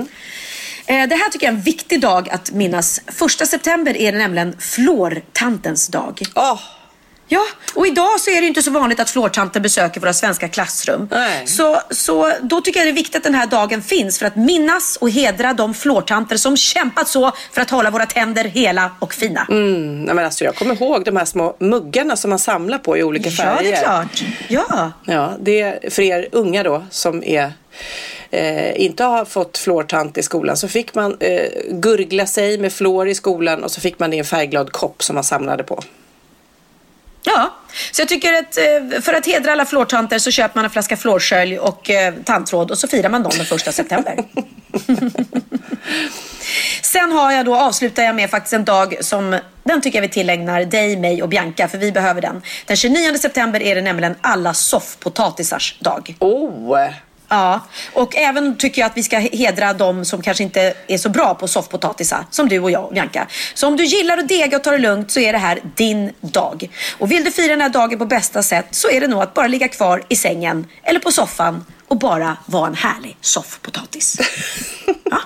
Eh, 0.85 1.09
det 1.09 1.15
här 1.15 1.29
tycker 1.29 1.45
jag 1.45 1.53
är 1.53 1.57
en 1.57 1.63
viktig 1.63 2.01
dag 2.01 2.29
att 2.29 2.51
minnas. 2.51 3.01
Första 3.07 3.45
september 3.45 3.97
är 3.97 4.11
det 4.11 4.17
nämligen 4.17 4.55
flårtantens 4.59 5.87
dag. 5.87 6.21
Oh. 6.35 6.59
Ja, 7.29 7.41
och 7.75 7.87
idag 7.87 8.19
så 8.19 8.31
är 8.31 8.41
det 8.41 8.47
inte 8.47 8.61
så 8.61 8.71
vanligt 8.71 8.99
att 8.99 9.09
flårtanter 9.09 9.59
besöker 9.59 10.01
våra 10.01 10.13
svenska 10.13 10.47
klassrum. 10.49 11.07
Nej. 11.11 11.47
Så, 11.47 11.81
så 11.89 12.33
då 12.41 12.61
tycker 12.61 12.79
jag 12.79 12.87
det 12.87 12.91
är 12.91 12.93
viktigt 12.93 13.15
att 13.15 13.23
den 13.23 13.35
här 13.35 13.47
dagen 13.47 13.81
finns 13.81 14.19
för 14.19 14.25
att 14.25 14.35
minnas 14.35 14.95
och 15.01 15.09
hedra 15.09 15.53
de 15.53 15.73
flårtanter 15.73 16.37
som 16.37 16.57
kämpat 16.57 17.07
så 17.07 17.31
för 17.51 17.61
att 17.61 17.69
hålla 17.69 17.91
våra 17.91 18.05
tänder 18.05 18.43
hela 18.43 18.91
och 18.99 19.13
fina. 19.13 19.47
Mm, 19.49 20.01
men 20.03 20.19
alltså, 20.19 20.43
jag 20.43 20.55
kommer 20.55 20.75
ihåg 20.81 21.05
de 21.05 21.15
här 21.17 21.25
små 21.25 21.55
muggarna 21.59 22.15
som 22.15 22.29
man 22.29 22.39
samlar 22.39 22.77
på 22.77 22.97
i 22.97 23.03
olika 23.03 23.29
Ja, 23.29 23.35
färger. 23.35 23.71
det 23.71 23.77
är 23.77 23.83
klart. 23.83 24.23
Ja. 24.47 24.91
Ja, 25.05 25.33
det 25.39 25.61
är 25.61 25.89
för 25.89 26.01
er 26.01 26.27
unga 26.31 26.63
då 26.63 26.83
som 26.91 27.23
är 27.23 27.53
eh, 28.31 28.81
inte 28.81 29.03
har 29.03 29.25
fått 29.25 29.57
fluortant 29.57 30.17
i 30.17 30.23
skolan 30.23 30.57
så 30.57 30.67
fick 30.67 30.95
man 30.95 31.17
eh, 31.19 31.45
gurgla 31.71 32.25
sig 32.25 32.57
med 32.57 32.73
fluor 32.73 33.07
i 33.07 33.15
skolan 33.15 33.63
och 33.63 33.71
så 33.71 33.81
fick 33.81 33.99
man 33.99 34.09
det 34.09 34.15
i 34.15 34.19
en 34.19 34.25
färgglad 34.25 34.71
kopp 34.71 35.03
som 35.03 35.13
man 35.13 35.23
samlade 35.23 35.63
på. 35.63 35.83
Ja, 37.27 37.53
så 37.91 38.01
jag 38.01 38.09
tycker 38.09 38.33
att 38.33 38.57
eh, 38.57 39.01
för 39.01 39.13
att 39.13 39.25
hedra 39.25 39.51
alla 39.51 39.65
flårtanter 39.65 40.19
så 40.19 40.31
köper 40.31 40.55
man 40.55 40.65
en 40.65 40.71
flaska 40.71 40.97
flårskölj 40.97 41.59
och 41.59 41.89
eh, 41.89 42.13
tandtråd 42.23 42.71
och 42.71 42.77
så 42.77 42.87
firar 42.87 43.09
man 43.09 43.23
dem 43.23 43.31
den 43.37 43.45
första 43.45 43.71
september. 43.71 44.17
Sen 46.81 47.11
har 47.11 47.31
jag 47.31 47.45
då, 47.45 47.55
avslutar 47.55 48.03
jag 48.03 48.15
med 48.15 48.29
faktiskt 48.29 48.53
en 48.53 48.65
dag 48.65 48.97
som 49.01 49.39
den 49.63 49.81
tycker 49.81 49.97
jag 49.97 50.01
vi 50.01 50.09
tillägnar 50.09 50.65
dig, 50.65 50.97
mig 50.97 51.23
och 51.23 51.29
Bianca 51.29 51.67
för 51.67 51.77
vi 51.77 51.91
behöver 51.91 52.21
den. 52.21 52.41
Den 52.65 52.77
29 52.77 53.17
september 53.17 53.61
är 53.61 53.75
det 53.75 53.81
nämligen 53.81 54.15
alla 54.21 54.53
soffpotatisars 54.53 55.79
dag. 55.79 56.15
Oh! 56.19 56.77
Ja, 57.29 57.61
och 57.93 58.15
även 58.15 58.57
tycker 58.57 58.81
jag 58.81 58.85
att 58.89 58.97
vi 58.97 59.03
ska 59.03 59.17
hedra 59.19 59.73
de 59.73 60.05
som 60.05 60.21
kanske 60.21 60.43
inte 60.43 60.73
är 60.87 60.97
så 60.97 61.09
bra 61.09 61.33
på 61.35 61.47
soffpotatisar, 61.47 62.25
som 62.31 62.49
du 62.49 62.59
och 62.59 62.71
jag, 62.71 62.93
Bianca. 62.93 63.27
Så 63.53 63.67
om 63.67 63.77
du 63.77 63.83
gillar 63.85 64.17
att 64.17 64.27
dega 64.27 64.57
och 64.57 64.63
ta 64.63 64.71
det 64.71 64.77
lugnt 64.77 65.11
så 65.11 65.19
är 65.19 65.31
det 65.33 65.39
här 65.39 65.59
din 65.75 66.13
dag. 66.21 66.69
Och 66.99 67.11
vill 67.11 67.23
du 67.23 67.31
fira 67.31 67.47
den 67.47 67.61
här 67.61 67.69
dagen 67.69 67.99
på 67.99 68.05
bästa 68.05 68.43
sätt 68.43 68.65
så 68.71 68.89
är 68.89 69.01
det 69.01 69.07
nog 69.07 69.21
att 69.21 69.33
bara 69.33 69.47
ligga 69.47 69.67
kvar 69.67 70.03
i 70.09 70.15
sängen 70.15 70.67
eller 70.83 70.99
på 70.99 71.11
soffan 71.11 71.65
och 71.87 71.97
bara 71.97 72.37
vara 72.45 72.67
en 72.67 72.75
härlig 72.75 73.17
soffpotatis. 73.21 74.17
Ja, 75.11 75.19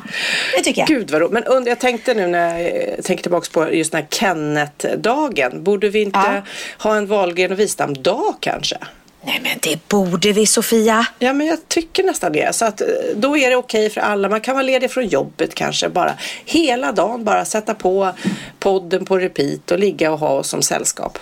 det 0.57 0.63
tycker 0.63 0.81
jag. 0.81 0.87
Gud 0.87 1.11
vad 1.11 1.21
roligt. 1.21 1.33
Men 1.33 1.43
und- 1.43 1.67
jag 1.69 1.79
tänkte 1.79 2.13
nu 2.13 2.27
när 2.27 2.59
jag 2.59 3.03
tänker 3.05 3.21
tillbaka 3.23 3.47
på 3.51 3.73
just 3.73 3.91
den 3.91 4.01
här 4.01 4.07
Kenneth-dagen. 4.09 5.63
Borde 5.63 5.89
vi 5.89 6.01
inte 6.01 6.19
Ja. 6.19 6.41
ha 6.89 6.95
en 6.95 7.07
Wahlgren 7.07 7.51
och 7.51 7.59
Wistam-dag 7.59 8.35
kanske? 8.39 8.77
Nej 9.23 9.39
men 9.43 9.57
det 9.61 9.87
borde 9.87 10.31
vi 10.31 10.45
Sofia. 10.45 11.05
Ja, 11.19 11.33
men 11.33 11.47
jag 11.47 11.67
tycker 11.67 12.03
nästan 12.03 12.31
det. 12.31 12.55
Så 12.55 12.65
att 12.65 12.81
eh, 12.81 12.87
då 13.15 13.37
är 13.37 13.49
det 13.49 13.55
okej 13.55 13.89
för 13.89 14.01
alla. 14.01 14.29
Man 14.29 14.41
kan 14.41 14.55
vara 14.55 14.63
ledig 14.63 14.91
från 14.91 15.07
jobbet 15.07 15.55
kanske. 15.55 15.89
Bara 15.89 16.13
hela 16.45 16.91
dagen 16.91 17.23
bara 17.23 17.45
sätta 17.45 17.73
på 17.73 18.11
podden 18.59 19.05
på 19.05 19.17
repeat 19.17 19.71
och 19.71 19.79
ligga 19.79 20.11
och 20.11 20.19
ha 20.19 20.29
oss 20.29 20.47
som 20.47 20.61
sällskap. 20.61 21.19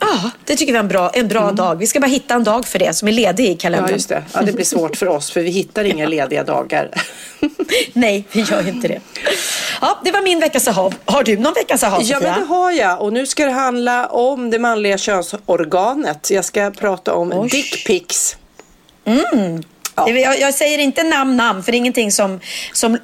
Ja, 0.00 0.30
det 0.44 0.56
tycker 0.56 0.72
vi 0.72 0.76
är 0.76 0.80
en 0.82 0.88
bra, 0.88 1.10
en 1.14 1.28
bra 1.28 1.52
dag. 1.52 1.76
Vi 1.76 1.86
ska 1.86 2.00
bara 2.00 2.06
hitta 2.06 2.34
en 2.34 2.44
dag 2.44 2.66
för 2.66 2.78
det 2.78 2.94
som 2.96 3.08
är 3.08 3.12
ledig 3.12 3.44
i 3.44 3.54
kalendern. 3.54 3.84
Mm. 3.84 3.90
Ja, 3.90 3.96
just 3.96 4.08
det. 4.08 4.22
Ja, 4.34 4.40
det 4.42 4.52
blir 4.52 4.64
svårt 4.64 4.96
för 4.96 5.08
oss 5.08 5.30
för 5.30 5.40
vi 5.40 5.50
hittar 5.50 5.84
inga 5.84 6.06
lediga 6.06 6.44
dagar. 6.44 6.90
Nej, 7.92 8.24
vi 8.32 8.40
gör 8.40 8.68
inte 8.68 8.88
det. 8.88 9.00
Ja, 9.80 9.98
det 10.04 10.10
var 10.12 10.22
min 10.22 10.40
veckas 10.40 10.68
aha. 10.68 10.92
Har 11.04 11.22
du 11.22 11.36
någon 11.38 11.52
veckas 11.54 11.84
aha, 11.84 12.00
Ja, 12.02 12.20
men 12.20 12.40
det 12.40 12.46
har 12.46 12.72
jag. 12.72 13.02
Och 13.02 13.12
nu 13.12 13.26
ska 13.26 13.44
det 13.44 13.50
handla 13.52 14.06
om 14.06 14.50
det 14.50 14.58
manliga 14.58 14.98
könsorganet. 14.98 16.30
Jag 16.30 16.44
ska 16.44 16.70
prata 16.70 17.14
om 17.14 17.48
dickpics. 17.48 18.36
Det- 19.04 20.10
Jag, 20.20 20.40
jag 20.40 20.54
säger 20.54 20.78
inte 20.78 21.02
namn, 21.02 21.36
namn, 21.36 21.62
för 21.62 21.72
det 21.72 21.76
är 21.76 21.78
ingenting 21.78 22.12
som... 22.12 22.40
som 22.72 22.94
eh, 22.94 23.00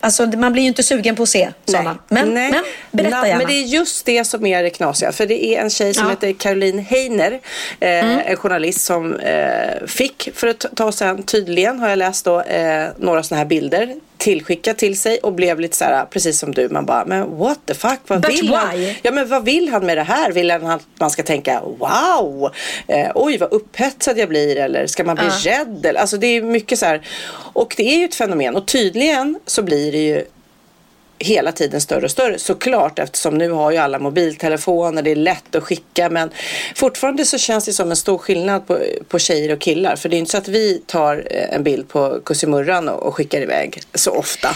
alltså, 0.00 0.26
man 0.26 0.52
blir 0.52 0.62
ju 0.62 0.68
inte 0.68 0.82
sugen 0.82 1.16
på 1.16 1.22
att 1.22 1.28
se 1.28 1.48
sådana. 1.64 1.98
Men, 2.08 2.34
Nej. 2.34 2.50
men 2.52 2.64
berätta 2.90 3.16
Na- 3.16 3.26
gärna. 3.26 3.38
Men 3.38 3.46
det 3.46 3.52
är 3.52 3.64
just 3.64 4.06
det 4.06 4.24
som 4.24 4.46
är 4.46 4.62
det 4.62 4.70
knasiga. 4.70 5.12
För 5.12 5.26
det 5.26 5.44
är 5.44 5.60
en 5.62 5.70
tjej 5.70 5.94
som 5.94 6.04
Ja. 6.04 6.10
heter 6.10 6.32
Caroline 6.32 6.78
Heiner. 6.78 7.32
Eh, 7.80 7.88
Mm. 7.98 8.20
En 8.26 8.36
journalist 8.36 8.80
som 8.80 9.14
eh, 9.16 9.86
fick 9.86 10.28
för 10.34 10.46
ett 10.46 10.64
tag 10.76 10.94
sedan, 10.94 11.22
tydligen 11.22 11.78
har 11.80 11.88
jag 11.88 11.98
läst 11.98 12.24
då, 12.24 12.40
eh, 12.40 12.86
några 12.96 13.22
sådana 13.22 13.38
här 13.38 13.48
bilder 13.48 13.94
tillskickat 14.18 14.78
till 14.78 14.98
sig 14.98 15.18
och 15.18 15.32
blev 15.32 15.60
lite 15.60 15.76
så 15.76 15.84
här, 15.84 16.04
precis 16.04 16.38
som 16.38 16.54
du, 16.54 16.68
man 16.68 16.86
bara, 16.86 17.04
men 17.04 17.38
what 17.38 17.58
the 17.66 17.74
fuck, 17.74 18.00
vad 18.06 18.20
But 18.20 18.30
vill 18.30 18.54
han? 18.54 18.78
why? 18.78 18.94
Ja 19.02 19.12
men 19.12 19.28
vad 19.28 19.44
vill 19.44 19.68
han 19.68 19.86
med 19.86 19.96
det 19.96 20.02
här? 20.02 20.32
Vill 20.32 20.50
han 20.50 20.66
att 20.66 20.86
man 21.00 21.10
ska 21.10 21.22
tänka 21.22 21.60
wow, 21.60 22.50
eh, 22.86 23.10
oj 23.14 23.38
vad 23.38 23.52
upphetsad 23.52 24.18
jag 24.18 24.28
blir 24.28 24.56
eller 24.56 24.86
ska 24.86 25.04
man 25.04 25.16
bli 25.16 25.28
rädd? 25.28 25.86
Eller, 25.86 26.00
alltså 26.00 26.16
det 26.16 26.26
är 26.26 26.42
mycket 26.42 26.78
så 26.78 26.86
här, 26.86 27.02
och 27.52 27.74
det 27.76 27.94
är 27.94 27.98
ju 27.98 28.04
ett 28.04 28.14
fenomen 28.14 28.56
och 28.56 28.66
tydligen 28.66 29.38
så 29.46 29.62
blir 29.62 29.92
det 29.92 29.98
ju 29.98 30.24
hela 31.18 31.52
tiden 31.52 31.80
större 31.80 32.04
och 32.04 32.10
större 32.10 32.38
såklart 32.38 32.98
eftersom 32.98 33.38
nu 33.38 33.50
har 33.50 33.70
ju 33.70 33.76
alla 33.76 33.98
mobiltelefoner, 33.98 35.02
det 35.02 35.10
är 35.10 35.16
lätt 35.16 35.54
att 35.54 35.62
skicka 35.62 36.10
men 36.10 36.30
fortfarande 36.74 37.24
så 37.24 37.38
känns 37.38 37.64
det 37.64 37.72
som 37.72 37.90
en 37.90 37.96
stor 37.96 38.18
skillnad 38.18 38.66
på, 38.66 38.78
på 39.08 39.18
tjejer 39.18 39.52
och 39.52 39.60
killar 39.60 39.96
för 39.96 40.08
det 40.08 40.16
är 40.16 40.18
inte 40.18 40.30
så 40.30 40.38
att 40.38 40.48
vi 40.48 40.82
tar 40.86 41.26
eh, 41.30 41.54
en 41.54 41.62
bild 41.62 41.88
på 41.88 42.20
Kussimurran 42.24 42.88
och, 42.88 43.02
och 43.02 43.14
skickar 43.14 43.40
iväg 43.40 43.80
så 43.94 44.10
ofta. 44.10 44.48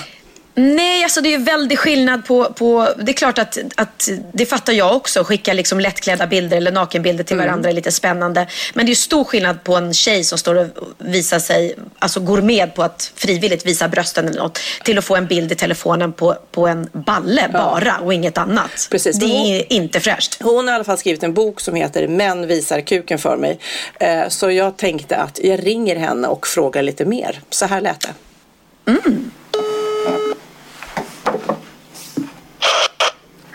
Nej, 0.55 1.05
alltså 1.05 1.21
det 1.21 1.35
är 1.35 1.38
väldigt 1.38 1.79
skillnad 1.79 2.25
på, 2.27 2.45
på... 2.45 2.88
Det 2.99 3.12
är 3.12 3.15
klart 3.15 3.38
att, 3.38 3.59
att 3.75 4.09
det 4.33 4.47
fattar 4.47 4.73
jag 4.73 4.97
också. 4.97 5.25
Skicka 5.25 5.53
liksom 5.53 5.81
lättklädda 5.81 6.27
bilder 6.27 6.57
eller 6.57 6.73
nakenbilder 6.73 7.25
till 7.25 7.37
varandra 7.37 7.69
är 7.71 7.73
lite 7.73 7.93
spännande. 7.93 8.47
Men 8.75 8.87
det 8.87 8.93
är 8.93 8.97
stor 8.97 9.25
skillnad 9.25 9.65
på 9.65 9.77
en 9.77 9.95
tjej 9.95 10.25
som 10.25 10.38
står 10.38 10.55
och 10.55 10.67
visar 10.99 11.38
sig, 11.38 11.75
alltså 11.99 12.21
går 12.21 12.43
med 12.43 12.75
på 12.75 12.83
att 12.83 13.12
frivilligt 13.17 13.67
visa 13.67 13.88
brösten 13.88 14.29
eller 14.29 14.41
något, 14.41 14.59
till 14.85 14.99
att 14.99 15.05
få 15.05 15.17
en 15.17 15.27
bild 15.27 15.53
i 15.53 15.55
telefonen 15.55 16.12
på, 16.12 16.37
på 16.51 16.67
en 16.67 16.88
balle 16.93 17.49
bara 17.53 17.99
och 17.99 18.15
inget 18.15 18.38
annat. 18.38 18.88
Precis, 18.91 19.17
det 19.19 19.27
hon- 19.27 19.47
är 19.47 19.73
inte 19.73 20.01
fräscht. 20.01 20.43
Hon 20.43 20.67
har 20.69 20.73
i 20.73 20.75
alla 20.75 20.85
fall 20.85 20.99
skrivit 20.99 21.23
en 21.23 21.35
bok 21.35 21.61
som 21.61 21.75
heter 21.75 22.09
Män 22.09 22.47
visar 22.47 22.81
kuken 22.81 23.19
för 23.19 23.37
mig. 23.37 23.59
Eh, 24.01 24.29
så 24.29 24.51
jag 24.51 24.77
tänkte 24.77 25.17
att 25.17 25.41
jag 25.43 25.67
ringer 25.67 25.97
henne 25.97 26.29
och 26.29 26.47
frågar 26.47 26.83
lite 26.83 27.05
mer. 27.05 27.41
Så 27.51 27.67
här 27.67 27.81
lät 27.81 28.01
det. 28.01 28.15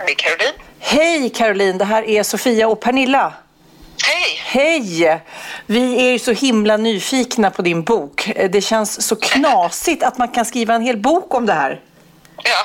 Hej 0.08 0.16
Caroline. 0.16 0.54
Hej 0.80 1.30
Caroline, 1.30 1.78
det 1.78 1.86
här 1.86 2.10
är 2.10 2.24
Sofia 2.24 2.68
och 2.68 2.80
Pernilla. 2.80 3.34
Hej! 4.06 4.42
Hej! 4.44 5.22
Vi 5.66 6.08
är 6.08 6.12
ju 6.12 6.20
så 6.20 6.32
himla 6.32 6.78
nyfikna 6.78 7.52
på 7.52 7.62
din 7.62 7.84
bok. 7.84 8.32
Det 8.50 8.62
känns 8.62 9.08
så 9.08 9.16
knasigt 9.16 10.04
att 10.04 10.18
man 10.18 10.28
kan 10.28 10.46
skriva 10.46 10.76
en 10.76 10.82
hel 10.82 10.98
bok 10.98 11.34
om 11.34 11.46
det 11.46 11.54
här. 11.54 11.82
Ja, 12.44 12.64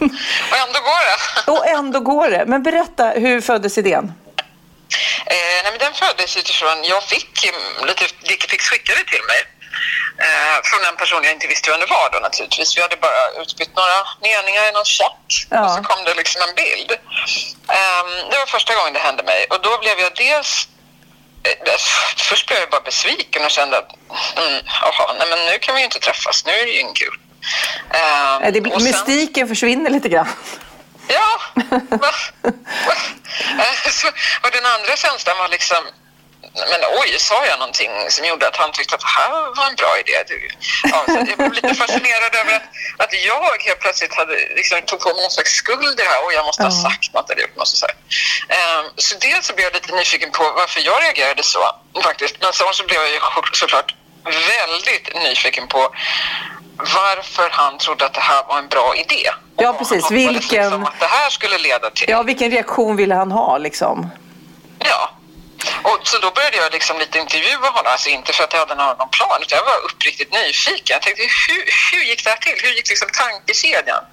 och 0.50 0.56
ändå 0.56 0.80
går 0.80 1.04
det. 1.06 1.52
Och 1.52 1.66
ändå 1.66 2.00
går 2.00 2.30
det. 2.30 2.44
Men 2.46 2.62
berätta, 2.62 3.10
hur 3.10 3.40
föddes 3.40 3.78
idén? 3.78 4.04
Eh, 5.26 5.34
nej, 5.62 5.72
men 5.72 5.78
den 5.78 5.92
föddes 5.92 6.36
utifrån, 6.36 6.84
jag 6.84 7.02
fick 7.02 7.52
lite 7.86 8.04
dickpics 8.28 8.64
skickade 8.64 8.98
till 8.98 9.22
mig. 9.28 9.51
Eh, 10.26 10.56
från 10.64 10.84
en 10.84 10.96
person 10.96 11.24
jag 11.24 11.32
inte 11.32 11.46
visste 11.46 11.70
vem 11.70 11.80
det 11.80 11.86
var 11.86 12.10
då 12.12 12.18
naturligtvis. 12.18 12.76
Vi 12.76 12.82
hade 12.82 12.96
bara 12.96 13.42
utbytt 13.42 13.76
några 13.76 13.98
meningar 14.20 14.64
i 14.68 14.72
någon 14.72 14.84
chatt 14.84 15.28
Ja. 15.50 15.64
och 15.64 15.70
så 15.70 15.82
kom 15.82 16.04
det 16.04 16.14
liksom 16.14 16.42
en 16.48 16.54
bild. 16.54 16.90
Ehm, 17.78 18.10
det 18.30 18.38
var 18.38 18.46
första 18.46 18.74
gången 18.74 18.92
det 18.92 19.00
hände 19.00 19.22
mig 19.22 19.46
och 19.50 19.60
då 19.62 19.78
blev 19.78 19.98
jag 20.00 20.12
dels 20.16 20.68
eh, 21.44 21.72
Först 22.16 22.46
blev 22.46 22.58
jag 22.60 22.70
bara 22.70 22.80
besviken 22.80 23.44
och 23.44 23.50
kände 23.50 23.78
att 23.78 23.90
mm, 24.38 24.62
aha, 24.82 25.14
nej, 25.18 25.26
men 25.30 25.38
nu 25.46 25.58
kan 25.58 25.74
vi 25.74 25.80
ju 25.80 25.84
inte 25.84 25.98
träffas, 25.98 26.44
nu 26.46 26.52
är 26.52 26.64
det 26.66 26.70
ju 26.72 26.78
ingen 26.80 26.94
kul. 26.94 27.14
Ehm, 27.90 28.42
Eh, 28.42 28.52
Det, 28.52 28.60
blir- 28.60 28.72
sen- 28.72 28.84
mystiken 28.84 29.48
försvinner 29.48 29.90
lite 29.90 30.08
grann. 30.08 30.28
Ja, 31.08 31.40
va? 31.90 32.12
Va? 32.86 32.94
Eh, 33.58 33.90
Så, 33.90 34.08
och 34.42 34.50
den 34.52 34.66
andra 34.66 34.96
känslan 34.96 35.38
var 35.38 35.48
liksom, 35.48 35.84
men 36.54 36.80
oj, 37.00 37.10
sa 37.18 37.46
jag 37.46 37.58
någonting 37.58 37.90
som 38.08 38.24
gjorde 38.24 38.48
att 38.48 38.56
han 38.56 38.72
tyckte 38.72 38.94
att 38.94 39.00
det 39.00 39.14
här 39.20 39.30
var 39.56 39.66
en 39.70 39.74
bra 39.74 39.92
idé? 40.02 40.12
Det- 40.28 40.56
Ja, 40.92 40.98
så 41.06 41.16
jag 41.30 41.36
blev 41.38 41.52
lite 41.52 41.74
fascinerad 41.74 42.34
över 42.40 42.52
att, 42.58 42.62
att 43.04 43.12
jag 43.30 43.58
helt 43.66 43.80
plötsligt 43.80 44.14
hade, 44.14 44.34
liksom, 44.58 44.80
tog 44.86 45.00
på 45.00 45.08
mig 45.14 45.22
någon 45.22 45.30
slags 45.30 45.50
skuld 45.62 45.84
i 46.00 46.02
det 46.02 46.08
här 46.12 46.24
och 46.24 46.32
jag 46.32 46.44
måste 46.44 46.62
ha 46.62 46.70
sagt 46.70 47.14
något 47.14 47.30
eller 47.30 47.42
gjort 47.42 47.56
något. 47.56 47.68
Så, 47.68 47.86
um, 47.86 48.84
så 48.96 49.18
dels 49.18 49.46
så 49.46 49.52
blev 49.54 49.64
jag 49.64 49.74
lite 49.74 49.94
nyfiken 49.94 50.30
på 50.30 50.42
varför 50.56 50.80
jag 50.80 51.02
reagerade 51.02 51.42
så 51.42 51.60
faktiskt. 52.02 52.34
Men 52.40 52.52
sen 52.52 52.66
så 52.72 52.84
blev 52.84 53.00
jag 53.00 53.10
ju 53.10 53.18
såklart 53.52 53.94
väldigt 54.24 55.14
nyfiken 55.14 55.68
på 55.68 55.94
varför 56.76 57.48
han 57.50 57.78
trodde 57.78 58.04
att 58.06 58.14
det 58.14 58.20
här 58.20 58.44
var 58.48 58.58
en 58.58 58.68
bra 58.68 58.94
idé. 58.96 59.30
Ja, 59.56 59.72
precis. 59.72 60.02
hoppades 60.02 60.10
Vilken- 60.10 60.62
Liksom 60.64 60.84
att 60.84 61.00
det 61.00 61.06
här 61.06 61.30
skulle 61.30 61.58
leda 61.58 61.90
till. 61.90 62.10
Ja, 62.10 62.22
vilken 62.22 62.50
reaktion 62.50 62.96
ville 62.96 63.14
han 63.14 63.32
ha 63.32 63.58
liksom? 63.58 64.10
Ja. 64.78 65.10
Och 65.82 65.98
så 66.02 66.18
då 66.18 66.30
började 66.30 66.56
jag 66.56 66.72
liksom 66.72 66.98
lite 66.98 67.18
intervjua 67.18 67.68
honom, 67.68 67.92
alltså 67.92 68.08
inte 68.08 68.32
för 68.32 68.44
att 68.44 68.52
jag 68.52 68.60
hade 68.60 68.74
någon 68.74 69.08
plan, 69.10 69.42
utan 69.42 69.58
jag 69.58 69.64
var 69.64 69.84
uppriktigt 69.84 70.32
nyfiken. 70.32 70.94
Jag 70.94 71.02
tänkte, 71.02 71.22
hur, 71.22 71.62
hur 71.92 72.02
gick 72.04 72.24
det 72.24 72.30
här 72.30 72.36
till? 72.36 72.58
Hur 72.62 72.74
gick 72.76 72.88
liksom 72.88 73.08
tankekedjan? 73.22 74.04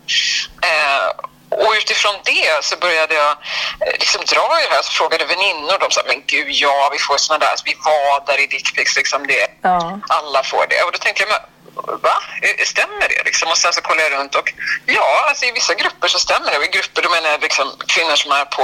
Eh, 0.70 1.10
och 1.50 1.74
utifrån 1.78 2.16
det 2.26 2.66
så 2.66 2.78
började 2.78 3.16
jag 3.16 3.32
eh, 3.32 3.94
liksom 4.00 4.22
dra 4.26 4.62
i 4.62 4.68
det 4.70 4.76
här, 4.76 4.82
så 4.82 4.92
frågade 4.92 5.26
väninnor, 5.26 5.78
de 5.80 5.92
sa, 5.92 6.02
men 6.08 6.24
gud 6.26 6.48
ja, 6.50 6.90
vi 6.92 7.00
får 7.00 7.18
såna 7.18 7.40
där, 7.40 7.48
alltså, 7.48 7.66
vi 7.66 7.78
vadar 7.86 8.40
i 8.40 8.48
dickpics, 8.48 8.96
liksom 8.96 9.28
det. 9.28 9.48
Ja. 9.62 10.00
Alla 10.08 10.44
får 10.44 10.66
det. 10.70 10.84
Och 10.84 10.92
då 10.92 10.98
tänkte 10.98 11.24
jag, 11.24 11.30
men 11.30 11.40
va? 11.88 12.18
Eh, 12.42 12.66
Stämmer 12.66 13.08
det? 13.10 13.24
Liksom? 13.26 13.50
Och 13.52 13.58
sen 13.58 13.74
så 13.74 13.82
kollar 13.82 14.04
jag 14.04 14.12
runt 14.12 14.36
och 14.36 14.54
ja, 14.86 15.26
alltså 15.30 15.46
i 15.46 15.52
vissa 15.52 15.74
grupper 15.74 16.08
så 16.08 16.20
stämmer 16.20 16.52
det. 16.52 16.58
Och 16.58 16.64
I 16.64 16.68
grupper 16.68 17.02
då 17.02 17.10
menar 17.10 17.30
jag 17.30 17.42
liksom 17.42 17.74
kvinnor 17.88 18.16
som 18.16 18.32
är 18.32 18.46
på 18.46 18.62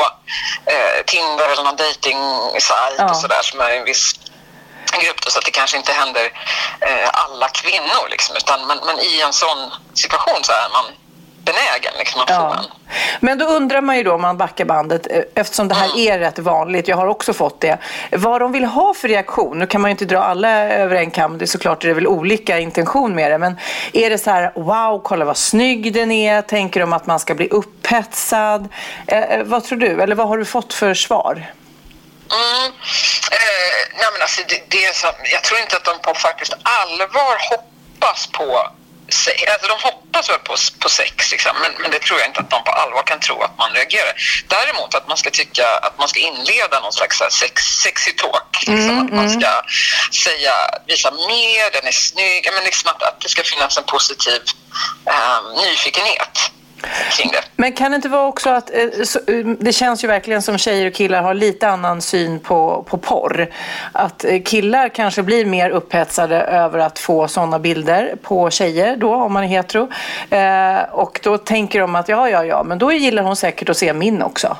eh, 0.65 1.03
Tinder 1.05 1.49
eller 1.49 1.63
någon 1.63 1.75
dejtingsajt 1.75 2.95
Ja. 2.97 3.09
och 3.09 3.17
sådär 3.17 3.41
som 3.41 3.59
är 3.61 3.69
i 3.73 3.77
en 3.77 3.85
viss 3.85 4.13
grupp 5.03 5.21
då, 5.21 5.31
så 5.31 5.39
att 5.39 5.45
det 5.45 5.51
kanske 5.51 5.77
inte 5.77 5.93
händer 5.93 6.25
eh, 6.81 7.09
alla 7.13 7.49
kvinnor 7.49 8.09
liksom, 8.09 8.35
utan 8.35 8.67
men, 8.67 8.79
men 8.85 8.99
i 8.99 9.21
en 9.21 9.33
sån 9.33 9.71
situation 9.93 10.43
så 10.43 10.51
är 10.51 10.69
man 10.69 10.85
benägen 11.45 11.93
liksom, 11.99 12.21
att 12.21 12.27
få 12.27 12.33
Ja. 12.33 12.55
en. 12.59 12.65
Men 13.19 13.37
då 13.37 13.45
undrar 13.45 13.81
man 13.81 13.97
ju 13.97 14.03
då 14.03 14.13
om 14.13 14.21
man 14.21 14.37
backar 14.37 14.65
bandet, 14.65 15.07
eh, 15.11 15.21
eftersom 15.35 15.67
det 15.67 15.75
här 15.75 15.97
är 15.99 16.19
rätt 16.19 16.39
vanligt, 16.39 16.87
jag 16.87 16.97
har 16.97 17.07
också 17.07 17.33
fått 17.33 17.61
det, 17.61 17.77
vad 18.11 18.41
de 18.41 18.51
vill 18.51 18.65
ha 18.65 18.93
för 18.93 19.07
reaktion. 19.07 19.59
Nu 19.59 19.67
kan 19.67 19.81
man 19.81 19.89
ju 19.89 19.91
inte 19.91 20.05
dra 20.05 20.19
alla 20.19 20.49
över 20.73 20.95
en 20.95 21.11
kam, 21.11 21.37
det 21.37 21.45
är 21.45 21.47
såklart 21.47 21.81
det 21.81 21.89
är 21.89 21.93
väl 21.93 22.07
olika 22.07 22.59
intention 22.59 23.15
med 23.15 23.31
det, 23.31 23.37
men 23.37 23.59
är 23.93 24.09
det 24.09 24.17
så 24.17 24.31
här, 24.31 24.51
wow, 24.55 25.01
kolla 25.03 25.25
vad 25.25 25.37
snygg 25.37 25.93
den 25.93 26.11
är, 26.11 26.41
tänker 26.41 26.79
de 26.79 26.93
att 26.93 27.05
man 27.05 27.19
ska 27.19 27.33
bli 27.35 27.47
upphetsad? 27.49 28.69
Eh, 29.07 29.23
eh, 29.23 29.43
vad 29.43 29.63
tror 29.63 29.79
du, 29.79 30.01
eller 30.01 30.15
vad 30.15 30.27
har 30.27 30.37
du 30.37 30.45
fått 30.45 30.73
för 30.73 30.93
svar? 30.93 31.33
Mm. 32.31 32.71
Eh, 33.31 33.97
nej 33.97 34.07
men 34.13 34.21
alltså 34.21 34.41
det, 34.47 34.61
det 34.69 34.85
är 34.85 34.93
så, 34.93 35.07
jag 35.33 35.43
tror 35.43 35.59
inte 35.59 35.77
att 35.77 35.83
de 35.83 35.99
på 36.01 36.13
faktiskt 36.19 36.53
allvar 36.63 37.37
hoppas 37.51 38.27
på 38.27 38.67
Alltså 39.07 39.67
de 39.67 39.77
hoppas 39.89 40.29
väl 40.29 40.39
på, 40.39 40.55
på 40.79 40.89
sex, 40.89 41.31
liksom, 41.31 41.51
men, 41.61 41.71
men 41.81 41.91
det 41.91 41.99
tror 41.99 42.19
jag 42.19 42.29
inte 42.29 42.39
att 42.39 42.49
de 42.49 42.63
på 42.63 42.71
allvar 42.71 43.03
kan 43.03 43.19
tro 43.19 43.41
att 43.41 43.57
man 43.57 43.71
reagerar. 43.73 44.13
Däremot 44.47 44.95
att 44.95 45.07
man 45.07 45.17
ska 45.17 45.29
tycka 45.29 45.67
att 45.67 45.97
man 45.99 46.07
ska 46.07 46.19
inleda 46.19 46.79
någon 46.79 46.93
slags 46.93 47.17
sex, 47.31 47.63
sexy 47.63 48.11
talk. 48.11 48.67
Liksom, 48.67 48.99
att 48.99 49.13
man 49.13 49.29
ska 49.29 49.61
säga, 50.23 50.53
visa 50.87 51.11
mer, 51.11 51.71
den 51.71 51.87
är 51.87 51.91
snygg. 51.91 52.49
Men 52.53 52.63
liksom 52.63 52.91
att, 52.91 53.03
att 53.03 53.21
det 53.21 53.29
ska 53.29 53.43
finnas 53.43 53.77
en 53.77 53.83
positiv 53.83 54.41
eh, 55.05 55.39
nyfikenhet 55.63 56.51
kring 57.17 57.31
det. 57.31 57.41
Men 57.55 57.73
kan 57.73 57.91
det 57.91 57.95
inte 57.95 58.09
vara 58.09 58.27
också 58.27 58.49
att 58.49 58.69
eh, 58.69 58.81
eh, 58.81 59.45
det 59.59 59.73
känns 59.73 60.03
ju 60.03 60.07
verkligen 60.07 60.41
som 60.41 60.57
tjejer 60.57 60.87
och 60.87 60.93
killar 60.93 61.21
har 61.21 61.33
lite 61.33 61.69
annan 61.69 62.01
syn 62.01 62.39
på, 62.39 62.85
på 62.89 62.97
porr. 62.97 63.49
Att 63.91 64.25
eh, 64.25 64.41
killar 64.41 64.89
kanske 64.89 65.23
blir 65.23 65.45
mer 65.45 65.69
upphetsade 65.69 66.35
över 66.41 66.79
att 66.79 66.99
få 66.99 67.27
sådana 67.27 67.59
bilder 67.59 68.15
på 68.21 68.49
tjejer 68.49 68.97
då, 68.97 69.15
om 69.15 69.33
man 69.33 69.43
är 69.43 69.47
hetero. 69.47 69.89
Och 70.91 71.19
då 71.23 71.37
tänker 71.37 71.81
de 71.81 71.95
att 71.95 72.09
ja, 72.09 72.29
ja, 72.29 72.45
ja, 72.45 72.63
men 72.63 72.77
då 72.77 72.91
gillar 72.91 73.23
hon 73.23 73.35
säkert 73.35 73.69
att 73.69 73.77
se 73.77 73.93
min 73.93 74.21
också. 74.21 74.57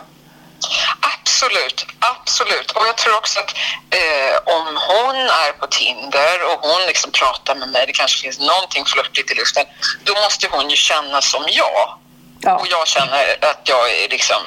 Absolut, 1.00 1.86
absolut. 2.00 2.72
Och 2.72 2.84
jag 2.88 2.98
tror 2.98 3.18
också 3.18 3.40
att 3.40 3.52
eh, 3.90 4.36
om 4.56 4.66
hon 4.90 5.16
är 5.16 5.52
på 5.52 5.68
Tinder 5.68 6.36
och 6.50 6.60
hon 6.70 6.82
liksom 6.88 7.12
pratar 7.12 7.56
med 7.56 7.70
mig, 7.70 7.84
det 7.88 7.94
kanske 7.94 8.22
finns 8.22 8.40
någonting 8.40 8.86
flörtigt 8.86 9.32
i 9.32 9.36
luften, 9.36 9.66
då 10.04 10.14
måste 10.14 10.48
hon 10.52 10.70
ju 10.70 10.76
känna 10.76 11.22
som 11.22 11.44
jag. 11.48 11.98
Ja. 12.46 12.56
Och 12.56 12.68
jag 12.70 12.88
känner 12.88 13.38
att 13.42 13.62
jag 13.64 13.86
liksom, 14.10 14.42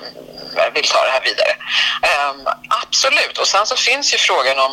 vill 0.75 0.89
ta 0.89 1.05
det 1.05 1.11
här 1.11 1.25
vidare. 1.25 1.53
Ehm, 2.03 2.47
absolut. 2.83 3.39
Och 3.39 3.49
sen 3.49 3.67
så 3.67 3.77
finns 3.77 4.15
ju 4.15 4.19
frågan 4.19 4.59
om 4.59 4.73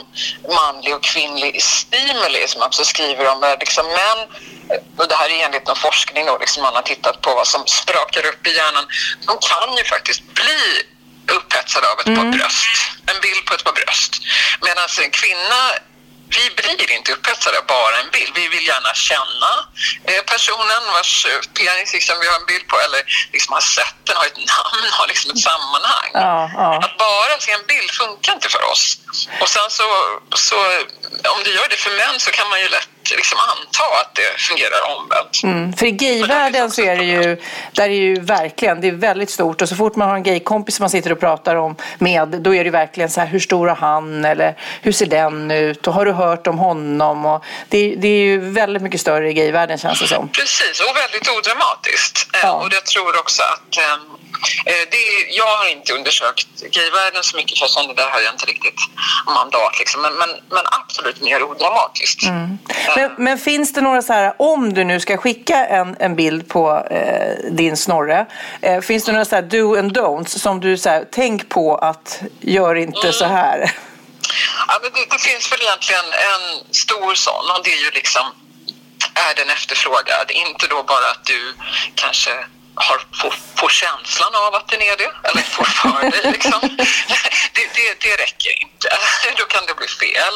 manlig 0.55 0.95
och 0.95 1.03
kvinnlig 1.03 1.63
stimuli 1.63 2.47
som 2.47 2.59
man 2.59 2.67
också 2.67 2.86
skriver 2.86 3.32
om. 3.32 3.41
Där 3.41 3.57
liksom 3.59 3.86
män, 3.88 4.19
och 4.97 5.07
det 5.07 5.15
här 5.15 5.30
är 5.30 5.45
enligt 5.45 5.67
någon 5.67 5.76
forskning 5.76 6.26
då, 6.26 6.38
liksom 6.38 6.63
man 6.63 6.76
har 6.76 6.82
tittat 6.82 7.21
på 7.21 7.36
vad 7.36 7.47
som 7.47 7.67
sprakar 7.67 8.26
upp 8.26 8.47
i 8.47 8.55
hjärnan. 8.55 8.86
De 9.28 9.38
kan 9.49 9.78
ju 9.78 9.84
faktiskt 9.84 10.21
bli 10.34 10.63
upphetsade 11.38 11.88
av 11.91 11.99
ett 11.99 12.15
par 12.17 12.32
bröst. 12.38 12.65
En 13.11 13.19
bild 13.21 13.45
på 13.45 13.53
ett 13.53 13.63
par 13.63 13.73
bröst. 13.73 14.13
Medan 14.61 14.88
en 15.03 15.11
kvinna 15.11 15.61
vi 16.38 16.46
blir 16.56 16.92
inte 16.98 17.12
upphetsade 17.14 17.58
av 17.60 17.66
bara 17.66 17.96
en 18.04 18.10
bild. 18.18 18.32
Vi 18.36 18.48
vill 18.48 18.68
gärna 18.68 18.94
känna 18.94 19.52
eh, 20.10 20.22
personen 20.34 20.82
vars 20.94 21.26
eh, 21.26 21.40
penis 21.58 21.94
liksom, 21.94 22.16
vi 22.20 22.28
har 22.28 22.40
en 22.40 22.46
bild 22.46 22.68
på 22.68 22.76
eller 22.86 23.02
liksom 23.34 23.54
har 23.54 23.66
sett 23.78 23.96
den, 24.04 24.18
har 24.18 24.26
ett 24.26 24.42
namn, 24.54 24.86
har 25.00 25.08
liksom 25.08 25.32
ett 25.32 25.44
sammanhang. 25.50 26.10
Ja, 26.14 26.52
ja. 26.54 26.70
Att 26.86 26.98
bara 26.98 27.34
se 27.40 27.52
en 27.52 27.66
bild 27.74 27.92
funkar 27.92 28.34
inte 28.34 28.50
för 28.50 28.64
oss. 28.72 28.98
Och 29.42 29.50
sen 29.50 29.70
så, 29.70 29.88
så 30.36 30.58
om 31.36 31.40
det 31.44 31.50
gör 31.50 31.68
det 31.70 31.78
för 31.86 31.92
män 31.92 32.20
så 32.20 32.32
kan 32.32 32.50
man 32.50 32.60
ju 32.60 32.70
lätt 32.70 32.90
liksom 33.16 33.38
anta 33.39 33.84
att 34.01 34.16
det 34.16 34.41
fungerar 34.41 34.97
omvänt. 34.97 35.43
Mm, 35.43 35.74
för 35.74 35.86
i 35.86 35.91
gayvärlden 35.91 36.72
så 36.72 36.82
är 36.82 36.95
det 36.97 37.03
ju, 37.03 37.41
där 37.72 37.84
är 37.84 37.89
ju 37.89 38.20
verkligen, 38.20 38.82
det 38.82 38.88
är 38.88 38.91
väldigt 38.91 39.30
stort 39.30 39.62
och 39.62 39.70
så 39.70 39.76
fort 39.76 39.95
man 39.95 40.10
har 40.10 40.16
en 40.16 40.24
gaykompis 40.24 40.76
som 40.76 40.84
man 40.84 40.89
sitter 40.89 41.12
och 41.12 41.20
pratar 41.20 41.56
om 41.56 41.76
med, 41.97 42.28
då 42.28 42.56
är 42.56 42.64
det 42.64 42.70
verkligen 42.70 43.10
så 43.10 43.20
här, 43.20 43.28
hur 43.28 43.39
stor 43.39 43.70
är 43.70 43.76
han 43.76 44.26
eller 44.26 44.56
hur 44.82 44.91
ser 44.91 45.06
den 45.06 45.51
ut 45.51 45.88
och 45.88 45.93
har 45.93 46.06
du 46.06 46.12
hört 46.12 46.47
om 46.47 46.58
honom 46.58 47.26
och 47.26 47.45
det, 47.70 47.95
det 47.95 48.08
är 48.08 48.26
ju 48.26 48.39
väldigt 48.39 48.82
mycket 48.82 49.01
större 49.01 49.30
i 49.30 49.34
gayvärlden 49.34 49.78
känns 49.78 49.99
det 49.99 50.08
som. 50.08 50.30
Precis, 50.30 50.80
och 50.80 50.95
väldigt 50.95 51.30
odramatiskt. 51.30 52.30
Ja. 52.43 52.53
Och 52.53 52.74
jag 52.74 52.86
tror 52.86 53.20
också 53.20 53.43
att 53.43 53.78
ehm, 53.78 53.84
eh, 53.84 54.24
det 54.66 54.98
är, 54.98 55.38
jag 55.38 55.46
har 55.46 55.72
inte 55.72 55.93
undersökt 55.93 56.48
gayvärlden 56.72 57.24
så 57.24 57.38
mycket 57.38 57.60
för 57.60 57.68
sånt 57.68 57.98
där 57.98 58.10
har 58.10 58.20
jag 58.20 58.34
inte 58.34 58.46
riktigt 58.46 58.80
mandat. 59.26 59.80
Liksom. 59.80 60.02
Men, 60.02 60.14
men, 60.14 60.30
men 60.50 60.64
absolut 60.72 61.22
mer 61.22 61.43
odramatiskt. 61.43 62.24
Mm. 62.24 62.58
Eh, 62.70 62.96
Men, 62.96 63.12
men 63.18 63.38
finns 63.38 63.74
det 63.74 63.82
några 63.82 64.02
så 64.02 64.14
här, 64.14 64.34
om 64.39 64.74
du 64.74 64.84
nu 64.84 65.00
ska 65.00 65.18
skicka 65.18 65.66
en, 65.66 65.96
en 66.00 66.16
bild 66.16 66.50
på 66.50 66.88
eh, 66.91 67.52
din 67.52 67.78
snorre, 67.78 68.26
eh, 68.62 68.82
finns 68.82 69.06
det 69.06 69.12
några 69.12 69.26
så 69.26 69.36
här 69.36 69.41
do 69.41 69.80
and 69.80 69.98
don'ts 69.98 70.39
som 70.39 70.60
du 70.60 70.78
så 70.78 70.89
här, 70.89 71.06
tänk 71.12 71.50
på 71.50 71.78
att 71.78 72.22
gör 72.41 72.76
inte 72.76 73.14
så 73.14 73.26
här? 73.26 73.72
Ja, 74.68 74.80
men 74.82 74.91
det, 74.91 75.06
det 75.12 75.22
finns 75.22 75.52
väl 75.52 75.62
egentligen 75.62 76.06
en 76.06 76.74
stor 76.74 77.14
sån 77.14 77.46
och 77.58 77.64
det 77.64 77.70
är 77.70 77.84
ju 77.86 77.91
liksom 77.91 78.24
är 79.16 79.36
den 79.36 79.50
efterfrågad? 79.50 80.32
Inte 80.32 80.68
då 80.68 80.84
bara 80.84 81.12
att 81.12 81.26
du 81.26 81.54
kanske 81.96 82.32
har, 82.76 82.97
får, 83.21 83.34
får 83.55 83.69
känslan 83.69 84.36
av 84.36 84.55
att 84.55 84.67
den 84.67 84.82
är 84.82 84.97
det, 84.97 85.11
eller 85.23 85.41
får 85.41 85.63
för 85.65 86.01
dig. 86.11 86.32
Liksom. 86.32 86.61
Det, 87.55 87.61
det, 87.76 87.99
det 88.05 88.15
räcker 88.23 88.61
inte. 88.61 88.89
Då 89.38 89.45
kan 89.45 89.65
det 89.65 89.73
bli 89.76 89.88
fel. 89.88 90.34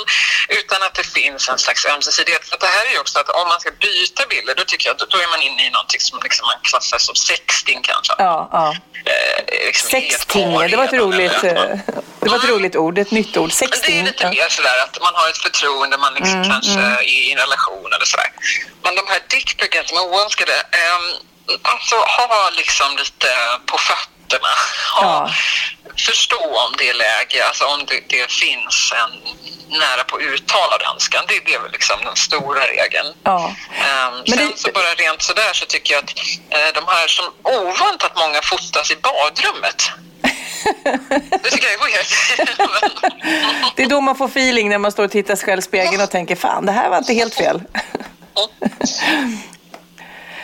Utan 0.50 0.84
att 0.84 0.94
det 0.96 1.04
finns 1.04 1.50
en 1.50 1.58
slags 1.60 1.86
ömsesidighet. 1.86 2.46
För 2.50 2.58
det 2.58 2.66
här 2.66 2.86
är 2.86 2.92
ju 2.92 3.00
också 3.00 3.20
att 3.20 3.30
om 3.30 3.48
man 3.48 3.60
ska 3.60 3.72
byta 3.72 4.26
bilder, 4.30 4.56
då 4.56 4.64
tycker 4.64 4.88
jag 4.90 4.94
att 5.02 5.10
då 5.10 5.18
är 5.18 5.30
man 5.30 5.42
inne 5.42 5.68
i 5.68 5.70
någonting 5.70 6.00
som 6.00 6.20
liksom 6.24 6.46
man 6.46 6.56
klassar 6.64 6.98
som 6.98 7.16
sexting 7.16 7.80
kanske. 7.82 8.14
Ja, 8.18 8.50
ja. 8.52 8.76
Eh, 9.06 9.66
liksom 9.68 9.90
Sexting, 9.90 10.52
det 10.70 10.78
var 10.78 10.84
ett 10.86 10.94
roligt, 10.94 11.44
eller 11.44 11.82
det 12.20 12.30
var 12.30 12.38
ett 12.38 12.50
roligt 12.50 12.76
ord, 12.76 12.98
ett 12.98 13.12
nytt 13.12 13.38
ord. 13.38 13.50
men 13.50 13.50
det 13.60 13.66
är 13.66 13.68
Sexting. 13.68 14.06
lite 14.06 14.24
Ja. 14.24 14.30
mer 14.30 14.50
sådär 14.50 14.78
att 14.84 14.98
man 15.02 15.14
har 15.16 15.30
ett 15.30 15.38
förtroende, 15.38 15.98
man 15.98 16.14
liksom 16.14 16.44
kanske 16.44 16.80
är 16.80 17.02
i 17.04 17.32
en 17.32 17.38
relation 17.38 17.94
eller 17.96 18.06
sådär. 18.06 18.32
Men 18.84 18.96
de 18.96 19.08
här 19.08 19.20
dickpicen 19.30 19.84
som 19.86 19.98
är 19.98 20.04
oönskade, 20.04 20.54
um, 20.54 21.06
alltså 21.62 21.96
ha 21.96 22.50
liksom 22.58 22.98
lite 22.98 23.28
på 23.66 23.78
fötterna. 23.78 24.54
Ha, 24.96 25.04
Ja. 25.04 25.30
Förstå 26.06 26.38
om 26.68 26.76
det 26.78 26.90
är 26.90 26.94
läge, 26.94 27.48
alltså 27.48 27.66
om 27.66 27.86
det, 27.86 28.00
det 28.10 28.32
finns 28.32 28.94
en 29.02 29.12
nära 29.80 30.04
på 30.04 30.20
uttalad 30.20 30.82
önskan. 30.94 31.24
Det, 31.28 31.40
det 31.46 31.54
är 31.54 31.60
väl 31.60 31.72
liksom 31.72 31.96
den 32.04 32.16
stora 32.16 32.60
regeln. 32.68 33.14
Ja. 33.24 33.56
Men 34.28 34.38
sen 34.38 34.48
det- 34.48 34.58
så 34.60 34.72
bara 34.72 34.94
rent 34.94 35.22
sådär 35.22 35.54
så 35.54 35.66
tycker 35.66 35.94
jag 35.94 36.04
att 36.04 36.10
eh, 36.50 36.74
de 36.74 36.84
här 36.88 37.08
som 37.08 37.26
ovant 37.44 38.04
att 38.04 38.16
många 38.18 38.42
fotas 38.42 38.92
i 38.92 38.96
badrummet. 38.96 39.92
det 41.44 41.50
tycker 41.50 41.68
jag 41.68 41.74
är 41.74 41.86
weird. 41.86 42.50
Men- 42.58 43.12
Det 43.76 43.84
är 43.84 43.88
då 43.90 44.02
man 44.02 44.16
får 44.16 44.26
feeling 44.26 44.70
när 44.70 44.78
man 44.78 44.92
står 44.92 45.04
och 45.06 45.12
tittar 45.12 45.36
sig 45.36 45.46
själv 45.46 45.60
i 45.60 45.62
spegeln 45.62 46.02
och 46.02 46.12
tänker 46.12 46.36
fan 46.36 46.66
det 46.66 46.72
här 46.72 46.90
var 46.90 46.98
inte 46.98 47.14
helt 47.14 47.36
fel. 47.36 47.62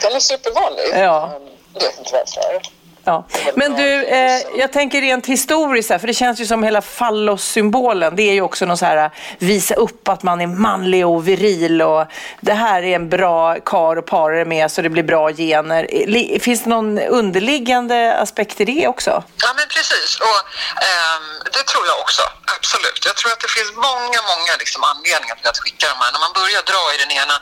Den 0.02 0.16
är 0.16 0.20
supervanlig. 0.20 0.86
Ja. 0.94 1.40
Jag 1.74 1.82
vet 1.82 1.98
inte 1.98 2.12
varför. 2.14 2.62
Ja. 3.06 3.28
Men 3.56 3.76
du, 3.76 4.06
eh, 4.06 4.42
jag 4.58 4.74
tänker 4.74 5.02
rent 5.02 5.26
historiskt, 5.26 5.90
här, 5.90 6.00
för 6.00 6.08
det 6.08 6.14
känns 6.14 6.40
ju 6.42 6.46
som 6.46 6.64
hela 6.64 6.82
fallossymbolen. 6.82 8.16
Det 8.16 8.24
är 8.24 8.34
ju 8.34 8.42
också 8.42 8.66
någon 8.66 8.78
så 8.78 8.86
här, 8.86 9.12
visa 9.40 9.76
upp 9.76 10.08
att 10.08 10.24
man 10.24 10.42
är 10.42 10.48
manlig 10.48 11.08
och 11.08 11.28
viril 11.28 11.82
och 11.82 12.06
det 12.42 12.54
här 12.54 12.84
är 12.84 12.96
en 12.96 13.10
bra 13.10 13.56
kar 13.66 13.96
och 13.96 14.06
para 14.06 14.46
med 14.46 14.72
så 14.72 14.82
det 14.82 14.90
blir 14.90 15.04
bra 15.04 15.32
gener. 15.32 16.40
Finns 16.40 16.64
det 16.64 16.70
någon 16.70 17.00
underliggande 17.00 18.18
aspekt 18.18 18.62
i 18.62 18.66
det 18.66 18.88
också? 18.88 19.24
Ja, 19.44 19.48
men 19.56 19.66
precis. 19.68 20.20
Och, 20.20 20.40
ehm, 20.84 21.40
det 21.44 21.64
tror 21.64 21.86
jag 21.88 22.00
också. 22.00 22.22
Absolut. 22.66 23.06
Jag 23.06 23.16
tror 23.16 23.32
att 23.32 23.40
det 23.40 23.48
finns 23.58 23.72
många, 23.90 24.20
många 24.32 24.54
liksom, 24.60 24.84
anledningar 24.84 25.36
till 25.36 25.48
att 25.48 25.58
skicka 25.64 25.86
de 25.94 25.98
här. 26.04 26.12
När 26.12 26.20
man 26.20 26.34
börjar 26.34 26.62
dra 26.72 26.84
i 26.94 26.98
den 27.04 27.12
ena 27.12 27.38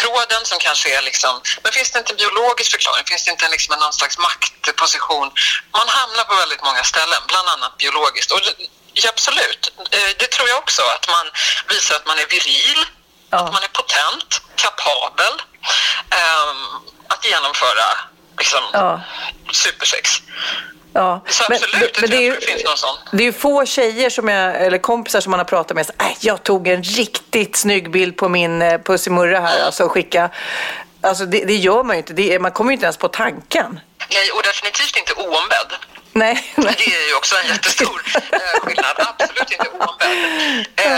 tråden 0.00 0.42
som 0.50 0.58
kanske 0.58 0.88
är 0.98 1.02
liksom... 1.02 1.32
Men 1.62 1.72
finns 1.72 1.90
det 1.90 1.98
inte 1.98 2.12
en 2.12 2.16
biologisk 2.16 2.70
förklaring? 2.70 3.04
Finns 3.04 3.24
det 3.24 3.30
inte 3.30 3.44
en, 3.44 3.50
liksom, 3.56 3.78
någon 3.80 3.92
slags 3.92 4.18
maktposition? 4.18 5.28
Man 5.78 5.88
hamnar 5.88 6.24
på 6.24 6.34
väldigt 6.34 6.62
många 6.68 6.82
ställen, 6.84 7.20
bland 7.28 7.48
annat 7.48 7.78
biologiskt. 7.78 8.30
Och 8.32 8.40
ja, 8.94 9.08
absolut. 9.08 9.62
Eh, 9.90 10.10
Det 10.20 10.28
tror 10.34 10.48
jag 10.48 10.58
också. 10.58 10.82
Att 10.96 11.06
man 11.16 11.26
visar 11.68 11.94
att 11.96 12.06
man 12.06 12.18
är 12.18 12.26
viril, 12.26 12.80
Ja. 13.30 13.38
att 13.38 13.52
man 13.52 13.62
är 13.62 13.72
potent, 13.80 14.30
kapabel 14.56 15.34
ehm, 16.20 16.62
att 17.08 17.24
genomföra 17.24 17.88
liksom, 18.38 18.62
Ja. 18.72 19.00
supersex. 19.52 20.10
Ja. 20.94 21.20
Så 21.28 21.44
absolut, 21.52 21.98
jag 22.00 22.10
det, 22.10 22.16
är 22.16 22.18
tror 22.18 22.22
ju, 22.22 22.30
det 22.40 22.46
finns 22.46 22.64
någon 22.64 22.76
sån. 22.76 22.96
det 23.12 23.22
är 23.22 23.24
ju 23.24 23.32
få 23.32 23.64
tjejer 23.66 24.10
som 24.10 24.28
jag, 24.28 24.62
eller 24.66 24.78
kompisar 24.78 25.20
som 25.20 25.30
man 25.30 25.40
har 25.40 25.44
pratat 25.44 25.74
med. 25.74 25.86
Så, 25.86 25.92
äh, 26.00 26.06
jag 26.20 26.42
tog 26.42 26.68
en 26.68 26.82
riktigt 26.82 27.56
snygg 27.56 27.90
bild 27.90 28.16
på 28.16 28.28
min 28.28 28.62
eh, 28.62 28.78
pussimurra 28.78 29.40
här 29.40 29.64
alltså, 29.66 29.84
och 29.84 29.92
skicka. 29.92 30.30
Alltså 31.00 31.24
det, 31.26 31.44
det 31.44 31.54
gör 31.56 31.82
man 31.82 31.96
ju 31.96 32.00
inte. 32.00 32.12
Det, 32.12 32.34
är- 32.34 32.38
man 32.38 32.52
kommer 32.52 32.70
ju 32.70 32.74
inte 32.74 32.84
ens 32.86 32.96
på 32.96 33.08
tanken. 33.08 33.80
Nej, 34.10 34.30
och 34.30 34.42
definitivt 34.42 34.96
inte 34.96 35.12
oombedd. 35.12 35.72
Nej. 36.12 36.52
nej. 36.54 36.74
Det 36.78 36.84
är 36.84 37.08
ju 37.08 37.14
också 37.16 37.34
en 37.42 37.48
jättestor 37.48 38.02
eh, 38.32 38.38
skillnad. 38.62 38.96
Absolut 39.18 39.50
inte 39.52 39.68
oombedd. 39.68 40.66
Eh, 40.76 40.92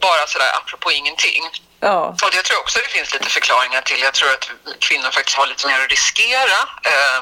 bara 0.00 0.26
sådär 0.26 0.46
apropå 0.62 0.90
ingenting. 0.92 1.42
Ja. 1.88 2.00
Och 2.24 2.30
det 2.34 2.42
tror 2.42 2.54
jag 2.58 2.64
också 2.66 2.78
det 2.78 2.92
finns 2.96 3.12
lite 3.14 3.30
förklaringar 3.30 3.82
till. 3.82 4.00
Jag 4.02 4.14
tror 4.14 4.30
att 4.30 4.44
kvinnor 4.80 5.10
faktiskt 5.10 5.36
har 5.36 5.46
lite 5.46 5.66
mer 5.66 5.80
att 5.80 5.90
riskera. 5.90 6.58
Eh, 6.92 7.18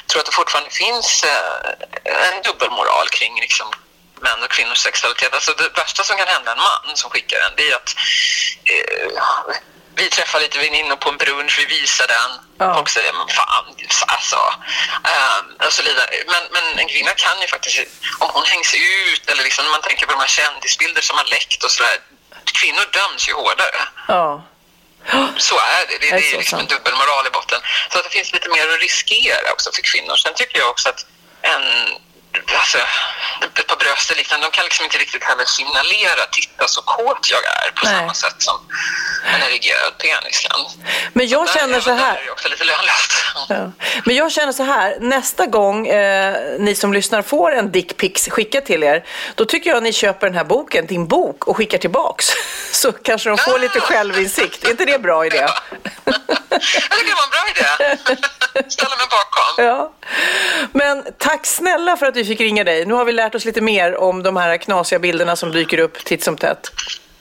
jag 0.00 0.06
tror 0.06 0.20
att 0.20 0.26
det 0.26 0.32
fortfarande 0.40 0.70
finns 0.70 1.24
eh, 1.24 2.28
en 2.28 2.42
dubbelmoral 2.42 3.08
kring 3.08 3.40
liksom, 3.40 3.68
män 4.20 4.42
och 4.44 4.50
kvinnors 4.50 4.78
sexualitet. 4.78 5.34
Alltså 5.34 5.52
det 5.52 5.68
värsta 5.82 6.04
som 6.04 6.16
kan 6.16 6.28
hända 6.28 6.52
en 6.52 6.58
man 6.58 6.96
som 6.96 7.10
skickar 7.10 7.38
en, 7.46 7.52
det 7.56 7.70
är 7.70 7.76
att 7.76 7.90
eh, 8.64 9.56
vi 9.94 10.10
träffar 10.10 10.40
lite 10.40 10.58
väninnor 10.58 10.96
på 10.96 11.08
en 11.08 11.16
brunch, 11.16 11.58
vi 11.58 11.66
visar 11.80 12.06
den 12.06 12.30
Ja. 12.60 12.80
och 12.80 12.90
säger 12.90 13.12
men 13.12 13.28
fan, 13.28 13.64
alltså. 14.06 14.40
Eh, 15.12 15.66
och 15.66 15.72
så 15.72 15.82
vidare. 15.82 16.08
Men, 16.26 16.42
men 16.54 16.78
en 16.78 16.88
kvinna 16.88 17.10
kan 17.10 17.40
ju 17.40 17.46
faktiskt, 17.46 17.78
om 18.18 18.30
hon 18.32 18.44
hängs 18.44 18.74
ut 18.74 19.30
eller 19.30 19.42
liksom, 19.42 19.64
när 19.64 19.72
man 19.72 19.82
tänker 19.82 20.06
på 20.06 20.12
de 20.12 20.20
här 20.20 20.28
kändisbilder 20.28 21.02
som 21.02 21.16
har 21.16 21.24
läckt 21.24 21.64
och 21.64 21.70
sådär. 21.70 21.98
Kvinnor 22.52 22.86
döms 22.92 23.28
ju 23.28 23.32
hårdare. 23.32 23.80
Ja. 24.08 24.42
Så 25.36 25.54
är 25.54 25.86
det. 25.88 25.98
Det, 25.98 25.98
Det 25.98 26.08
är 26.08 26.20
det 26.20 26.32
är 26.32 26.38
liksom 26.38 26.58
en 26.58 26.66
dubbelmoral 26.66 27.26
i 27.26 27.30
botten. 27.30 27.60
Så 27.90 27.98
att 27.98 28.04
det 28.04 28.10
finns 28.10 28.32
lite 28.32 28.48
mer 28.48 28.68
att 28.74 28.80
riskera 28.80 29.52
också 29.52 29.72
för 29.72 29.82
kvinnor. 29.82 30.16
Sen 30.16 30.34
tycker 30.34 30.58
jag 30.58 30.70
också 30.70 30.88
att 30.88 31.06
en, 31.42 31.62
alltså, 32.60 32.78
ett 33.58 33.66
par 33.66 33.76
bröst 33.76 34.10
och 34.10 34.16
liknande, 34.16 34.46
de 34.46 34.50
kan 34.52 34.64
liksom 34.64 34.84
inte 34.84 34.98
riktigt 34.98 35.24
heller 35.24 35.44
signalera 35.44 36.26
titta 36.32 36.68
så 36.68 36.82
kåt 36.82 37.30
jag 37.30 37.40
är 37.44 37.70
på 37.70 37.84
Nej. 37.86 37.94
samma 37.94 38.14
sätt 38.14 38.34
som 38.38 38.58
en 39.34 39.42
erigerad 39.42 39.98
penis 39.98 40.40
kan. 40.48 40.60
Men 41.12 41.28
jag 41.28 41.46
Där- 41.46 41.52
känner 41.54 41.80
så 41.80 41.90
här. 41.92 42.12
Där 42.12 42.20
är 42.20 42.24
det 42.24 42.30
också 42.30 42.48
lite 42.48 42.64
lönlöst. 42.64 43.12
Ja. 43.48 43.72
Men 44.04 44.16
jag 44.16 44.32
känner 44.32 44.52
så 44.52 44.62
här, 44.62 44.96
nästa 45.00 45.46
gång 45.46 45.86
eh, 45.86 46.36
ni 46.58 46.74
som 46.74 46.92
lyssnar 46.92 47.22
får 47.22 47.52
en 47.54 47.72
dickpics 47.72 48.28
skickat 48.28 48.66
till 48.66 48.82
er, 48.82 49.04
då 49.34 49.44
tycker 49.44 49.70
jag 49.70 49.82
ni 49.82 49.92
köper 49.92 50.26
den 50.26 50.36
här 50.36 50.44
boken, 50.44 50.86
din 50.86 51.08
bok, 51.08 51.44
och 51.48 51.56
skickar 51.56 51.78
tillbaks. 51.78 52.26
Så 52.72 52.92
kanske 52.92 53.28
de 53.28 53.38
får 53.38 53.58
lite 53.58 53.80
självinsikt. 53.80 54.64
Är 54.64 54.70
inte 54.70 54.84
det 54.84 54.92
en 54.94 55.02
bra 55.02 55.26
idé? 55.26 55.36
Jag 56.04 56.14
tycker 56.50 57.04
det 57.04 57.14
var 57.14 57.24
en 57.24 57.30
bra 57.30 57.44
idé. 57.50 58.68
Ställa 58.70 58.96
mig 58.96 59.06
bakom. 59.10 59.64
Ja. 59.64 59.92
Men 60.72 61.04
tack 61.18 61.46
snälla 61.46 61.96
för 61.96 62.06
att 62.06 62.16
vi 62.16 62.24
fick 62.24 62.40
ringa 62.40 62.64
dig. 62.64 62.86
Nu 62.86 62.94
har 62.94 63.04
vi 63.04 63.12
lärt 63.12 63.34
oss 63.34 63.44
lite 63.44 63.60
mer 63.60 63.96
om 63.96 64.22
de 64.22 64.36
här 64.36 64.56
knasiga 64.56 64.98
bilderna 64.98 65.36
som 65.36 65.52
dyker 65.52 65.78
upp 65.78 66.04
titt 66.04 66.24
som 66.24 66.36
tätt. 66.36 66.70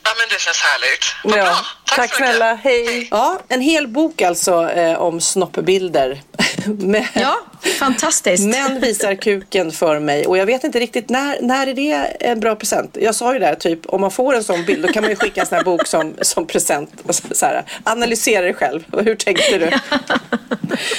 Ja, 0.08 0.14
men 0.18 0.28
det 0.30 0.40
känns 0.40 0.58
härligt. 0.62 1.06
Vad 1.24 1.34
bra. 1.34 1.44
Ja. 1.44 1.56
Tack, 1.86 1.98
Tack 1.98 2.16
så 2.16 2.22
mycket. 2.22 2.36
snälla, 2.36 2.54
hej. 2.64 3.08
Ja, 3.12 3.40
en 3.48 3.62
hel 3.62 3.88
bok 3.88 4.22
alltså 4.22 4.70
eh, 4.72 5.02
om 5.02 5.22
snoppbilder. 5.22 6.22
Men- 6.66 7.06
Ja, 7.14 7.40
fantastiskt. 7.80 8.44
Män 8.44 8.80
visar 8.80 9.16
kuken 9.16 9.72
för 9.72 10.00
mig 10.00 10.26
och 10.28 10.38
jag 10.38 10.46
vet 10.46 10.64
inte 10.64 10.80
riktigt 10.80 11.10
när, 11.10 11.42
när 11.42 11.68
är 11.68 11.74
det 11.74 11.92
en 12.20 12.40
bra 12.40 12.56
present? 12.56 12.98
Jag 13.00 13.16
sa 13.16 13.34
ju 13.34 13.40
där 13.40 13.56
typ 13.56 13.86
om 13.86 14.02
man 14.02 14.12
får 14.12 14.36
en 14.36 14.44
sån 14.44 14.66
bild 14.66 14.86
då 14.88 14.94
kan 14.94 15.04
man 15.04 15.10
ju 15.10 15.16
skicka 15.16 15.42
en 15.42 15.48
sån 15.48 15.56
här 15.58 15.64
bok 15.66 15.88
som, 15.88 16.16
som 16.22 16.48
present. 16.48 16.92
Och 17.08 17.16
så, 17.16 17.24
så 17.32 17.46
här, 17.46 17.64
analysera 17.84 18.42
dig 18.42 18.54
själv. 18.54 18.84
Hur 19.06 19.16
tänkte 19.16 19.58
du? 19.58 19.72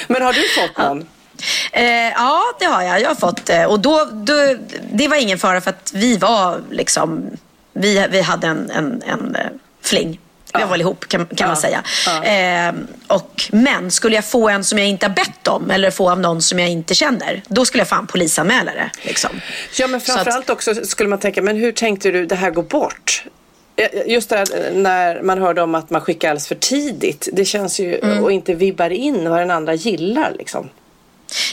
Men 0.07 0.23
har 0.23 0.33
du 0.33 0.49
fått 0.49 0.79
någon? 0.79 1.07
Eh, 1.73 1.85
ja, 2.09 2.43
det 2.59 2.65
har 2.65 2.83
jag. 2.83 3.01
Jag 3.01 3.09
har 3.09 3.15
fått 3.15 3.49
eh, 3.51 3.65
Och 3.65 3.81
då, 3.81 4.05
då, 4.13 4.35
det 4.93 5.09
var 5.09 5.17
ingen 5.17 5.39
fara 5.39 5.61
för 5.61 5.71
att 5.71 5.91
vi 5.95 6.17
var 6.17 6.61
liksom... 6.71 7.31
Vi, 7.73 8.07
vi 8.11 8.21
hade 8.21 8.47
en, 8.47 8.71
en, 8.71 9.03
en 9.07 9.35
eh, 9.35 9.43
fling. 9.83 10.21
Vi 10.55 10.61
var 10.61 10.69
väl 10.69 10.81
ihop 10.81 11.09
kan, 11.09 11.27
kan 11.27 11.49
man 11.49 11.57
säga. 11.57 11.83
Eh, 12.25 12.75
och, 13.07 13.43
men 13.53 13.91
skulle 13.91 14.15
jag 14.15 14.25
få 14.25 14.49
en 14.49 14.65
som 14.65 14.79
jag 14.79 14.89
inte 14.89 15.07
har 15.07 15.15
bett 15.15 15.49
om 15.49 15.71
eller 15.71 15.91
få 15.91 16.11
av 16.11 16.21
någon 16.21 16.43
som 16.43 16.59
jag 16.59 16.69
inte 16.69 16.95
känner, 16.95 17.43
då 17.49 17.65
skulle 17.65 17.81
jag 17.81 17.89
fan 17.89 18.07
polisanmäla 18.07 18.73
det. 18.75 18.91
Liksom. 19.03 19.41
Ja 19.79 19.87
men 19.87 20.01
Så 20.01 20.13
att- 20.13 20.17
framförallt 20.17 20.51
också 20.51 20.75
skulle 20.75 21.09
man 21.09 21.19
tänka, 21.19 21.43
men 21.43 21.57
hur 21.57 21.73
tänkte 21.73 22.11
du 22.11 22.27
det 22.27 22.35
här 22.35 22.51
går 22.51 22.63
bort? 22.63 23.25
Just 24.07 24.29
det 24.29 24.37
här 24.37 24.47
eh, 24.67 24.75
när 24.75 25.23
man 25.23 25.39
hörde 25.43 25.63
om 25.63 25.75
att 25.75 25.91
man 25.91 26.01
skickar 26.01 26.29
alldeles 26.31 26.49
för 26.49 26.55
tidigt. 26.55 27.29
Det 27.33 27.45
känns 27.45 27.81
ju, 27.81 27.99
Mm. 27.99 28.25
och 28.25 28.33
inte 28.33 28.55
vibbar 28.55 28.91
in 28.91 29.31
vad 29.31 29.39
den 29.39 29.51
andra 29.51 29.75
gillar 29.75 30.33
liksom. 30.39 30.69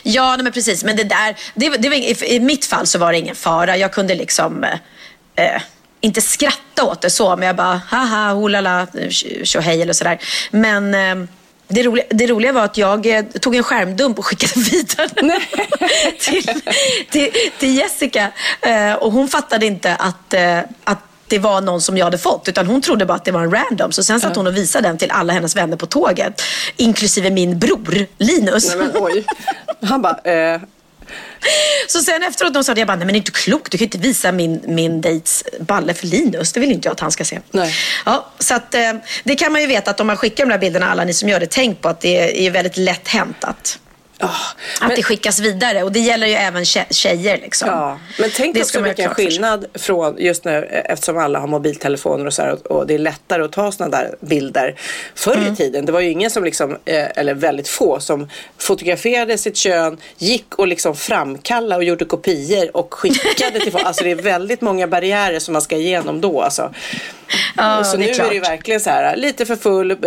Ja, 0.03 0.35
nej, 0.35 0.43
men 0.43 0.53
precis. 0.53 0.83
Men 0.83 0.95
det 0.95 1.03
där, 1.03 1.35
det, 1.55 1.69
det 1.69 1.89
var, 1.89 1.95
ing- 1.95 2.23
i 2.25 2.39
mitt 2.39 2.65
fall 2.65 2.87
så 2.87 2.99
var 2.99 3.11
det 3.11 3.17
ingen 3.19 3.35
fara. 3.35 3.77
Jag 3.77 3.93
kunde 3.93 4.15
liksom 4.15 4.63
eh, 4.63 4.75
eh, 5.55 5.61
inte 6.01 6.21
skratta 6.21 6.83
åt 6.83 7.01
det 7.01 7.09
så, 7.09 7.35
men 7.35 7.47
jag 7.47 7.55
bara 7.55 7.81
haha, 7.87 8.33
holala, 8.33 8.87
tjohej 9.43 9.81
eller 9.81 9.93
sådär. 9.93 10.19
Men 10.51 10.93
eh, 10.93 11.29
det 11.67 11.83
roliga, 11.83 12.05
det 12.09 12.27
roliga 12.27 12.51
var 12.51 12.63
att 12.63 12.77
jag 12.77 13.05
eh, 13.05 13.25
tog 13.25 13.55
en 13.55 13.63
skärmdump 13.63 14.19
och 14.19 14.25
skickade 14.25 14.53
vidare 14.71 15.39
till, 16.19 16.61
till, 17.09 17.31
till 17.59 17.75
Jessica. 17.75 18.31
Eh, 18.61 18.93
och 18.93 19.11
hon 19.11 19.27
fattade 19.27 19.65
inte 19.65 19.95
att, 19.95 20.33
eh, 20.33 20.59
att 20.83 20.99
det 21.27 21.39
var 21.39 21.61
någon 21.61 21.81
som 21.81 21.97
jag 21.97 22.05
hade 22.05 22.17
fått. 22.17 22.47
Utan 22.47 22.67
hon 22.67 22.81
trodde 22.81 23.05
bara 23.05 23.13
att 23.13 23.25
det 23.25 23.31
var 23.31 23.41
en 23.41 23.51
random. 23.51 23.91
Så 23.91 24.03
sen 24.03 24.19
satt 24.19 24.35
hon 24.35 24.47
och 24.47 24.57
visade 24.57 24.87
den 24.87 24.97
till 24.97 25.11
alla 25.11 25.33
hennes 25.33 25.55
vänner 25.55 25.77
på 25.77 25.85
tåget. 25.85 26.41
Inklusive 26.77 27.29
min 27.29 27.59
bror 27.59 28.07
Linus. 28.17 28.75
Nej, 28.75 28.77
men, 28.77 29.03
oj. 29.03 29.25
Han 29.81 30.01
bara, 30.01 30.17
eh, 30.23 30.61
Så 31.87 31.99
sen 31.99 32.23
efteråt 32.23 32.53
de 32.53 32.63
sa 32.63 32.73
jag 32.75 32.87
bara, 32.87 32.95
nej 32.95 33.05
men 33.05 33.13
det 33.13 33.17
är 33.17 33.19
inte 33.19 33.31
klokt. 33.31 33.71
Du 33.71 33.77
kan 33.77 33.85
inte 33.85 33.97
visa 33.97 34.31
min, 34.31 34.61
min 34.67 35.01
dejts 35.01 35.43
balle 35.59 35.93
för 35.93 36.07
Linus. 36.07 36.53
Det 36.53 36.59
vill 36.59 36.71
inte 36.71 36.87
jag 36.87 36.93
att 36.93 36.99
han 36.99 37.11
ska 37.11 37.25
se. 37.25 37.39
Nej. 37.51 37.73
Ja, 38.05 38.31
så 38.39 38.55
att, 38.55 38.75
eh, 38.75 38.93
det 39.23 39.35
kan 39.35 39.51
man 39.51 39.61
ju 39.61 39.67
veta 39.67 39.91
att 39.91 39.99
om 39.99 40.07
man 40.07 40.17
skickar 40.17 40.45
de 40.45 40.51
här 40.51 40.59
bilderna, 40.59 40.91
alla 40.91 41.03
ni 41.03 41.13
som 41.13 41.29
gör 41.29 41.39
det, 41.39 41.47
tänk 41.49 41.81
på 41.81 41.89
att 41.89 42.01
det 42.01 42.47
är 42.47 42.51
väldigt 42.51 42.77
lätt 42.77 43.07
hänt 43.07 43.37
att, 43.41 43.79
ah, 44.19 44.27
att 44.27 44.87
men- 44.87 44.95
det 44.95 45.03
skickas 45.03 45.39
vidare. 45.39 45.83
Och 45.83 45.91
det 45.91 45.99
gäller 45.99 46.27
ju 46.27 46.33
även 46.33 46.63
tje- 46.63 46.93
tjejer. 46.93 47.37
Liksom. 47.37 47.69
Ja, 47.69 47.99
men 48.19 48.29
tänk 48.35 48.55
Det 48.55 48.61
också 48.61 48.81
vilken 48.81 49.09
skillnad 49.09 49.65
från 49.73 50.15
just 50.17 50.45
nu 50.45 50.69
eh, 50.71 50.91
eftersom 50.91 51.17
alla 51.17 51.39
har 51.39 51.47
mobiltelefoner 51.47 52.25
och 52.25 52.33
så 52.33 52.41
här 52.41 52.51
och, 52.51 52.65
och 52.71 52.87
det 52.87 52.93
är 52.93 52.97
lättare 52.99 53.43
att 53.43 53.51
ta 53.51 53.71
sådana 53.71 53.97
där 53.97 54.15
bilder. 54.19 54.75
Förr 55.15 55.35
Mm. 55.35 55.53
i 55.53 55.55
tiden, 55.55 55.85
det 55.85 55.91
var 55.91 55.99
ju 55.99 56.09
ingen 56.11 56.31
som 56.31 56.43
liksom, 56.43 56.71
eh, 56.85 57.05
eller 57.15 57.33
väldigt 57.33 57.67
få 57.67 57.99
som 57.99 58.29
fotograferade 58.57 59.37
sitt 59.37 59.57
kön, 59.57 59.97
gick 60.17 60.55
och 60.55 60.67
liksom 60.67 60.95
framkallade 60.95 61.75
och 61.75 61.83
gjorde 61.83 62.05
kopior 62.05 62.77
och 62.77 62.93
skickade 62.93 63.59
till 63.59 63.71
folk. 63.71 63.83
Alltså 63.85 64.03
det 64.03 64.11
är 64.11 64.15
väldigt 64.15 64.61
många 64.61 64.87
barriärer 64.87 65.39
som 65.39 65.53
man 65.53 65.61
ska 65.61 65.75
igenom 65.75 66.21
då 66.21 66.41
alltså. 66.41 66.73
Ja, 67.57 67.83
så 67.83 67.97
det 67.97 68.03
är 68.03 68.05
nu 68.05 68.11
är 68.11 68.15
klart. 68.15 68.29
det 68.29 68.35
ju 68.35 68.41
verkligen 68.41 68.79
så 68.79 68.89
här, 68.89 69.15
lite 69.15 69.45
för 69.45 69.55
full, 69.55 69.91
eh, 69.91 69.97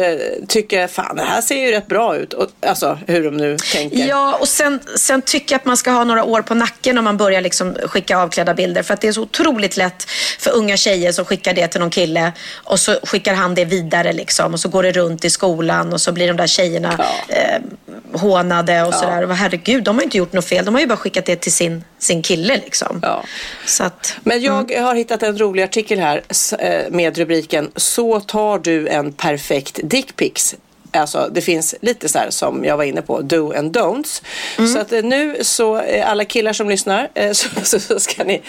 tycker 0.48 0.86
fan 0.86 1.16
det 1.16 1.22
här 1.22 1.40
ser 1.40 1.56
ju 1.66 1.70
rätt 1.70 1.86
bra 1.86 2.16
ut. 2.16 2.32
Och, 2.32 2.46
alltså 2.60 2.98
hur 3.06 3.24
de 3.24 3.36
nu 3.36 3.56
tänker. 3.72 3.98
Ja, 4.08 4.36
och 4.40 4.48
sen, 4.48 4.80
sen 4.96 5.22
tycker 5.22 5.54
jag 5.54 5.58
att 5.58 5.64
man 5.64 5.76
ska 5.76 5.90
ha 5.90 6.04
några 6.04 6.24
år 6.24 6.42
på 6.42 6.54
nacken 6.54 6.98
om 6.98 7.04
man 7.04 7.16
börjar 7.16 7.40
liksom 7.40 7.74
skicka 7.74 8.18
avklädda 8.18 8.54
bilder. 8.54 8.82
För 8.82 8.94
att 8.94 9.00
det 9.00 9.08
är 9.08 9.12
så 9.12 9.22
otroligt 9.22 9.76
lätt 9.76 10.10
för 10.38 10.50
unga 10.50 10.76
tjejer 10.76 11.12
som 11.12 11.24
skickar 11.24 11.54
det 11.54 11.68
till 11.68 11.80
någon 11.80 11.90
kille 11.90 12.32
och 12.54 12.80
så 12.80 12.98
skickar 13.02 13.34
han 13.34 13.54
det 13.54 13.64
vidare 13.64 14.12
liksom. 14.12 14.52
Och 14.52 14.60
så 14.60 14.68
går 14.68 14.82
det 14.82 14.92
runt 14.92 15.24
i 15.24 15.30
skolan 15.30 15.92
och 15.92 16.00
så 16.00 16.12
blir 16.12 16.28
de 16.28 16.36
där 16.36 16.46
tjejerna 16.46 17.08
eh, 17.28 17.60
hånade 18.20 18.82
och 18.82 18.94
sådär. 18.94 19.22
Och 19.30 19.36
herregud, 19.36 19.84
de 19.84 19.96
har 19.96 20.02
inte 20.02 20.18
gjort 20.18 20.32
något 20.32 20.44
fel. 20.44 20.64
De 20.64 20.74
har 20.74 20.80
ju 20.80 20.86
bara 20.86 20.96
skickat 20.96 21.26
det 21.26 21.36
till 21.36 21.52
sin, 21.52 21.84
sin 21.98 22.22
kille 22.22 22.56
liksom. 22.56 23.00
Ja. 23.02 23.24
Så 23.66 23.84
att, 23.84 24.16
Men 24.22 24.42
jag 24.42 24.80
har 24.80 24.94
hittat 24.94 25.22
en 25.22 25.38
rolig 25.38 25.62
artikel 25.62 25.98
här 25.98 26.22
eh, 26.58 26.90
med 26.90 27.18
rubriken 27.18 27.70
Så 27.76 28.20
tar 28.20 28.58
du 28.58 28.88
en 28.88 29.12
perfekt 29.12 29.80
dickpics. 29.82 30.56
Alltså 30.90 31.28
det 31.32 31.40
finns 31.40 31.74
lite 31.80 32.08
så 32.08 32.18
här 32.18 32.30
som 32.30 32.64
jag 32.64 32.76
var 32.76 32.84
inne 32.84 33.02
på, 33.02 33.20
do 33.20 33.52
and 33.56 33.76
don'ts. 33.76 34.22
Så 34.72 34.78
att 34.78 34.92
eh, 34.92 35.02
nu 35.02 35.38
så, 35.44 35.78
eh, 35.80 36.10
alla 36.10 36.24
killar 36.24 36.52
som 36.52 36.68
lyssnar, 36.68 37.08
eh, 37.14 37.32
så, 37.32 37.48
så, 37.62 37.80
så 37.80 38.00
ska 38.00 38.24
ni 38.24 38.42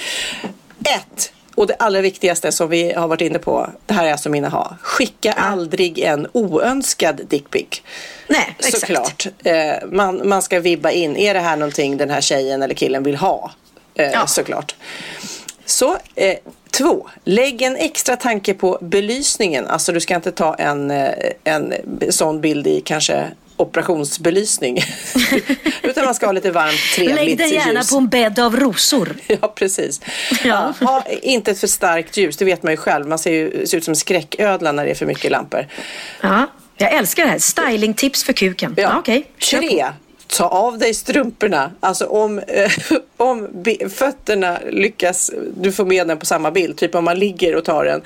ett 0.84 1.32
och 1.56 1.68
det 1.68 1.76
allra 1.80 2.02
viktigaste 2.02 2.52
som 2.52 2.70
vi 2.70 2.94
har 2.94 3.08
varit 3.08 3.22
inne 3.22 3.40
på, 3.40 3.70
det 3.86 3.94
här 3.94 4.06
är 4.08 4.12
alltså 4.12 4.30
mina 4.30 4.50
ha. 4.50 4.78
Skicka 4.82 5.32
aldrig 5.34 6.00
en 6.00 6.28
oönskad 6.32 7.22
dickpic. 7.30 7.82
nej, 8.28 8.56
exakt. 8.60 8.80
Såklart. 8.80 9.28
Eh, 9.44 9.88
man, 9.92 10.30
man 10.30 10.42
ska 10.42 10.60
vibba 10.60 10.92
in, 10.92 11.18
är 11.18 11.34
det 11.34 11.40
här 11.40 11.58
någonting 11.58 11.98
den 11.98 12.10
här 12.10 12.22
tjejen 12.22 12.62
eller 12.64 12.74
killen 12.76 13.04
vill 13.04 13.16
ha? 13.16 13.52
Eh, 13.96 14.12
Ja. 14.12 14.28
Såklart. 14.28 14.76
Så, 15.66 15.98
eh, 16.16 16.36
två. 16.72 17.10
Lägg 17.24 17.62
en 17.62 17.76
extra 17.76 18.16
tanke 18.16 18.54
på 18.54 18.78
belysningen. 18.82 19.68
Alltså 19.68 19.92
du 19.92 20.00
ska 20.00 20.16
inte 20.16 20.32
ta 20.32 20.56
en, 20.56 20.92
eh, 20.92 21.12
en 21.44 21.74
sån 22.10 22.42
bild 22.42 22.68
i 22.68 22.82
kanske 22.82 23.26
operationsbelysning. 23.58 24.80
Utan 25.82 26.06
man 26.06 26.16
ska 26.16 26.26
ha 26.26 26.34
lite 26.34 26.52
varmt, 26.52 26.80
trevligt 26.96 27.16
Lägg 27.16 27.38
dig 27.38 27.54
gärna 27.54 27.80
ljus. 27.80 27.92
på 27.92 27.98
en 27.98 28.08
bädd 28.08 28.40
av 28.40 28.56
rosor. 28.56 29.16
Ja, 29.42 29.48
precis. 29.56 30.02
Ja. 30.44 30.74
Ja. 30.80 30.88
ha 30.88 31.04
inte 31.22 31.52
ett 31.52 31.60
för 31.60 31.68
starkt 31.68 32.18
ljus, 32.18 32.38
det 32.38 32.46
vet 32.46 32.64
man 32.64 32.74
ju 32.74 32.78
själv. 32.78 33.08
Man 33.08 33.20
ser 33.20 33.32
ju 33.32 33.68
ser 33.68 33.78
ut 33.78 33.84
som 33.84 33.92
en 33.92 33.96
skräcködla 33.96 34.72
när 34.72 34.86
det 34.86 34.92
är 34.92 34.96
för 34.96 35.06
mycket 35.06 35.32
lampor. 35.32 35.68
Ja, 36.22 36.48
jag 36.78 36.94
älskar 36.94 37.24
det 37.24 37.30
här. 37.30 37.40
Stylingtips 37.40 38.24
för 38.24 38.34
kuken. 38.34 38.74
Ja. 38.78 38.90
på. 39.00 39.24
Tre. 39.52 39.86
Ta 40.30 40.48
av 40.48 40.78
dig 40.78 40.94
strumporna. 40.94 41.72
Alltså 41.80 42.06
om, 42.06 42.40
eh, 42.40 42.72
om 43.18 43.48
fötterna 43.90 44.60
lyckas, 44.70 45.32
du 45.56 45.72
får 45.72 45.86
med 45.86 46.08
den 46.08 46.18
på 46.18 46.26
samma 46.26 46.52
bild, 46.52 46.78
typ 46.78 46.96
om 46.96 47.04
man 47.04 47.20
ligger 47.20 47.56
och 47.56 47.66
tar 47.66 47.86
den. 47.86 48.02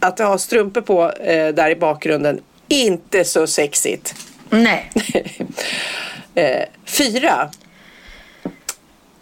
Att 0.00 0.18
ha 0.18 0.38
strumpor 0.38 0.80
på 0.80 1.12
eh, 1.12 1.48
där 1.48 1.70
i 1.70 1.76
bakgrunden, 1.76 2.40
inte 2.68 3.24
så 3.24 3.46
sexigt. 3.46 4.14
Nej. 4.50 4.90
eh, 6.34 6.62
fyra. 6.84 7.50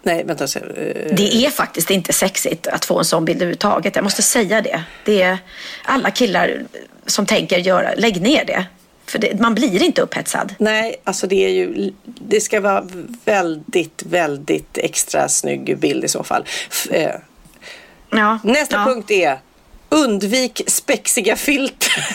Nej, 0.03 0.25
vänta. 0.25 0.49
så, 0.49 0.59
Eh, 0.59 1.15
Det 1.17 1.35
är 1.47 1.51
faktiskt 1.51 1.91
inte 1.91 2.13
sexigt 2.13 2.67
att 2.67 2.85
få 2.85 2.99
en 2.99 3.05
sån 3.05 3.25
bild 3.25 3.37
överhuvudtaget. 3.37 3.97
Jag 3.97 4.03
måste 4.05 4.23
säga 4.23 4.61
det. 4.61 4.83
Det 5.05 5.23
är 5.23 5.39
alla 5.85 6.11
killar 6.11 6.63
som 7.07 7.27
tänker 7.27 7.59
göra, 7.59 7.95
lägg 7.97 8.23
ner 8.23 8.45
det. 8.45 8.67
För 9.07 9.19
det, 9.19 9.41
man 9.41 9.55
blir 9.55 9.83
inte 9.83 10.03
upphetsad. 10.03 10.55
Nej, 10.59 10.97
alltså 11.05 11.27
det 11.27 11.45
är 11.45 11.49
ju, 11.49 11.93
det 12.05 12.41
ska 12.41 12.61
vara 12.61 12.89
väldigt, 13.25 14.03
väldigt 14.03 14.79
extra 14.79 15.29
snygg 15.29 15.79
bild 15.79 16.05
i 16.05 16.09
så 16.09 16.25
fall. 16.25 16.45
Eh, 16.91 17.15
Ja. 18.11 18.39
Nästa 18.45 18.77
ja. 18.77 18.85
punkt 18.85 19.11
är 19.11 19.39
undvik 19.89 20.63
spexiga 20.67 21.37
filter. 21.37 22.07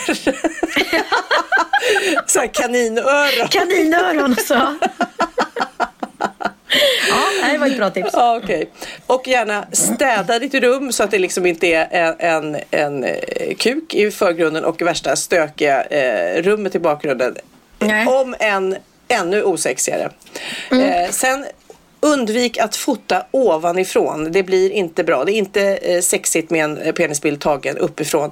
så 2.25 2.47
kaninöron. 2.53 3.47
Kaninöron 3.47 4.31
också. 4.31 4.75
Ja, 7.09 7.47
det 7.51 7.57
var 7.57 7.67
ett 7.67 7.77
bra 7.77 7.89
tips. 7.89 8.09
Ja, 8.13 8.39
okej. 8.43 8.69
Och 9.07 9.27
gärna 9.27 9.65
städa 9.71 10.39
ditt 10.39 10.53
rum 10.53 10.91
så 10.91 11.03
att 11.03 11.11
det 11.11 11.19
liksom 11.19 11.45
inte 11.45 11.67
är 11.67 11.87
en, 11.91 12.15
en, 12.19 12.61
en 12.71 13.03
eh, 13.03 13.55
kuk 13.57 13.93
i 13.93 14.11
förgrunden 14.11 14.65
och 14.65 14.81
värsta 14.81 15.15
stökiga 15.15 15.83
eh, 15.83 16.41
rummet 16.41 16.75
i 16.75 16.79
bakgrunden. 16.79 17.35
Nej. 17.79 18.07
Om 18.07 18.35
en 18.39 18.75
ännu 19.07 19.43
osexigare. 19.43 20.09
Eh, 20.71 21.11
sen 21.11 21.45
undvik 21.99 22.57
att 22.57 22.75
fota 22.75 23.25
ovanifrån. 23.31 24.31
Det 24.31 24.43
blir 24.43 24.69
inte 24.69 25.03
bra. 25.03 25.25
Det 25.25 25.31
är 25.31 25.37
inte 25.37 25.61
eh, 25.61 26.01
sexigt 26.01 26.49
med 26.49 26.63
en 26.63 26.77
eh, 26.77 26.91
penisbild 26.91 27.41
tagen 27.41 27.77
uppifrån. 27.77 28.31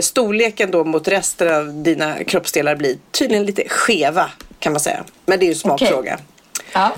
Storleken 0.00 0.70
då 0.70 0.84
mot 0.84 1.08
resten 1.08 1.54
av 1.54 1.82
dina 1.82 2.24
kroppsdelar 2.24 2.76
blir 2.76 2.96
tydligen 3.10 3.46
lite 3.46 3.68
skeva 3.68 4.30
kan 4.58 4.72
man 4.72 4.80
säga. 4.80 5.04
Men 5.26 5.38
det 5.38 5.44
är 5.44 5.46
ju 5.46 5.52
en 5.52 5.58
smakfråga. 5.58 6.18
Ja. 6.72 6.92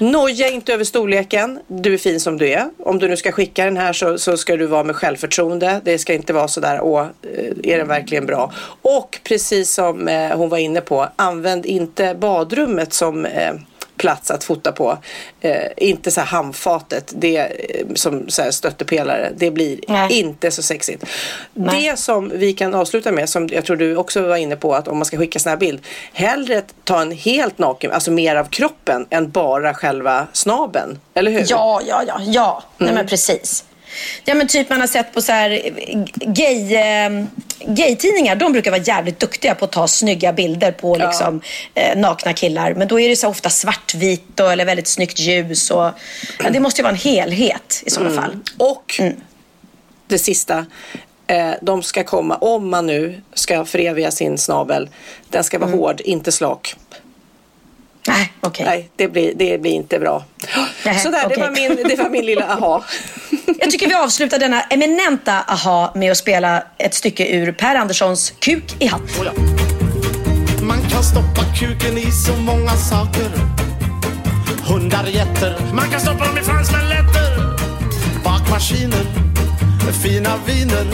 Noja 0.00 0.48
inte 0.48 0.74
över 0.74 0.84
storleken. 0.84 1.60
Du 1.66 1.94
är 1.94 1.98
fin 1.98 2.20
som 2.20 2.38
du 2.38 2.48
är. 2.48 2.70
Om 2.78 2.98
du 2.98 3.08
nu 3.08 3.16
ska 3.16 3.32
skicka 3.32 3.64
den 3.64 3.76
här 3.76 3.92
så, 3.92 4.18
så 4.18 4.36
ska 4.36 4.56
du 4.56 4.66
vara 4.66 4.84
med 4.84 4.96
självförtroende. 4.96 5.80
Det 5.84 5.98
ska 5.98 6.14
inte 6.14 6.32
vara 6.32 6.48
sådär, 6.48 6.80
åh, 6.82 7.06
eh, 7.22 7.72
är 7.72 7.78
den 7.78 7.88
verkligen 7.88 8.26
bra? 8.26 8.52
Och 8.82 9.20
precis 9.24 9.74
som 9.74 10.08
eh, 10.08 10.36
hon 10.36 10.48
var 10.48 10.58
inne 10.58 10.80
på, 10.80 11.08
använd 11.16 11.66
inte 11.66 12.14
badrummet 12.14 12.92
som 12.92 13.26
eh, 13.26 13.54
plats 13.96 14.30
att 14.30 14.44
fota 14.44 14.72
på. 14.72 14.98
Eh, 15.40 15.62
inte 15.76 16.10
så 16.10 16.20
här 16.20 16.26
handfatet, 16.26 17.12
det 17.16 17.36
eh, 17.36 17.86
som 17.94 18.28
så 18.28 18.42
här 18.42 18.50
stöttepelare. 18.50 19.32
Det 19.36 19.50
blir 19.50 19.80
Nej. 19.88 20.18
inte 20.18 20.50
så 20.50 20.62
sexigt. 20.62 21.04
Nej. 21.54 21.82
Det 21.90 21.98
som 21.98 22.32
vi 22.34 22.52
kan 22.52 22.74
avsluta 22.74 23.12
med, 23.12 23.28
som 23.28 23.48
jag 23.52 23.64
tror 23.64 23.76
du 23.76 23.96
också 23.96 24.22
var 24.22 24.36
inne 24.36 24.56
på, 24.56 24.74
att 24.74 24.88
om 24.88 24.98
man 24.98 25.04
ska 25.04 25.18
skicka 25.18 25.38
sån 25.38 25.50
här 25.50 25.56
bild, 25.56 25.80
hellre 26.12 26.62
ta 26.84 27.00
en 27.00 27.12
helt 27.12 27.58
naken, 27.58 27.92
alltså 27.92 28.10
mer 28.10 28.36
av 28.36 28.44
kroppen 28.44 29.06
än 29.10 29.30
bara 29.30 29.74
själva 29.74 30.26
snaben. 30.32 30.98
Eller 31.14 31.30
hur? 31.30 31.44
Ja, 31.48 31.80
ja, 31.86 32.02
ja, 32.06 32.20
ja. 32.26 32.62
Nej, 32.78 32.94
men 32.94 33.06
precis. 33.06 33.64
Ja, 34.24 34.34
men 34.34 34.48
typ 34.48 34.70
man 34.70 34.80
har 34.80 34.86
sett 34.86 35.14
på 35.14 35.22
så 35.22 35.32
här 35.32 35.50
eh, 35.50 36.04
gay, 36.14 36.74
eh, 36.74 37.24
gaytidningar. 37.66 38.36
De 38.36 38.52
brukar 38.52 38.70
vara 38.70 38.82
jävligt 38.82 39.20
duktiga 39.20 39.54
på 39.54 39.64
att 39.64 39.72
ta 39.72 39.88
snygga 39.88 40.32
bilder 40.32 40.72
på 40.72 40.96
Ja. 40.98 41.06
liksom, 41.06 41.40
eh, 41.74 41.98
nakna 41.98 42.32
killar. 42.32 42.74
Men 42.74 42.88
då 42.88 43.00
är 43.00 43.08
det 43.08 43.16
så 43.16 43.28
ofta 43.28 43.50
svartvitt 43.50 44.40
och, 44.40 44.52
eller 44.52 44.64
väldigt 44.64 44.88
snyggt 44.88 45.18
ljus. 45.18 45.70
Och, 45.70 45.90
ja, 46.42 46.50
det 46.50 46.60
måste 46.60 46.80
ju 46.80 46.82
vara 46.82 46.92
en 46.92 47.00
helhet 47.00 47.82
i 47.86 47.90
sådana 47.90 48.10
fall. 48.22 48.38
Och 48.58 49.00
det 50.06 50.18
sista, 50.18 50.66
eh, 51.26 51.50
de 51.62 51.82
ska 51.82 52.04
komma, 52.04 52.36
om 52.36 52.70
man 52.70 52.86
nu 52.86 53.22
ska 53.34 53.64
föreviga 53.64 54.10
sin 54.10 54.38
snabel, 54.38 54.88
den 55.28 55.44
ska 55.44 55.58
vara 55.58 55.70
hård, 55.70 56.00
inte 56.00 56.32
slak. 56.32 56.74
Nej, 58.08 58.32
okej. 58.40 58.64
Nej, 58.66 58.88
det 58.96 59.08
blir, 59.08 59.32
det 59.36 59.58
blir 59.58 59.72
inte 59.72 59.98
bra. 59.98 60.24
Sådär, 61.02 61.10
det, 61.10 61.26
okej. 61.26 61.38
var 61.38 61.50
min, 61.50 61.88
det 61.88 61.96
var 61.96 62.10
min 62.10 62.26
lilla 62.26 62.44
aha. 62.52 62.84
Jag 63.46 63.70
tycker 63.70 63.88
vi 63.88 63.94
avslutar 63.94 64.38
denna 64.38 64.62
eminenta 64.62 65.40
aha 65.40 65.92
med 65.94 66.10
att 66.10 66.18
spela 66.18 66.62
ett 66.78 66.94
stycke 66.94 67.26
ur 67.26 67.52
Per 67.52 67.74
Anderssons 67.74 68.30
Kuk 68.30 68.76
i 68.78 68.86
hatt. 68.86 69.00
Oh 69.18 69.32
Man 70.62 70.78
kan 70.90 71.02
stoppa 71.02 71.42
kuken 71.58 71.98
i 71.98 72.10
så 72.10 72.36
många 72.36 72.70
saker. 72.70 73.30
Hundar, 74.68 75.06
getter 75.06 75.56
Man 75.72 75.90
kan 75.90 76.00
stoppa 76.00 76.24
dem 76.24 76.38
i 76.38 76.42
fransmaletter. 76.42 77.56
Bakmaskiner 78.24 79.06
Fina 80.02 80.36
viner. 80.46 80.86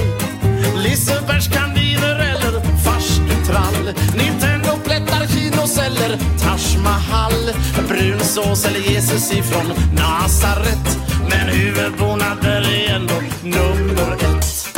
Lisebergskaniner 0.77 2.15
eller 2.15 2.61
farstutrall. 2.85 3.95
Nintendo 4.17 4.77
plättar 4.85 5.27
kinoceller 5.27 6.19
Taj 6.43 6.79
Mahal. 6.83 7.53
Brunsås 7.89 8.65
eller 8.65 8.81
Jesus 8.81 9.33
ifrån 9.33 9.73
Nasaret. 9.97 11.12
Men 11.33 11.49
huvudbonader 11.49 12.63
är 12.75 12.95
ändå 12.95 13.15
nummer 13.43 14.13
ett. 14.15 14.69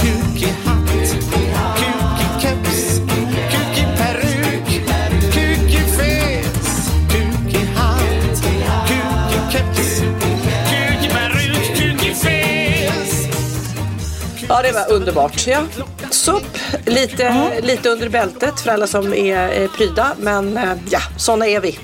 Kuk 0.00 0.42
i 0.42 0.54
hatt 0.64 0.90
Kuk 0.90 2.20
i 2.20 2.40
keps. 2.42 2.98
Kuk 3.50 3.78
i 3.78 3.84
peruk. 3.96 4.68
Kuk 5.32 5.74
i 5.74 5.80
fes. 5.96 6.90
Kuk 7.10 7.54
i 7.54 7.66
hatt 7.74 8.42
Kuk 8.88 9.34
i 9.34 9.52
keps. 9.52 10.00
Kuk 10.70 11.04
i 11.04 11.08
peruk. 11.08 11.76
Kuk 11.76 12.04
i 12.04 12.14
fes. 12.14 13.26
Ja, 14.48 14.62
det 14.62 14.72
var 14.72 14.92
underbart. 14.92 15.46
Ja. 15.46 15.62
SUP, 16.10 16.58
lite, 16.86 17.50
lite 17.62 17.88
under 17.88 18.08
bältet 18.08 18.60
för 18.60 18.70
alla 18.70 18.86
som 18.86 19.14
är 19.14 19.62
eh, 19.62 19.70
pryda. 19.70 20.12
Men 20.18 20.56
eh, 20.56 20.72
ja, 20.90 21.00
sådana 21.16 21.46
är 21.46 21.60
vi. 21.60 21.78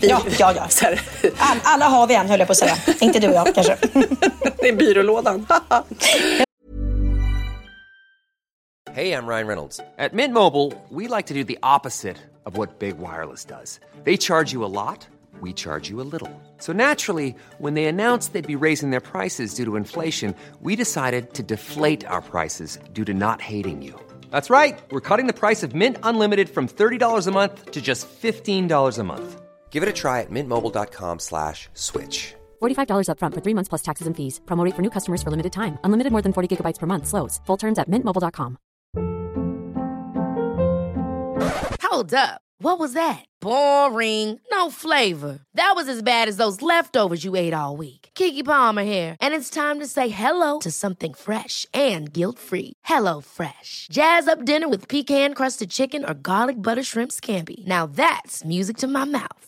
Vi- 0.00 0.08
Ja, 0.08 0.22
ja, 0.38 0.52
ja. 0.56 0.68
Så 0.68 0.84
här, 0.84 1.00
All, 1.38 1.58
alla 1.62 1.84
har 1.88 2.06
vi 2.06 2.14
en, 2.14 2.28
höll 2.28 2.38
jag 2.38 2.48
på 2.48 2.52
att 2.52 2.58
säga. 2.58 2.76
Inte 3.00 3.18
du 3.18 3.28
och 3.28 3.34
jag, 3.34 3.46
kanske. 3.54 3.76
det 4.60 4.68
är 4.68 4.76
byrålådan. 4.76 5.46
Hey, 8.94 9.12
I'm 9.12 9.26
Ryan 9.28 9.46
Reynolds. 9.46 9.80
At 9.98 10.12
Mint 10.12 10.34
Mobile, 10.34 10.72
we 10.88 11.06
like 11.16 11.26
to 11.26 11.34
do 11.34 11.44
the 11.44 11.58
opposite 11.62 12.16
of 12.46 12.56
what 12.56 12.78
Big 12.80 12.98
Wireless 12.98 13.44
does. 13.44 13.78
They 14.04 14.16
charge 14.16 14.52
you 14.52 14.64
a 14.64 14.72
lot, 14.82 15.06
we 15.40 15.52
charge 15.52 15.88
you 15.90 16.00
a 16.00 16.08
little. 16.12 16.30
So 16.58 16.72
naturally, 16.72 17.34
when 17.58 17.74
they 17.74 17.84
announced 17.84 18.32
they'd 18.32 18.58
be 18.58 18.64
raising 18.66 18.90
their 18.90 19.00
prices 19.12 19.54
due 19.54 19.64
to 19.66 19.76
inflation, 19.76 20.34
we 20.62 20.74
decided 20.74 21.34
to 21.34 21.42
deflate 21.44 22.04
our 22.08 22.22
prices 22.22 22.78
due 22.92 23.04
to 23.04 23.14
not 23.14 23.40
hating 23.40 23.82
you. 23.82 23.94
That's 24.32 24.50
right. 24.50 24.76
We're 24.90 25.00
cutting 25.10 25.26
the 25.26 25.32
price 25.38 25.62
of 25.62 25.74
Mint 25.74 25.96
Unlimited 26.02 26.48
from 26.48 26.66
$30 26.66 27.26
a 27.28 27.30
month 27.30 27.70
to 27.72 27.80
just 27.80 28.08
$15 28.22 28.98
a 28.98 29.04
month. 29.04 29.40
Give 29.70 29.84
it 29.84 29.88
a 29.88 29.92
try 29.92 30.22
at 30.22 30.30
mintmobile.com 30.30 31.20
slash 31.20 31.68
switch. 31.74 32.34
$45 32.60 33.06
upfront 33.10 33.34
for 33.34 33.40
three 33.40 33.54
months 33.54 33.68
plus 33.68 33.82
taxes 33.82 34.08
and 34.08 34.16
fees. 34.16 34.40
Promo 34.46 34.64
rate 34.64 34.74
for 34.74 34.82
new 34.82 34.90
customers 34.90 35.22
for 35.22 35.30
limited 35.30 35.52
time. 35.52 35.78
Unlimited 35.84 36.10
more 36.10 36.22
than 36.22 36.32
40 36.32 36.48
gigabytes 36.56 36.78
per 36.80 36.86
month. 36.86 37.06
Slows. 37.06 37.40
Full 37.46 37.56
terms 37.56 37.78
at 37.78 37.88
mintmobile.com. 37.88 38.58
Hold 41.82 42.14
up. 42.14 42.40
What 42.60 42.80
was 42.80 42.92
that? 42.94 43.24
Boring. 43.40 44.40
No 44.50 44.68
flavor. 44.70 45.38
That 45.54 45.74
was 45.76 45.88
as 45.88 46.02
bad 46.02 46.28
as 46.28 46.36
those 46.38 46.60
leftovers 46.60 47.22
you 47.24 47.36
ate 47.36 47.54
all 47.54 47.76
week. 47.76 48.10
Kiki 48.14 48.42
Palmer 48.42 48.82
here, 48.84 49.16
and 49.20 49.32
it's 49.32 49.48
time 49.50 49.78
to 49.78 49.86
say 49.86 50.08
hello 50.08 50.58
to 50.58 50.70
something 50.72 51.14
fresh 51.14 51.66
and 51.72 52.12
guilt-free. 52.12 52.72
Hello 52.84 53.20
Fresh. 53.20 53.86
Jazz 53.90 54.28
up 54.28 54.44
dinner 54.44 54.68
with 54.68 54.88
pecan-crusted 54.88 55.70
chicken 55.70 56.04
or 56.04 56.14
garlic 56.14 56.56
butter 56.60 56.82
shrimp 56.82 57.12
scampi. 57.12 57.64
Now 57.66 57.86
that's 57.86 58.44
music 58.44 58.76
to 58.78 58.88
my 58.88 59.04
mouth. 59.04 59.47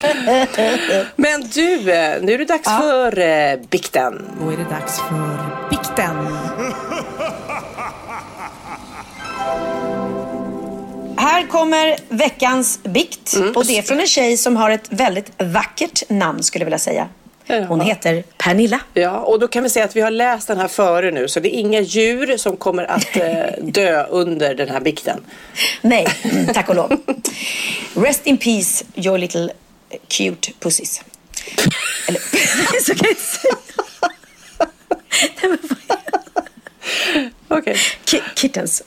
Men 1.16 1.40
du, 1.54 1.92
eh, 1.92 2.22
nu 2.22 2.32
är 2.32 2.38
det 2.38 2.44
dags 2.44 2.62
ja. 2.66 2.78
för 2.80 3.18
eh, 3.18 3.56
bikten. 3.70 4.26
Då 4.40 4.50
är 4.50 4.56
det 4.56 4.64
dags 4.64 5.00
för 5.00 5.70
bikten. 5.70 6.16
Här 11.16 11.46
kommer 11.46 11.96
veckans 12.08 12.82
bikt 12.82 13.34
mm. 13.36 13.56
och 13.56 13.66
det 13.66 13.78
är 13.78 13.82
från 13.82 14.00
en 14.00 14.06
tjej 14.06 14.36
som 14.36 14.56
har 14.56 14.70
ett 14.70 14.86
väldigt 14.90 15.32
vackert 15.38 16.02
namn 16.08 16.42
skulle 16.42 16.62
jag 16.62 16.66
vilja 16.66 16.78
säga. 16.78 17.08
Hon 17.68 17.80
heter 17.80 18.24
Pernilla. 18.38 18.80
Ja, 18.94 19.18
och 19.18 19.40
då 19.40 19.48
kan 19.48 19.62
vi 19.62 19.70
säga 19.70 19.84
att 19.84 19.96
vi 19.96 20.00
har 20.00 20.10
läst 20.10 20.48
den 20.48 20.58
här 20.58 20.68
före 20.68 21.10
nu 21.10 21.28
så 21.28 21.40
det 21.40 21.56
är 21.56 21.58
inga 21.58 21.80
djur 21.80 22.36
som 22.36 22.56
kommer 22.56 22.84
att 22.84 23.16
eh, 23.16 23.24
dö 23.62 24.04
under 24.04 24.54
den 24.54 24.68
här 24.68 24.80
bikten. 24.80 25.20
Nej, 25.82 26.06
tack 26.54 26.68
och 26.68 26.74
lov. 26.74 26.96
Rest 27.94 28.26
in 28.26 28.38
peace 28.38 28.84
your 28.94 29.18
little 29.18 29.50
cute 30.08 30.52
pussies. 30.60 31.02
Eller, 32.08 32.20
så 32.82 32.94
kan 32.94 33.08
jag 33.08 33.16
säga. 33.16 33.54
Okej. 37.48 37.76
Okay. 38.06 38.20
Kittens. 38.36 38.82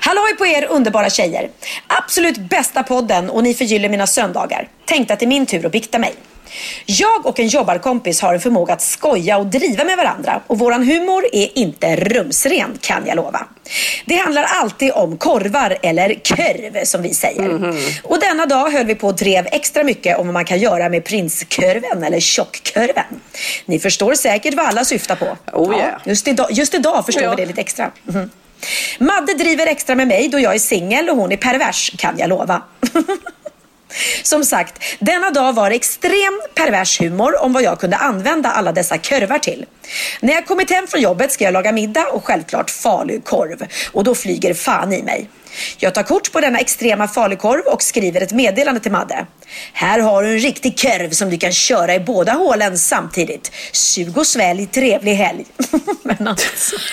Halloj 0.00 0.36
på 0.38 0.46
er 0.46 0.66
underbara 0.70 1.10
tjejer! 1.10 1.50
Absolut 1.86 2.38
bästa 2.38 2.82
podden 2.82 3.30
och 3.30 3.42
ni 3.42 3.54
förgyller 3.54 3.88
mina 3.88 4.06
söndagar. 4.06 4.68
Tänkte 4.84 5.14
att 5.14 5.20
det 5.20 5.24
är 5.24 5.28
min 5.28 5.46
tur 5.46 5.66
att 5.66 5.72
bikta 5.72 5.98
mig. 5.98 6.14
Jag 6.86 7.26
och 7.26 7.40
en 7.40 7.48
jobbarkompis 7.48 8.20
har 8.20 8.34
en 8.34 8.40
förmåga 8.40 8.74
att 8.74 8.82
skoja 8.82 9.38
och 9.38 9.46
driva 9.46 9.84
med 9.84 9.96
varandra 9.96 10.40
och 10.46 10.58
våran 10.58 10.84
humor 10.84 11.24
är 11.32 11.58
inte 11.58 11.96
rumsren 11.96 12.78
kan 12.80 13.06
jag 13.06 13.16
lova. 13.16 13.46
Det 14.04 14.16
handlar 14.16 14.42
alltid 14.42 14.92
om 14.92 15.16
korvar 15.16 15.78
eller 15.82 16.14
körv 16.14 16.84
som 16.84 17.02
vi 17.02 17.14
säger. 17.14 17.42
Mm 17.42 17.62
-hmm. 17.62 18.00
Och 18.04 18.20
denna 18.20 18.46
dag 18.46 18.70
höll 18.70 18.86
vi 18.86 18.94
på 18.94 19.06
och 19.06 19.16
drev 19.16 19.46
extra 19.52 19.84
mycket 19.84 20.18
om 20.18 20.26
vad 20.26 20.34
man 20.34 20.44
kan 20.44 20.58
göra 20.58 20.88
med 20.88 21.04
prinskörven 21.04 22.04
eller 22.04 22.20
tjockkörven. 22.20 23.20
Ni 23.66 23.78
förstår 23.78 24.14
säkert 24.14 24.54
vad 24.54 24.66
alla 24.66 24.84
syftar 24.84 25.16
på. 25.16 25.36
Oh, 25.52 25.76
yeah. 25.76 25.90
ja, 25.92 26.00
just, 26.04 26.28
idag, 26.28 26.46
just 26.50 26.74
idag 26.74 27.06
förstår 27.06 27.22
ja. 27.24 27.30
vi 27.30 27.36
det 27.36 27.46
lite 27.46 27.60
extra. 27.60 27.90
Mm 28.08 28.20
-hmm. 28.20 28.30
Madde 28.98 29.34
driver 29.34 29.66
extra 29.66 29.94
med 29.94 30.08
mig 30.08 30.28
då 30.28 30.38
jag 30.38 30.54
är 30.54 30.58
singel 30.58 31.10
och 31.10 31.16
hon 31.16 31.32
är 31.32 31.36
pervers 31.36 31.92
kan 31.98 32.18
jag 32.18 32.28
lova. 32.28 32.62
Som 34.22 34.44
sagt, 34.44 34.82
denna 34.98 35.30
dag 35.30 35.52
var 35.52 35.70
det 35.70 35.76
extrem 35.76 36.40
pervers 36.54 37.00
humor 37.00 37.42
om 37.42 37.52
vad 37.52 37.62
jag 37.62 37.80
kunde 37.80 37.96
använda 37.96 38.50
alla 38.50 38.72
dessa 38.72 38.98
körvar 38.98 39.38
till. 39.38 39.66
När 40.20 40.32
jag 40.32 40.46
kommit 40.46 40.70
hem 40.70 40.86
från 40.86 41.00
jobbet 41.00 41.32
ska 41.32 41.44
jag 41.44 41.52
laga 41.52 41.72
middag 41.72 42.06
och 42.12 42.24
självklart 42.24 42.70
falukorv. 42.70 43.66
Och 43.92 44.04
då 44.04 44.14
flyger 44.14 44.54
fan 44.54 44.92
i 44.92 45.02
mig. 45.02 45.28
Jag 45.78 45.94
tar 45.94 46.02
kort 46.02 46.32
på 46.32 46.40
denna 46.40 46.58
extrema 46.58 47.08
falukorv 47.08 47.62
och 47.66 47.82
skriver 47.82 48.20
ett 48.20 48.32
meddelande 48.32 48.80
till 48.80 48.92
Madde. 48.92 49.26
Här 49.72 49.98
har 49.98 50.22
du 50.22 50.28
en 50.28 50.38
riktig 50.38 50.78
kurv 50.78 51.10
som 51.10 51.30
du 51.30 51.38
kan 51.38 51.52
köra 51.52 51.94
i 51.94 52.00
båda 52.00 52.32
hålen 52.32 52.78
samtidigt. 52.78 53.52
Sug 53.72 54.18
och 54.18 54.26
svälj, 54.26 54.66
trevlig 54.66 55.14
helg. 55.14 55.44
Men 56.02 56.28
alltså. 56.28 56.76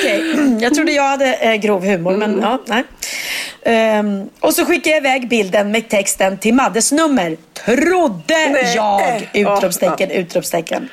Okej, 0.00 0.18
okay 0.18 0.29
jag 0.62 0.74
trodde 0.74 0.92
jag 0.92 1.02
hade 1.02 1.34
eh, 1.34 1.54
grov 1.54 1.84
humor, 1.84 2.16
men 2.16 2.30
mm. 2.32 2.44
ja, 2.44 2.62
nej. 2.66 2.84
Um, 3.98 4.30
och 4.40 4.54
så 4.54 4.64
skickar 4.64 4.90
jag 4.90 4.98
iväg 4.98 5.28
bilden 5.28 5.70
med 5.70 5.88
texten 5.88 6.38
till 6.38 6.54
Maddes 6.54 6.92
nummer. 6.92 7.36
Trodde 7.66 8.48
nej. 8.48 8.72
jag! 8.76 9.30
Utropstecken, 9.32 10.10
utropstecken. 10.10 10.88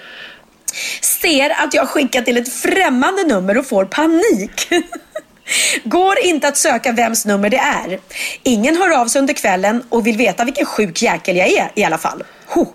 Ser 1.01 1.49
att 1.49 1.74
jag 1.74 1.89
skickat 1.89 2.26
till 2.26 2.38
ett 2.38 2.53
främmande 2.53 3.24
nummer 3.24 3.57
och 3.57 3.65
får 3.65 3.86
panik. 3.86 4.68
Går 5.84 6.20
inte 6.20 6.47
att 6.47 6.57
söka 6.57 6.91
vems 6.91 7.26
nummer 7.26 7.49
det 7.49 7.57
är. 7.57 7.99
Ingen 8.43 8.78
hör 8.78 9.01
av 9.01 9.07
sig 9.07 9.20
under 9.20 9.34
kvällen 9.34 9.84
och 9.89 10.07
vill 10.07 10.18
veta 10.18 10.45
vilken 10.45 10.65
sjuk 10.65 11.01
jäkel 11.01 11.38
jag 11.38 11.47
är 11.47 11.72
i 11.76 11.84
alla 11.84 11.97
fall. 11.97 12.24
Ho. 12.47 12.65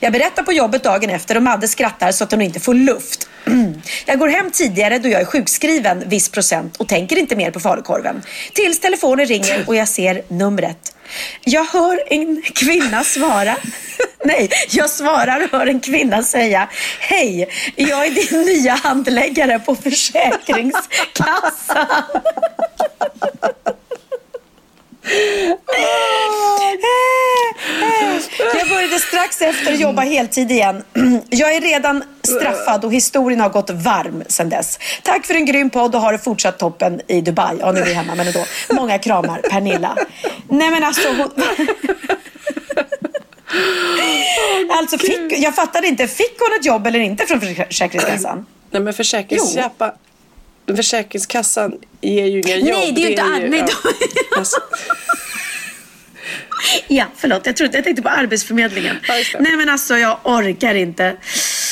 Jag 0.00 0.12
berättar 0.12 0.42
på 0.42 0.52
jobbet 0.52 0.82
dagen 0.82 1.10
efter 1.10 1.36
och 1.36 1.42
Madde 1.42 1.68
skrattar 1.68 2.12
så 2.12 2.24
att 2.24 2.30
hon 2.30 2.42
inte 2.42 2.60
får 2.60 2.74
luft. 2.74 3.28
Jag 4.06 4.18
går 4.18 4.28
hem 4.28 4.50
tidigare 4.50 4.98
då 4.98 5.08
jag 5.08 5.20
är 5.20 5.24
sjukskriven 5.24 6.08
viss 6.08 6.28
procent 6.28 6.76
och 6.76 6.88
tänker 6.88 7.18
inte 7.18 7.36
mer 7.36 7.50
på 7.50 7.60
falukorven. 7.60 8.22
Tills 8.52 8.80
telefonen 8.80 9.26
ringer 9.26 9.64
och 9.66 9.76
jag 9.76 9.88
ser 9.88 10.22
numret. 10.28 10.96
Jag 11.44 11.64
hör 11.64 12.02
en 12.06 12.42
kvinna 12.42 13.04
svara. 13.04 13.56
Nej, 14.24 14.48
jag 14.70 14.90
svarar 14.90 15.44
och 15.44 15.50
hör 15.58 15.66
en 15.66 15.80
kvinna 15.80 16.22
säga 16.22 16.68
Hej, 17.00 17.48
jag 17.76 18.06
är 18.06 18.10
din 18.10 18.42
nya 18.42 18.74
handläggare 18.74 19.58
på 19.58 19.76
Försäkringskassan. 19.76 21.86
Jag 28.58 28.68
började 28.68 28.98
strax 28.98 29.42
efter 29.42 29.72
jobba 29.72 30.02
heltid 30.02 30.50
igen. 30.50 30.82
Jag 31.30 31.54
är 31.54 31.60
redan 31.60 32.02
straffad 32.22 32.84
och 32.84 32.92
historien 32.92 33.40
har 33.40 33.48
gått 33.48 33.70
varm 33.70 34.22
sedan 34.28 34.48
dess. 34.48 34.78
Tack 35.02 35.26
för 35.26 35.34
en 35.34 35.44
grym 35.44 35.70
podd 35.70 35.94
och 35.94 36.00
har 36.00 36.12
det 36.12 36.18
fortsatt 36.18 36.58
toppen 36.58 37.00
i 37.08 37.20
Dubai. 37.20 37.56
Ja, 37.60 37.72
nu 37.72 37.80
är 37.80 37.84
vi 37.84 37.92
hemma, 37.92 38.14
men 38.14 38.26
ändå. 38.26 38.44
Många 38.72 38.98
kramar, 38.98 39.38
Pernilla. 39.50 39.96
Nej, 40.48 40.70
men 40.70 40.84
alltså... 40.84 41.08
Hon... 41.08 41.30
Alltså, 44.70 44.98
fick, 44.98 45.32
jag 45.38 45.54
fattade 45.54 45.86
inte. 45.86 46.08
Fick 46.08 46.36
hon 46.38 46.58
ett 46.58 46.64
jobb 46.66 46.86
eller 46.86 46.98
inte 46.98 47.26
från 47.26 47.40
Försäkringskassan? 47.40 48.46
Nej 48.70 48.82
men 48.82 48.94
försäkringskäppa, 48.94 49.92
Försäkringskassan 50.76 51.72
ger 52.00 52.26
ju 52.26 52.40
inga 52.40 52.56
jobb. 52.56 52.68
Nej, 52.78 52.92
det 52.92 53.00
är 53.00 53.04
ju 53.04 53.10
inte... 53.10 53.22
är 53.22 53.26
ar- 53.26 53.48
nej, 53.48 53.64
ja. 53.68 53.90
de- 54.30 54.38
Alltså, 54.38 54.56
Ja, 56.88 57.04
förlåt. 57.16 57.46
Jag, 57.46 57.56
trodde, 57.56 57.76
jag 57.78 57.84
tänkte 57.84 58.02
på 58.02 58.08
Arbetsförmedlingen. 58.08 58.96
Ja, 59.08 59.14
det. 59.14 59.40
Nej, 59.40 59.56
men 59.56 59.68
alltså 59.68 59.96
jag 59.98 60.18
orkar 60.24 60.74
inte. 60.74 61.16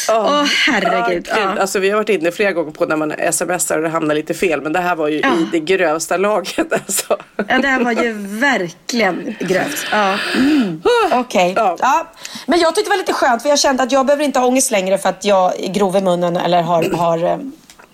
Åh, 0.09 0.45
herregud. 0.66 0.93
Ja, 0.93 1.09
gud. 1.09 1.28
Ja. 1.57 1.61
Alltså, 1.61 1.78
vi 1.78 1.91
har 1.91 1.97
varit 1.97 2.09
inne 2.09 2.30
flera 2.32 2.53
gånger 2.53 2.70
på 2.70 2.86
när 2.86 2.97
man 2.97 3.14
smsar 3.32 3.76
och 3.76 3.82
det 3.82 3.88
hamnar 3.88 4.14
lite 4.14 4.34
fel. 4.34 4.61
Men 4.62 4.72
det 4.72 4.78
här 4.78 4.97
var 4.97 5.09
ju 5.09 5.20
Ja. 5.20 5.28
i 5.34 5.47
det 5.53 5.61
grövsta 5.61 6.16
laget. 6.16 6.72
Alltså. 6.72 7.16
Ja, 7.49 7.59
det 7.59 7.68
här 7.68 7.84
var 7.84 7.93
ju 7.93 8.12
verkligen 8.38 9.36
grövt. 9.41 9.86
Ja. 9.93 10.18
Mm. 10.36 10.82
Okej. 11.12 11.53
Ja. 11.57 12.07
Men 12.47 12.61
jag 12.61 12.74
tyckte 12.74 12.88
det 12.88 12.93
var 12.93 12.99
lite 12.99 13.12
skönt 13.12 13.43
för 13.43 13.49
jag 13.49 13.59
kände 13.59 13.82
att 13.82 13.93
jag 13.93 14.07
behöver 14.07 14.24
inte 14.24 14.38
ha 14.38 14.47
ångest 14.47 14.70
längre 14.70 14.99
för 14.99 15.09
att 15.09 15.24
jag 15.24 15.61
är 15.64 15.72
grov 15.72 15.97
i 15.97 16.01
munnen 16.01 16.36
eller 16.36 16.62
har, 16.62 16.82
har 16.91 17.41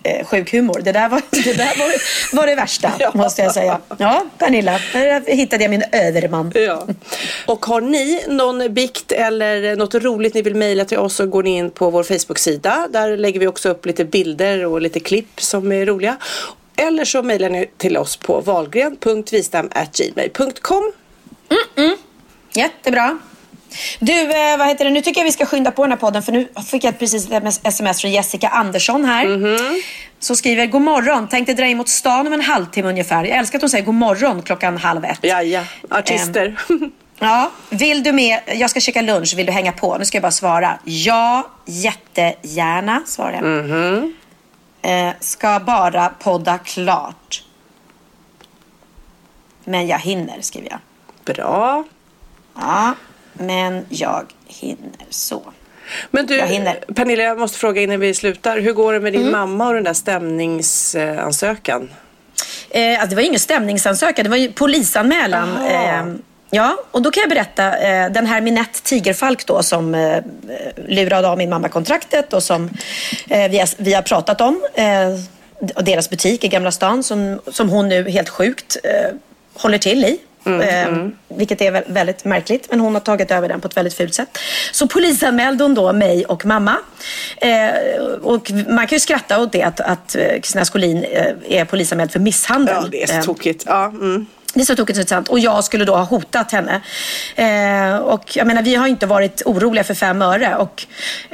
eh, 0.07 0.25
sjuk 0.25 0.51
humor. 0.51 0.81
Det 0.83 0.91
där 0.91 1.09
var 1.09 1.21
det, 1.29 1.53
där 1.53 1.79
var, 1.79 1.93
var 2.35 2.47
det 2.47 2.55
värsta, 2.55 2.91
måste 3.13 3.41
jag 3.41 3.53
säga. 3.53 3.79
Ja, 3.97 4.25
Pernilla, 4.37 4.79
där 4.93 5.35
hittade 5.35 5.63
jag 5.63 5.69
min 5.69 5.83
överman. 5.91 6.51
Ja. 6.55 6.87
Och 7.45 7.65
har 7.65 7.81
ni 7.81 8.23
någon 8.27 8.73
bikt 8.73 9.11
eller 9.11 9.75
något 9.75 9.95
roligt 9.95 10.33
ni 10.33 10.41
vill 10.41 10.55
mejla 10.55 10.85
till 10.85 10.97
oss 10.97 11.15
så 11.15 11.25
går 11.25 11.43
ni 11.43 11.57
in 11.57 11.71
på 11.71 11.89
vår 11.89 12.03
Facebook-sida. 12.03 12.87
Där 12.91 13.17
lägger 13.17 13.39
vi 13.39 13.47
också 13.47 13.69
upp 13.69 13.85
lite 13.85 14.05
bilder 14.05 14.65
och 14.65 14.81
lite 14.81 14.99
klipp 14.99 15.41
som 15.41 15.71
är 15.71 15.85
roliga. 15.85 16.17
Eller 16.75 17.05
så 17.05 17.23
mejlar 17.23 17.49
ni 17.49 17.65
till 17.77 17.97
oss 17.97 18.17
på 18.17 18.41
valgren.vistam.gmail.com 18.41 20.91
Jättebra. 22.53 23.19
Du, 23.99 24.21
eh, 24.21 24.57
vad 24.57 24.67
heter 24.67 24.85
det? 24.85 24.91
nu 24.91 25.01
tycker 25.01 25.21
jag 25.21 25.25
vi 25.25 25.31
ska 25.31 25.45
skynda 25.45 25.71
på 25.71 25.81
den 25.83 25.91
här 25.91 25.97
podden 25.97 26.23
för 26.23 26.31
nu 26.31 26.47
fick 26.71 26.83
jag 26.83 26.99
precis 26.99 27.31
ett 27.31 27.59
sms 27.63 28.01
från 28.01 28.11
Jessica 28.11 28.47
Andersson 28.47 29.05
här. 29.05 29.27
Mhm. 29.27 29.81
Som 30.19 30.35
skriver, 30.35 30.65
god 30.65 30.81
morgon, 30.81 31.27
tänkte 31.27 31.53
dra 31.53 31.65
in 31.65 31.77
mot 31.77 31.89
stan 31.89 32.27
om 32.27 32.33
en 32.33 32.41
halvtimme 32.41 32.89
ungefär. 32.89 33.23
Jag 33.23 33.37
älskar 33.37 33.57
att 33.57 33.61
hon 33.61 33.69
säger 33.69 33.85
god 33.85 33.95
morgon 33.95 34.41
klockan 34.41 34.77
halv 34.77 35.05
ett. 35.05 35.19
Ja, 35.21 35.41
ja. 35.41 35.63
Artister. 35.89 36.55
Ja, 37.19 37.51
vill 37.69 38.03
du 38.03 38.11
med? 38.11 38.39
Jag 38.55 38.69
ska 38.69 38.79
käka 38.79 39.01
lunch, 39.01 39.33
vill 39.37 39.45
du 39.45 39.51
hänga 39.51 39.71
på? 39.71 39.97
Nu 39.97 40.05
ska 40.05 40.15
jag 40.15 40.21
bara 40.23 40.31
svara. 40.31 40.79
Ja, 40.83 41.47
jättegärna, 41.65 43.03
svarar 43.05 43.33
jag. 43.33 43.43
Mhm. 43.43 44.13
Eh, 44.81 45.09
ska 45.19 45.59
bara 45.59 46.09
podda 46.09 46.57
klart. 46.57 47.43
Men 49.63 49.87
jag 49.87 49.99
hinner, 49.99 50.41
skriver 50.41 50.69
jag. 50.69 50.79
Bra. 51.35 51.83
Ja, 52.55 52.93
men 53.39 53.85
jag 53.89 54.25
hinner 54.47 55.05
så. 55.09 55.41
Men 56.11 56.25
du. 56.25 56.37
Pernilla, 56.95 57.23
jag 57.23 57.39
måste 57.39 57.57
fråga 57.57 57.81
innan 57.81 57.99
vi 57.99 58.13
slutar. 58.13 58.59
Hur 58.59 58.73
går 58.73 58.93
det 58.93 58.99
med 58.99 59.13
din 59.13 59.21
Mm. 59.21 59.31
mamma 59.31 59.67
och 59.67 59.73
den 59.73 59.83
där 59.83 59.93
stämningsansökan? 59.93 61.89
Eh, 62.69 62.91
alltså 62.93 63.09
det 63.09 63.15
var 63.15 63.23
ingen 63.23 63.39
stämningsansökan, 63.39 64.23
det 64.23 64.29
var 64.29 64.37
ju 64.37 64.51
polisanmälan. 64.51 65.57
Eh, 65.67 66.03
ja, 66.49 66.77
och 66.91 67.01
då 67.01 67.11
kan 67.11 67.21
jag 67.21 67.29
berätta. 67.29 67.77
Eh, 67.77 68.11
den 68.11 68.25
här 68.25 68.41
Minette 68.41 68.81
Tigerfalk 68.83 69.45
då 69.45 69.63
som 69.63 69.95
eh, 69.95 70.23
lurade 70.87 71.27
av 71.29 71.37
min 71.37 71.49
mamma 71.49 71.69
kontraktet 71.69 72.33
och 72.33 72.43
som 72.43 72.69
eh, 73.29 73.51
vi, 73.51 73.59
har, 73.59 73.83
vi 73.83 73.93
har 73.93 74.01
pratat 74.01 74.41
om. 74.41 74.61
Eh, 74.73 75.09
och 75.75 75.83
deras 75.83 76.09
butik 76.09 76.43
i 76.43 76.47
Gamla 76.47 76.71
stan 76.71 77.03
som, 77.03 77.41
som 77.51 77.69
hon 77.69 77.89
nu 77.89 78.09
helt 78.09 78.29
sjukt 78.29 78.77
håller 79.53 79.77
till 79.77 80.03
i. 80.05 80.19
eh, 80.47 81.07
Vilket 81.27 81.61
är 81.61 81.71
vä- 81.71 81.83
väldigt 81.93 82.25
märkligt. 82.25 82.67
Men 82.69 82.79
hon 82.79 82.93
har 82.93 83.01
tagit 83.01 83.31
över 83.31 83.47
den 83.49 83.61
på 83.61 83.67
ett 83.67 83.77
väldigt 83.77 83.93
fult 83.93 84.13
sätt. 84.13 84.37
Så 84.71 84.87
polisanmälde 84.87 85.63
hon 85.63 85.73
då 85.73 85.93
mig 85.93 86.25
och 86.25 86.45
mamma. 86.45 86.77
Eh, 87.37 88.01
och 88.21 88.51
man 88.69 88.87
kan 88.87 88.95
ju 88.95 88.99
skratta 88.99 89.41
åt 89.41 89.51
det 89.51 89.63
att, 89.63 89.79
att 89.79 90.15
eh, 90.15 90.27
Kristina 90.33 90.65
Skolin 90.65 91.03
eh, 91.03 91.59
är 91.59 91.65
polisanmäld 91.65 92.11
för 92.11 92.19
misshandel. 92.19 92.75
Ja, 92.81 92.87
det 92.91 93.03
är 93.03 93.07
så 93.07 93.13
Eh, 93.13 93.21
tokigt. 93.21 93.63
Ja, 93.67 93.85
mm. 93.85 94.25
det 94.53 94.61
är 94.61 94.65
så 94.65 94.75
tokigt 94.75 94.97
så 94.97 95.01
det 95.03 95.05
är 95.05 95.15
sant. 95.15 95.29
Och 95.29 95.39
jag 95.39 95.63
skulle 95.63 95.85
då 95.85 95.95
ha 95.95 96.03
hotat 96.03 96.51
henne. 96.51 96.81
Eh, 97.35 97.97
och 97.97 98.37
jag 98.37 98.47
menar, 98.47 98.61
vi 98.63 98.75
har 98.75 98.87
inte 98.87 99.05
varit 99.05 99.41
oroliga 99.45 99.83
för 99.83 99.93
fem 99.93 100.21
öre. 100.21 100.55
Och 100.55 100.85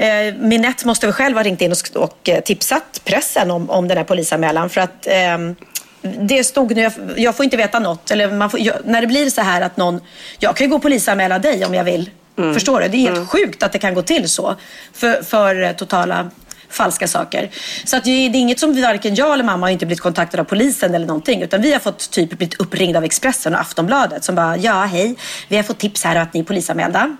eh, 0.03 0.33
Minette 0.35 0.87
måste 0.87 1.05
väl 1.05 1.13
själv 1.13 1.37
ha 1.37 1.43
ringt 1.43 1.61
in 1.61 1.71
och, 1.71 2.03
och 2.03 2.29
eh, 2.29 2.39
tipsat 2.39 3.01
pressen 3.05 3.51
om, 3.51 3.69
om 3.69 3.87
den 3.87 3.97
här 3.97 4.03
polisanmälan. 4.05 4.69
För 4.69 4.81
att 4.81 5.07
ehm, 5.07 5.55
det 6.03 6.43
stod 6.43 6.75
nu, 6.75 6.81
jag, 6.81 6.93
jag 7.17 7.35
får 7.35 7.43
inte 7.43 7.57
veta 7.57 7.79
något. 7.79 8.11
Eller 8.11 8.31
man 8.31 8.49
får, 8.49 8.59
jag, 8.59 8.75
när 8.85 9.01
det 9.01 9.07
blir 9.07 9.29
så 9.29 9.41
här 9.41 9.61
att 9.61 9.77
någon, 9.77 10.01
jag 10.39 10.55
kan 10.55 10.65
ju 10.65 10.69
gå 10.69 10.75
och 10.75 10.81
polisanmäla 10.81 11.39
dig 11.39 11.65
om 11.65 11.73
jag 11.73 11.83
vill. 11.83 12.09
Förstår 12.35 12.81
du? 12.81 12.87
Det 12.87 12.97
är 12.97 13.11
helt 13.11 13.29
sjukt 13.29 13.63
att 13.63 13.71
det 13.71 13.79
kan 13.79 13.93
gå 13.93 14.01
till 14.01 14.29
så. 14.29 14.55
För, 14.93 15.23
för 15.23 15.61
eh, 15.63 15.71
totala 15.71 16.29
falska 16.69 17.07
saker. 17.07 17.49
Så 17.85 17.97
att 17.97 18.03
det 18.03 18.09
är 18.11 18.35
inget 18.35 18.59
som 18.59 18.81
varken 18.81 19.15
jag 19.15 19.33
eller 19.33 19.43
mamma 19.43 19.65
har 19.65 19.71
inte 19.71 19.85
blivit 19.85 20.01
kontaktade 20.01 20.41
av 20.41 20.45
polisen 20.45 20.95
eller 20.95 21.05
någonting. 21.05 21.41
Utan 21.41 21.61
vi 21.61 21.73
har 21.73 21.79
fått 21.79 22.11
typ 22.11 22.29
blivit 22.29 22.61
uppringda 22.61 22.99
av 22.99 23.03
Expressen 23.03 23.53
och 23.53 23.59
Aftonbladet 23.59 24.23
som 24.23 24.35
bara, 24.35 24.57
ja 24.57 24.83
hej, 24.83 25.15
vi 25.47 25.55
har 25.55 25.63
fått 25.63 25.79
tips 25.79 26.03
här 26.03 26.15
att 26.15 26.33
ni 26.33 26.39
är 26.39 26.43
polisanmälda. 26.43 27.17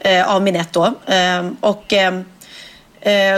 Eh, 0.00 0.34
av 0.34 0.42
Minette 0.42 0.70
då. 0.72 1.12
Eh, 1.12 1.50
och 1.60 1.92
Eh, 1.92 2.20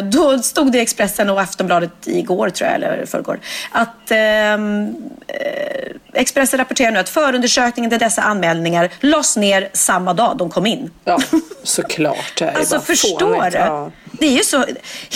då 0.04 0.38
stod 0.38 0.72
det 0.72 0.78
i 0.78 0.80
Expressen 0.80 1.30
och 1.30 1.40
Aftonbladet 1.40 1.92
igår, 2.04 2.50
tror 2.50 2.70
jag, 2.70 2.74
eller 2.74 3.06
förrgår, 3.06 3.40
att 3.70 4.10
ehm, 4.10 4.94
eh, 5.26 5.76
Expressen 6.12 6.58
rapporterar 6.58 6.90
nu 6.90 6.98
att 6.98 7.08
förundersökningen 7.08 7.90
till 7.90 7.98
dessa 7.98 8.22
anmälningar 8.22 8.90
lades 9.00 9.36
ner 9.36 9.68
samma 9.72 10.14
dag 10.14 10.36
de 10.36 10.50
kom 10.50 10.66
in. 10.66 10.90
Ja, 11.04 11.18
såklart. 11.62 12.38
Det 12.38 12.44
är 12.44 12.58
Alltså 12.58 12.80
förstår 12.80 13.50
du? 13.50 13.58
Ja. 13.58 13.90
Det 14.12 14.26
är 14.26 14.36
ju 14.36 14.44
så 14.44 14.64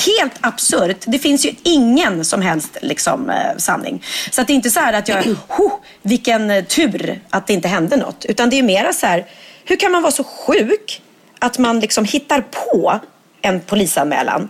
helt 0.07 0.33
absurt. 0.41 1.05
Det 1.07 1.19
finns 1.19 1.47
ju 1.47 1.55
ingen 1.63 2.25
som 2.25 2.43
helst 2.43 2.77
liksom, 2.83 3.31
eh, 3.31 3.57
sanning. 3.57 4.05
Så 4.31 4.41
att 4.41 4.47
det 4.47 4.53
är 4.53 4.55
inte 4.55 4.71
så 4.71 4.81
här 4.81 4.93
att 4.93 5.09
jag, 5.09 5.27
oh, 5.49 5.73
vilken 6.03 6.51
eh, 6.51 6.65
tur 6.65 7.21
att 7.31 7.47
det 7.47 7.53
inte 7.53 7.69
hände 7.69 7.97
något. 7.97 8.25
Utan 8.25 8.51
det 8.51 8.59
är 8.59 8.63
mera 8.63 8.93
så 8.93 9.07
här, 9.07 9.27
hur 9.65 9.77
kan 9.77 9.93
man 9.93 10.03
vara 10.03 10.13
så 10.13 10.25
sjuk 10.25 11.03
att 11.39 11.59
man 11.59 11.81
liksom 11.81 12.05
hittar 12.05 12.41
på 12.41 13.01
en 13.43 13.61
polisanmälan? 13.61 14.49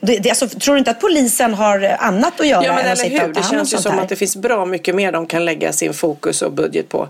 Det, 0.00 0.18
det, 0.18 0.30
alltså, 0.30 0.48
tror 0.48 0.74
du 0.74 0.78
inte 0.78 0.90
att 0.90 1.00
polisen 1.00 1.54
har 1.54 1.96
annat 1.98 2.40
att 2.40 2.46
göra 2.46 2.64
Ja 2.64 2.74
men 2.74 2.86
än 2.86 2.92
att 2.92 2.98
sitta 2.98 3.22
hur. 3.22 3.28
och 3.28 3.34
ta 3.34 3.40
Det 3.40 3.46
hand 3.46 3.52
om 3.52 3.58
känns 3.58 3.74
ju 3.74 3.78
som 3.78 3.98
att 3.98 4.08
det 4.08 4.16
finns 4.16 4.36
bra 4.36 4.64
mycket 4.64 4.94
mer 4.94 5.12
de 5.12 5.26
kan 5.26 5.44
lägga 5.44 5.72
sin 5.72 5.94
fokus 5.94 6.42
och 6.42 6.52
budget 6.52 6.88
på. 6.88 7.08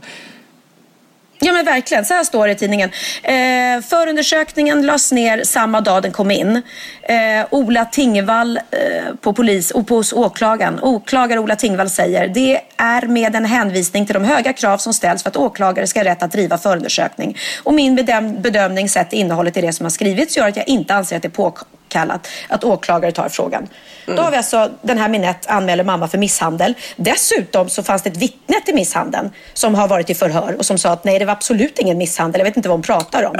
Ja 1.44 1.52
men 1.52 1.64
verkligen, 1.64 2.04
så 2.04 2.14
här 2.14 2.24
står 2.24 2.46
det 2.46 2.52
i 2.52 2.56
tidningen. 2.56 2.90
Eh, 3.22 3.82
förundersökningen 3.88 4.86
lades 4.86 5.12
ner 5.12 5.44
samma 5.44 5.80
dag 5.80 6.02
den 6.02 6.12
kom 6.12 6.30
in. 6.30 6.62
Eh, 7.02 7.46
Ola 7.50 7.84
Tingvall 7.84 8.56
eh, 8.56 8.62
på 9.20 9.32
polis 9.32 9.70
och 9.70 9.86
på 9.86 9.94
hos 9.94 10.12
åklagaren. 10.12 10.80
Åklagare 10.82 11.40
Ola 11.40 11.56
Tingvall 11.56 11.90
säger 11.90 12.28
det 12.28 12.60
är 12.76 13.06
med 13.06 13.36
en 13.36 13.44
hänvisning 13.44 14.06
till 14.06 14.14
de 14.14 14.24
höga 14.24 14.52
krav 14.52 14.78
som 14.78 14.94
ställs 14.94 15.22
för 15.22 15.30
att 15.30 15.36
åklagare 15.36 15.86
ska 15.86 16.00
ha 16.00 16.04
rätt 16.04 16.22
att 16.22 16.32
driva 16.32 16.58
förundersökning. 16.58 17.36
Och 17.62 17.74
min 17.74 17.98
bedöm- 17.98 18.42
bedömning 18.42 18.88
sett 18.88 19.10
till 19.10 19.18
innehållet 19.18 19.56
i 19.56 19.60
det 19.60 19.72
som 19.72 19.84
har 19.84 19.90
skrivits 19.90 20.36
gör 20.36 20.48
att 20.48 20.56
jag 20.56 20.68
inte 20.68 20.94
anser 20.94 21.16
att 21.16 21.22
det 21.22 21.28
är 21.28 21.30
påkallat 21.92 22.28
att 22.48 22.64
åklagare 22.64 23.12
tar 23.12 23.28
frågan. 23.28 23.68
Då 24.06 24.22
har 24.22 24.30
vi 24.30 24.36
alltså 24.36 24.70
den 24.82 24.98
här 24.98 25.08
Minette 25.08 25.50
anmäler 25.50 25.84
mamma 25.84 26.08
för 26.08 26.18
misshandel. 26.18 26.74
Dessutom 26.96 27.68
så 27.68 27.82
fanns 27.82 28.02
det 28.02 28.10
ett 28.10 28.16
vittne 28.16 28.60
till 28.64 28.74
misshandeln 28.74 29.30
som 29.54 29.74
har 29.74 29.88
varit 29.88 30.10
i 30.10 30.14
förhör 30.14 30.54
och 30.58 30.66
som 30.66 30.78
sa 30.78 30.90
att 30.90 31.04
nej 31.04 31.18
det 31.18 31.24
var 31.24 31.32
absolut 31.32 31.78
ingen 31.78 31.98
misshandel. 31.98 32.38
Jag 32.38 32.44
vet 32.44 32.56
inte 32.56 32.68
vad 32.68 32.78
hon 32.78 32.82
pratar 32.82 33.24
om. 33.24 33.34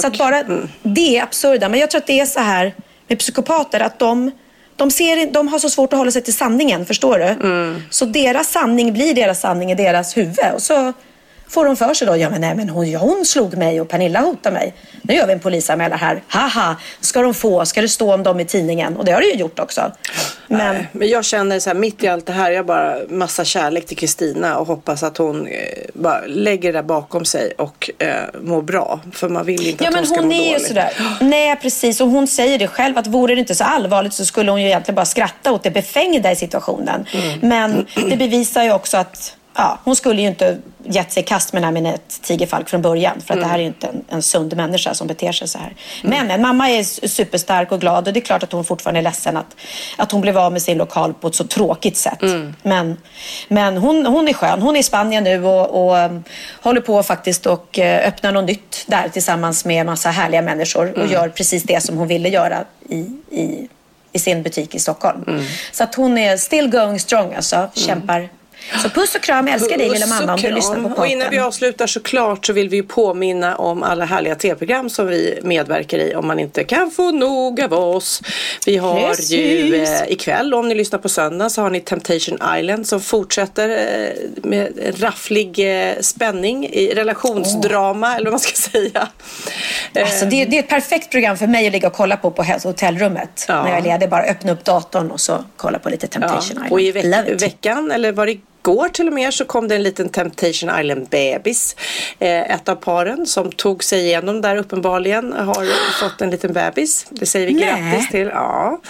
så 0.00 0.06
att 0.06 0.18
bara 0.18 0.42
det 0.82 1.18
är 1.18 1.22
absurda. 1.22 1.68
Men 1.68 1.80
jag 1.80 1.90
tror 1.90 2.00
att 2.00 2.06
det 2.06 2.20
är 2.20 2.26
så 2.26 2.40
här 2.40 2.74
med 3.08 3.18
psykopater 3.18 3.80
att 3.80 3.98
de 3.98 4.30
de, 4.76 4.90
ser, 4.90 5.32
de 5.32 5.48
har 5.48 5.58
så 5.58 5.70
svårt 5.70 5.92
att 5.92 5.98
hålla 5.98 6.10
sig 6.10 6.22
till 6.22 6.36
sanningen, 6.36 6.86
förstår 6.86 7.18
du? 7.18 7.24
Mm. 7.24 7.82
Så 7.90 8.04
deras 8.04 8.48
sanning 8.48 8.92
blir 8.92 9.14
deras 9.14 9.40
sanning 9.40 9.72
i 9.72 9.74
deras 9.74 10.16
huvud. 10.16 10.38
Och 10.54 10.62
så 10.62 10.92
får 11.48 11.64
de 11.64 11.76
för 11.76 11.94
sig 11.94 12.06
då, 12.06 12.16
ja 12.16 12.30
men 12.30 12.40
nej 12.40 12.54
men 12.54 12.68
hon, 12.68 12.90
ja, 12.90 12.98
hon 12.98 13.24
slog 13.24 13.56
mig 13.56 13.80
och 13.80 13.88
Pernilla 13.88 14.20
hotade 14.20 14.54
mig. 14.54 14.74
Nu 15.02 15.14
gör 15.14 15.26
vi 15.26 15.32
en 15.32 15.40
polisanmälan 15.40 15.98
här. 15.98 16.22
Haha, 16.28 16.76
ska 17.00 17.22
de 17.22 17.34
få, 17.34 17.64
ska 17.64 17.80
det 17.80 17.88
stå 17.88 18.14
om 18.14 18.22
dem 18.22 18.40
i 18.40 18.44
tidningen? 18.44 18.96
Och 18.96 19.04
det 19.04 19.12
har 19.12 19.20
det 19.20 19.26
ju 19.26 19.34
gjort 19.34 19.58
också. 19.58 19.92
Men, 20.46 20.74
Nej, 20.74 20.88
men 20.92 21.08
jag 21.08 21.24
känner 21.24 21.60
så 21.60 21.70
här 21.70 21.74
mitt 21.74 22.04
i 22.04 22.08
allt 22.08 22.26
det 22.26 22.32
här, 22.32 22.50
jag 22.50 22.66
bara 22.66 22.96
massa 23.08 23.44
kärlek 23.44 23.86
till 23.86 23.96
Kristina 23.96 24.58
och 24.58 24.66
hoppas 24.66 25.02
att 25.02 25.16
hon 25.16 25.46
eh, 25.46 25.52
bara 25.94 26.20
lägger 26.26 26.72
det 26.72 26.78
där 26.78 26.82
bakom 26.82 27.24
sig 27.24 27.52
och 27.58 27.90
eh, 27.98 28.12
mår 28.40 28.62
bra. 28.62 29.00
För 29.12 29.28
man 29.28 29.46
vill 29.46 29.66
inte 29.66 29.84
Ja 29.84 29.88
att 29.88 29.94
men 29.94 30.04
hon 30.04 30.06
ska 30.06 30.20
hon 30.20 30.28
må 30.28 30.34
är 30.34 30.44
ju 30.44 30.52
dåligt. 30.52 30.66
sådär. 30.68 30.92
Nej 31.20 31.56
precis 31.56 32.00
och 32.00 32.08
hon 32.08 32.26
säger 32.26 32.58
det 32.58 32.68
själv 32.68 32.98
att 32.98 33.06
vore 33.06 33.34
det 33.34 33.40
inte 33.40 33.54
så 33.54 33.64
allvarligt 33.64 34.14
så 34.14 34.24
skulle 34.24 34.50
hon 34.50 34.60
ju 34.62 34.66
egentligen 34.66 34.94
bara 34.94 35.06
skratta 35.06 35.52
åt 35.52 35.62
det 35.62 35.70
befängda 35.70 36.32
i 36.32 36.36
situationen. 36.36 37.06
Mm. 37.12 37.38
Men 37.48 37.86
det 38.10 38.16
bevisar 38.16 38.62
ju 38.62 38.72
också 38.72 38.96
att 38.96 39.34
ja, 39.58 39.78
hon 39.84 39.96
skulle 39.96 40.22
ju 40.22 40.28
inte 40.28 40.58
gett 40.84 41.12
sig 41.12 41.22
i 41.22 41.26
kast 41.26 41.52
med 41.52 41.62
den 41.62 41.64
här 41.64 41.72
Minette 41.72 42.20
Tigerfalk 42.22 42.68
från 42.68 42.82
början. 42.82 43.20
För 43.26 43.34
att 43.34 43.40
det 43.40 43.46
här 43.46 43.54
är 43.54 43.62
ju 43.62 43.66
inte 43.66 43.86
en, 43.86 44.04
en 44.08 44.22
sund 44.22 44.56
människa 44.56 44.94
som 44.94 45.06
beter 45.06 45.32
sig 45.32 45.48
så 45.48 45.58
här. 45.58 45.74
Men 46.02 46.30
en 46.30 46.42
mamma 46.42 46.70
är 46.70 47.08
superstark 47.08 47.72
och 47.72 47.80
glad 47.80 48.06
och 48.08 48.14
det 48.14 48.20
är 48.20 48.24
klart 48.24 48.42
att 48.42 48.52
hon 48.52 48.64
fortfarande 48.64 49.00
är 49.00 49.02
ledsen 49.02 49.36
att, 49.36 49.56
att 49.96 50.12
hon 50.12 50.20
blev 50.20 50.38
av 50.38 50.52
med 50.52 50.62
sin 50.62 50.78
lokal 50.78 51.14
på 51.14 51.28
ett 51.28 51.34
så 51.34 51.44
tråkigt 51.44 51.96
sätt. 51.96 52.22
Men, 52.62 52.96
men 53.48 53.76
hon, 53.76 54.06
hon 54.06 54.28
är 54.28 54.32
skön. 54.32 54.62
Hon 54.62 54.76
är 54.76 54.80
i 54.80 54.82
Spanien 54.82 55.24
nu 55.24 55.44
och, 55.44 55.88
och 55.88 55.96
um, 55.96 56.24
håller 56.62 56.80
på 56.80 57.02
faktiskt 57.02 57.46
och 57.46 57.78
eh, 57.78 58.08
öppnar 58.08 58.32
något 58.32 58.44
nytt 58.44 58.84
där 58.86 59.08
tillsammans 59.08 59.64
med 59.64 59.86
massa 59.86 60.10
härliga 60.10 60.42
människor 60.42 60.90
och 60.90 60.98
Mm. 60.98 61.12
gör 61.12 61.28
precis 61.28 61.62
det 61.62 61.80
som 61.80 61.96
hon 61.98 62.08
ville 62.08 62.28
göra 62.28 62.64
i, 62.88 62.96
i, 63.30 63.68
i 64.12 64.18
sin 64.18 64.42
butik 64.42 64.74
i 64.74 64.78
Stockholm. 64.78 65.24
Mm. 65.26 65.44
Så 65.72 65.84
att 65.84 65.94
hon 65.94 66.18
är 66.18 66.36
still 66.36 66.70
going 66.70 67.00
strong 67.00 67.34
alltså, 67.34 67.70
kämpar. 67.74 68.28
Så 68.82 68.88
puss 68.88 69.14
och 69.14 69.20
kram, 69.22 69.48
älskar 69.48 69.78
dig 69.78 69.88
lilla 69.90 70.06
mamma 70.06 70.34
om 70.34 70.40
du 70.40 70.50
lyssnar 70.50 70.74
på 70.74 70.80
Och 71.00 71.06
innan 71.06 71.18
podden. 71.26 71.30
vi 71.30 71.38
avslutar 71.38 71.86
såklart 71.86 72.46
så 72.46 72.52
vill 72.52 72.68
vi 72.68 72.76
ju 72.76 72.82
påminna 72.82 73.56
om 73.56 73.82
alla 73.82 74.04
härliga 74.04 74.34
tv-program 74.34 74.90
som 74.90 75.06
vi 75.06 75.38
medverkar 75.42 75.98
i 75.98 76.14
om 76.14 76.26
man 76.26 76.38
inte 76.38 76.64
kan 76.64 76.90
få 76.90 77.10
nog 77.10 77.60
av 77.62 77.72
oss. 77.72 78.22
Vi 78.66 78.76
har 78.76 79.00
ju 79.00 79.06
Precis. 79.06 79.90
eh, 80.00 80.12
ikväll, 80.12 80.54
om 80.54 80.68
ni 80.68 80.74
lyssnar 80.74 80.98
på 80.98 81.08
söndag, 81.08 81.50
så 81.50 81.62
har 81.62 81.70
ni 81.70 81.80
Temptation 81.80 82.38
Island 82.58 82.86
som 82.86 83.00
fortsätter 83.00 83.68
eh, 83.68 84.08
med 84.48 84.78
en 84.78 84.92
rafflig 84.96 85.58
eh, 85.88 85.94
spänning 86.00 86.66
i 86.72 86.94
relationsdrama 86.94 88.14
eller 88.16 88.24
vad 88.24 88.32
man 88.32 88.40
ska 88.40 88.70
säga. 88.70 89.08
Alltså, 90.00 90.24
det, 90.26 90.44
det 90.44 90.56
är 90.58 90.62
ett 90.62 90.68
perfekt 90.68 91.10
program 91.10 91.36
för 91.36 91.46
mig 91.46 91.66
att 91.66 91.72
ligga 91.72 91.88
och 91.88 91.94
kolla 91.94 92.16
på 92.16 92.30
på 92.30 92.44
hotellrummet. 92.64 93.44
Ja. 93.48 93.62
När 93.62 93.70
jag 93.70 93.78
är 93.78 93.82
ledig. 93.82 94.08
Bara 94.10 94.22
öppna 94.24 94.52
upp 94.52 94.64
datorn 94.64 95.10
och 95.10 95.20
så 95.20 95.44
kolla 95.56 95.78
på 95.78 95.88
lite 95.88 96.06
Ja, 96.06 96.10
Temptation 96.20 96.50
Island. 96.52 96.72
och 96.72 96.80
i 96.80 96.92
veck- 96.92 97.42
veckan, 97.42 97.90
eller 97.90 98.12
var 98.12 98.26
det 98.26 98.36
igår 98.62 98.88
till 98.88 99.06
och 99.06 99.12
med, 99.12 99.34
så 99.34 99.44
kom 99.44 99.68
det 99.68 99.74
en 99.74 99.82
liten 99.82 100.08
Temptation 100.08 100.80
Island 100.80 101.08
bebis. 101.08 101.76
Eh, 102.18 102.54
ett 102.54 102.68
av 102.68 102.74
paren 102.74 103.26
som 103.26 103.52
tog 103.52 103.84
sig 103.84 104.00
igenom 104.00 104.40
där 104.40 104.56
uppenbarligen 104.56 105.32
har 105.32 105.66
fått 106.00 106.20
en 106.20 106.30
liten 106.30 106.52
bebis. 106.52 107.06
Det 107.10 107.26
säger 107.26 107.46
vi 107.46 107.52
Nej. 107.52 107.64
grattis 107.64 108.10
till. 108.10 108.28
Ja. 108.32 108.80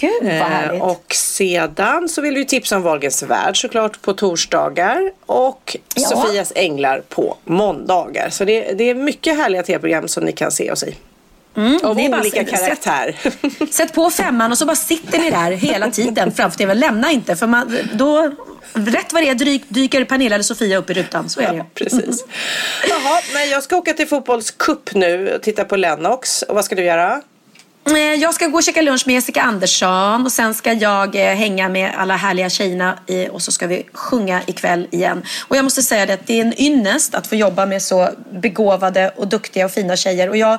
Gud 0.00 0.12
Eh, 0.22 0.82
och 0.82 1.14
sedan 1.14 2.08
så 2.08 2.20
vill 2.22 2.34
vi 2.34 2.44
tipsa 2.44 2.76
om 2.76 2.82
Wahlgrens 2.82 3.22
värld 3.22 3.60
såklart 3.60 4.02
på 4.02 4.12
torsdagar 4.12 5.12
och 5.26 5.76
Ja. 5.94 6.08
Sofias 6.08 6.52
änglar 6.56 7.02
på 7.08 7.36
måndagar. 7.44 8.30
Så 8.30 8.44
det, 8.44 8.72
det 8.72 8.90
är 8.90 8.94
mycket 8.94 9.36
härliga 9.36 9.62
tv-program 9.62 10.08
som 10.08 10.24
ni 10.24 10.32
kan 10.32 10.50
se 10.50 10.72
oss 10.72 10.82
i. 10.82 10.94
Mm, 11.56 11.78
Av 11.82 11.96
olika 11.98 12.44
sätt- 12.44 12.50
karaktär. 12.50 13.16
Sätt 13.70 13.92
på 13.94 14.10
femman 14.10 14.52
och 14.52 14.58
så 14.58 14.66
bara 14.66 14.76
sitter 14.76 15.18
ni 15.18 15.30
där 15.30 15.50
hela 15.50 15.90
tiden 15.90 16.32
framför 16.32 16.58
tvn. 16.58 16.78
Lämna 16.78 17.10
inte 17.12 17.36
för 17.36 17.46
man, 17.46 17.78
då, 17.92 18.30
rätt 18.72 19.12
vad 19.12 19.22
det 19.22 19.28
är 19.28 19.34
dyk, 19.34 19.62
dyker 19.68 20.04
Pernilla 20.04 20.34
eller 20.34 20.42
Sofia 20.42 20.78
upp 20.78 20.90
i 20.90 20.94
rutan. 20.94 21.28
Så 21.28 21.40
är 21.40 21.48
det 21.50 21.56
ju. 21.56 21.62
Precis. 21.74 22.24
Jaha, 22.88 23.20
men 23.34 23.48
jag 23.50 23.62
ska 23.62 23.76
åka 23.76 23.92
till 23.92 24.08
fotbollscup 24.08 24.94
nu 24.94 25.34
och 25.34 25.42
titta 25.42 25.64
på 25.64 25.76
Lennox. 25.76 26.42
Och 26.42 26.54
vad 26.54 26.64
ska 26.64 26.74
du 26.74 26.82
göra? 26.84 27.22
Eh, 27.96 28.14
jag 28.14 28.34
ska 28.34 28.46
gå 28.46 28.56
och 28.56 28.62
käka 28.62 28.82
lunch 28.82 29.06
med 29.06 29.14
Jessica 29.14 29.42
Andersson 29.42 30.24
och 30.24 30.32
sen 30.32 30.54
ska 30.54 30.72
jag 30.72 31.14
eh, 31.14 31.34
hänga 31.34 31.68
med 31.68 31.92
alla 31.96 32.16
härliga 32.16 32.50
tjejerna 32.50 32.98
och 33.30 33.42
så 33.42 33.52
ska 33.52 33.66
vi 33.66 33.86
sjunga 33.92 34.42
ikväll 34.46 34.86
igen. 34.90 35.22
Och 35.48 35.56
jag 35.56 35.64
måste 35.64 35.82
säga 35.82 36.06
det 36.06 36.14
att 36.14 36.26
det 36.26 36.40
är 36.40 36.44
en 36.44 36.60
ynnest 36.60 37.14
att 37.14 37.26
få 37.26 37.34
jobba 37.34 37.66
med 37.66 37.82
så 37.82 38.08
begåvade 38.32 39.12
och 39.16 39.28
duktiga 39.28 39.64
och 39.64 39.70
fina 39.70 39.96
tjejer. 39.96 40.28
Och 40.28 40.36
jag 40.36 40.58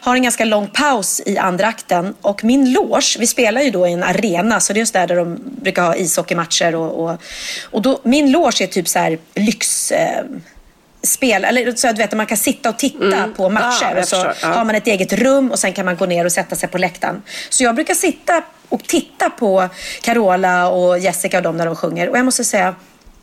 har 0.00 0.16
en 0.16 0.22
ganska 0.22 0.44
lång 0.44 0.66
paus 0.66 1.20
i 1.26 1.38
andra 1.38 1.66
akten 1.66 2.14
och 2.20 2.44
min 2.44 2.72
loge, 2.72 3.16
vi 3.18 3.26
spelar 3.26 3.60
ju 3.60 3.70
då 3.70 3.86
i 3.86 3.92
en 3.92 4.02
arena 4.02 4.60
så 4.60 4.72
det 4.72 4.78
är 4.78 4.80
just 4.80 4.92
där, 4.92 5.06
där 5.06 5.16
de 5.16 5.38
brukar 5.42 5.82
ha 5.82 5.96
ishockeymatcher 5.96 6.74
och, 6.74 7.04
och, 7.04 7.20
och 7.64 7.82
då, 7.82 8.00
min 8.02 8.32
loge 8.32 8.64
är 8.64 8.66
typ 8.66 8.88
så 8.88 8.98
här 8.98 9.18
lyx... 9.34 9.92
Eh, 9.92 10.24
spel, 11.06 11.44
eller 11.44 11.72
så 11.72 11.86
du 11.86 11.94
vet, 11.94 12.12
man 12.12 12.26
kan 12.26 12.36
sitta 12.36 12.68
och 12.68 12.78
titta 12.78 13.28
på 13.36 13.48
matcher. 13.48 13.94
Ah, 13.96 14.00
och 14.00 14.08
så 14.08 14.22
förstår. 14.22 14.48
Har 14.48 14.64
man 14.64 14.74
ett 14.74 14.86
eget 14.86 15.12
rum 15.12 15.50
och 15.50 15.58
sen 15.58 15.72
kan 15.72 15.84
man 15.84 15.96
gå 15.96 16.06
ner 16.06 16.24
och 16.24 16.32
sätta 16.32 16.56
sig 16.56 16.68
på 16.68 16.78
läktaren. 16.78 17.22
Så 17.48 17.64
jag 17.64 17.74
brukar 17.74 17.94
sitta 17.94 18.42
och 18.68 18.82
titta 18.82 19.30
på 19.30 19.68
Carola 20.00 20.68
och 20.68 20.98
Jessica 20.98 21.36
och 21.36 21.42
dem 21.42 21.56
när 21.56 21.66
de 21.66 21.76
sjunger. 21.76 22.08
Och 22.08 22.18
jag 22.18 22.24
måste 22.24 22.44
säga, 22.44 22.74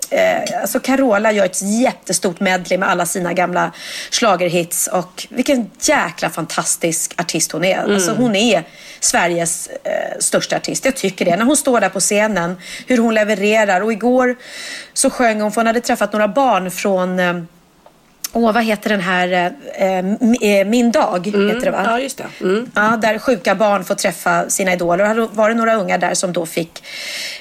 eh, 0.09 0.61
alltså 0.61 0.79
Carola 0.79 1.31
gör 1.31 1.45
ett 1.45 1.61
jättestort 1.61 2.39
medley 2.39 2.77
med 2.77 2.89
alla 2.89 3.05
sina 3.05 3.33
gamla 3.33 3.71
schlagerhits 4.11 4.87
och 4.87 5.27
vilken 5.29 5.71
jäkla 5.81 6.29
fantastisk 6.29 7.13
artist 7.21 7.51
hon 7.51 7.63
är. 7.63 7.77
Mm. 7.77 7.95
Alltså 7.95 8.13
hon 8.13 8.35
är 8.35 8.63
Sveriges 8.99 9.67
eh, 9.67 10.19
största 10.19 10.55
artist. 10.55 10.85
Jag 10.85 10.95
tycker 10.95 11.25
det. 11.25 11.35
När 11.35 11.45
hon 11.45 11.57
står 11.57 11.81
där 11.81 11.89
på 11.89 11.99
scenen, 11.99 12.57
hur 12.87 12.97
hon 12.97 13.13
levererar. 13.13 13.81
Och 13.81 13.91
igår 13.91 14.35
så 14.93 15.09
sjöng 15.09 15.41
hon, 15.41 15.51
för 15.51 15.61
hon 15.61 15.67
hade 15.67 15.81
träffat 15.81 16.13
några 16.13 16.27
barn 16.27 16.71
från 16.71 17.19
eh, 17.19 17.33
Åh, 18.35 18.51
vad 18.53 18.63
heter 18.63 18.89
den 18.89 18.99
här? 19.01 19.31
Eh, 19.75 19.97
M- 19.97 20.17
eh, 20.41 20.65
Min 20.67 20.91
dag, 20.91 21.25
heter 21.27 21.61
det 21.65 21.71
va? 21.71 21.77
Mm. 21.79 21.91
Ja, 21.91 21.99
just 21.99 22.17
det. 22.17 22.25
Mm. 22.41 22.71
Ja, 22.75 22.97
där 23.01 23.17
sjuka 23.19 23.55
barn 23.55 23.83
får 23.85 23.95
träffa 23.95 24.49
sina 24.49 24.73
idoler. 24.73 25.19
Och 25.19 25.35
var 25.35 25.49
det 25.49 25.55
några 25.55 25.73
unga 25.75 25.97
där 25.97 26.13
som 26.13 26.33
då 26.33 26.45
fick 26.45 26.83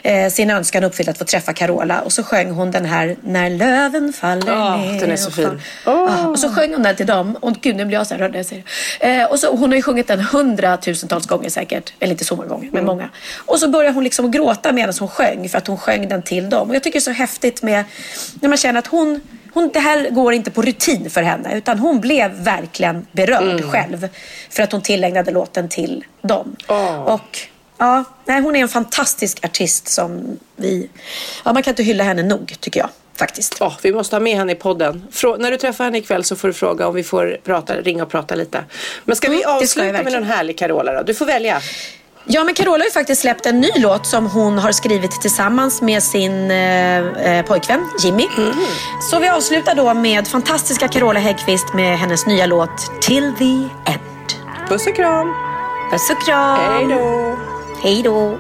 eh, 0.03 0.31
sin 0.31 0.51
önskan 0.51 0.85
uppfylld 0.85 1.09
att 1.09 1.19
få 1.19 1.25
träffa 1.25 1.53
Carola. 1.53 2.01
Och 2.01 2.13
så 2.13 2.23
sjöng 2.23 2.51
hon 2.51 2.71
den 2.71 2.85
här 2.85 3.17
När 3.23 3.51
löven 3.51 4.13
faller 4.13 4.53
Ja, 4.53 4.77
ner. 4.77 5.01
den 5.01 5.11
är 5.11 5.17
så 5.17 5.31
fin. 5.31 5.45
fall- 5.49 5.61
Ja, 5.85 6.27
och 6.27 6.39
så 6.39 6.49
sjöng 6.49 6.73
hon 6.73 6.83
den 6.83 6.97
till 6.97 7.07
dem. 7.07 7.37
Och 7.41 7.53
gud, 7.61 7.77
nu 7.77 7.85
blir 7.85 7.99
jag 7.99 8.07
så 8.07 8.15
här 8.15 8.19
rörd 8.21 8.31
när 8.31 8.39
jag 8.39 8.47
säger 8.47 8.65
det. 9.01 9.07
Eh, 9.21 9.25
och 9.25 9.39
så, 9.39 9.57
hon 9.57 9.71
har 9.71 9.77
ju 9.77 9.83
sjungit 9.83 10.07
den 10.09 10.21
hundratusentals 10.21 11.27
gånger 11.27 11.49
säkert. 11.51 11.93
Eller 12.01 12.13
inte 12.13 12.25
så 12.25 12.37
många 12.37 12.49
gånger, 12.49 12.69
men 12.73 12.85
många. 12.85 13.09
Och 13.47 13.59
så 13.59 13.69
började 13.69 13.95
hon 13.95 14.05
liksom 14.05 14.31
gråta 14.31 14.73
medan 14.73 14.95
hon 15.01 15.09
sjöng. 15.09 15.49
För 15.49 15.59
att 15.59 15.67
hon 15.67 15.79
sjöng 15.79 16.09
den 16.09 16.23
till 16.23 16.51
dem. 16.51 16.69
Och 16.71 16.75
jag 16.77 16.83
tycker 16.83 16.99
det 16.99 17.03
är 17.03 17.15
så 17.15 17.19
häftigt 17.19 17.63
med 17.63 17.85
när 18.41 18.49
man 18.49 18.59
känner 18.59 18.79
att 18.79 18.87
hon 18.87 19.21
hon, 19.53 19.71
det 19.73 19.81
här 19.81 20.11
går 20.11 20.33
inte 20.33 20.51
på 20.51 20.63
rutin 20.63 21.11
för 21.11 21.23
henne 21.23 21.57
utan 21.57 21.79
hon 21.79 22.01
blev 22.01 22.31
verkligen 22.31 23.07
berörd 23.13 23.65
själv 23.65 24.09
för 24.51 24.63
att 24.63 24.73
hon 24.73 24.83
tillägnade 24.83 25.31
låten 25.31 25.69
till 25.69 26.05
dem. 26.23 26.57
Och 27.07 27.39
ja, 27.79 28.05
nej, 28.25 28.41
hon 28.43 28.57
är 28.57 28.61
en 28.61 28.69
fantastisk 28.69 29.45
artist 29.45 29.89
som 29.89 30.39
vi... 30.57 30.91
Ja, 31.45 31.53
man 31.53 31.63
kan 31.63 31.71
inte 31.71 31.83
hylla 31.83 32.05
henne 32.05 32.23
nog 32.23 32.55
tycker 32.61 32.81
jag 32.81 32.89
faktiskt. 33.17 33.57
Ja, 33.61 33.77
vi 33.83 33.93
måste 33.93 34.17
ha 34.17 34.21
med 34.21 34.37
henne 34.37 34.53
i 34.53 34.55
podden. 34.55 35.07
Frå- 35.13 35.39
när 35.39 35.51
du 35.51 35.57
träffar 35.57 35.85
henne 35.85 35.99
ikväll 35.99 36.25
så 36.25 36.37
får 36.37 36.49
du 36.49 36.55
fråga 36.55 36.87
om 36.89 36.95
vi 36.95 37.03
får 37.05 37.39
prata, 37.45 37.75
ringa 37.75 38.03
och 38.03 38.11
prata 38.11 38.35
lite. 38.35 38.65
Men 39.05 39.17
ska 39.17 39.29
vi 39.31 39.35
Mm, 39.35 39.43
ska 39.43 39.51
jag 39.51 39.63
avsluta 39.63 39.85
med 39.85 39.95
verkligen. 39.95 40.23
någon 40.23 40.31
härlig 40.31 40.59
Carola 40.59 40.93
då? 40.93 41.03
Du 41.03 41.15
får 41.15 41.27
välja. 41.27 41.61
Ja, 42.25 42.45
men 42.45 42.55
Carola 42.55 42.79
har 42.79 42.85
ju 42.85 42.91
faktiskt 42.91 43.21
släppt 43.21 43.47
en 43.47 43.61
ny 43.61 43.71
låt 43.77 44.07
som 44.07 44.27
hon 44.27 44.59
har 44.59 44.73
skrivit 44.73 45.11
tillsammans 45.11 45.83
med 45.83 46.03
sin 46.03 46.51
eh, 46.51 46.99
eh, 46.99 47.47
pojkvän 47.47 47.89
Jimmy. 48.05 48.27
Så 49.11 49.19
vi 49.19 49.29
avslutar 49.29 49.75
då 49.75 49.95
med 49.95 50.29
fantastiska 50.29 50.89
Carola 50.89 51.21
Häggkvist 51.21 51.75
med 51.75 51.99
hennes 51.99 52.27
nya 52.27 52.47
låt 52.47 53.03
Till 53.03 53.33
the 53.39 53.53
End. 53.93 54.69
Puss 54.69 54.87
och 54.87 54.97
kram! 54.97 55.35
Puss 55.91 56.11
och 56.11 56.27
kram! 56.27 56.59
Hej 56.59 56.87
då! 56.89 57.37
Hej 57.83 58.03
då! 58.03 58.39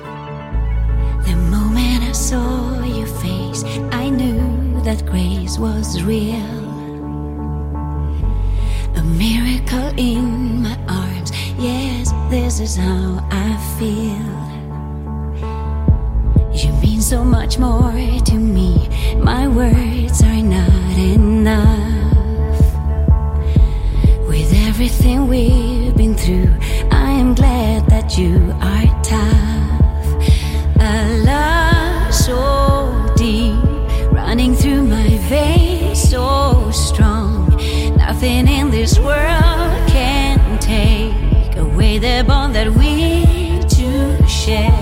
The 1.26 1.36
moment 1.36 2.10
I 2.10 2.14
saw 2.14 2.86
your 2.86 3.06
face, 3.06 3.66
I 4.06 4.09
knew 4.10 4.40
that 4.84 5.06
grace 5.06 5.60
was 5.60 6.02
real. 6.02 6.62
A 8.96 9.02
miracle 9.02 9.92
in 9.96 10.62
my 10.62 10.74
arms, 10.88 11.01
yes, 11.58 12.12
this 12.30 12.60
is 12.60 12.76
how 12.76 13.26
I 13.30 13.56
feel. 13.78 14.42
You 16.54 16.72
mean 16.80 17.00
so 17.00 17.24
much 17.24 17.58
more 17.58 17.92
to 17.92 18.34
me, 18.34 18.88
my 19.18 19.48
words 19.48 20.22
are 20.22 20.42
not 20.42 20.98
enough. 20.98 22.02
With 24.28 24.52
everything 24.68 25.28
we've 25.28 25.96
been 25.96 26.14
through, 26.14 26.54
I 26.90 27.10
am 27.10 27.34
glad 27.34 27.86
that 27.88 28.18
you 28.18 28.54
are 28.60 28.86
tough. 29.02 29.72
A 30.80 31.24
love 31.24 32.14
so 32.14 33.14
deep, 33.16 33.54
running 34.12 34.54
through 34.54 34.82
my 34.84 35.16
veins, 35.28 36.02
so 36.02 36.70
strong. 36.70 37.48
Nothing 37.96 38.48
in 38.48 38.70
this 38.70 38.98
world 38.98 39.88
can 39.88 40.58
take 40.58 41.22
the 42.02 42.24
bond 42.26 42.52
that 42.52 42.68
we 42.68 43.60
two 43.68 44.26
share. 44.26 44.81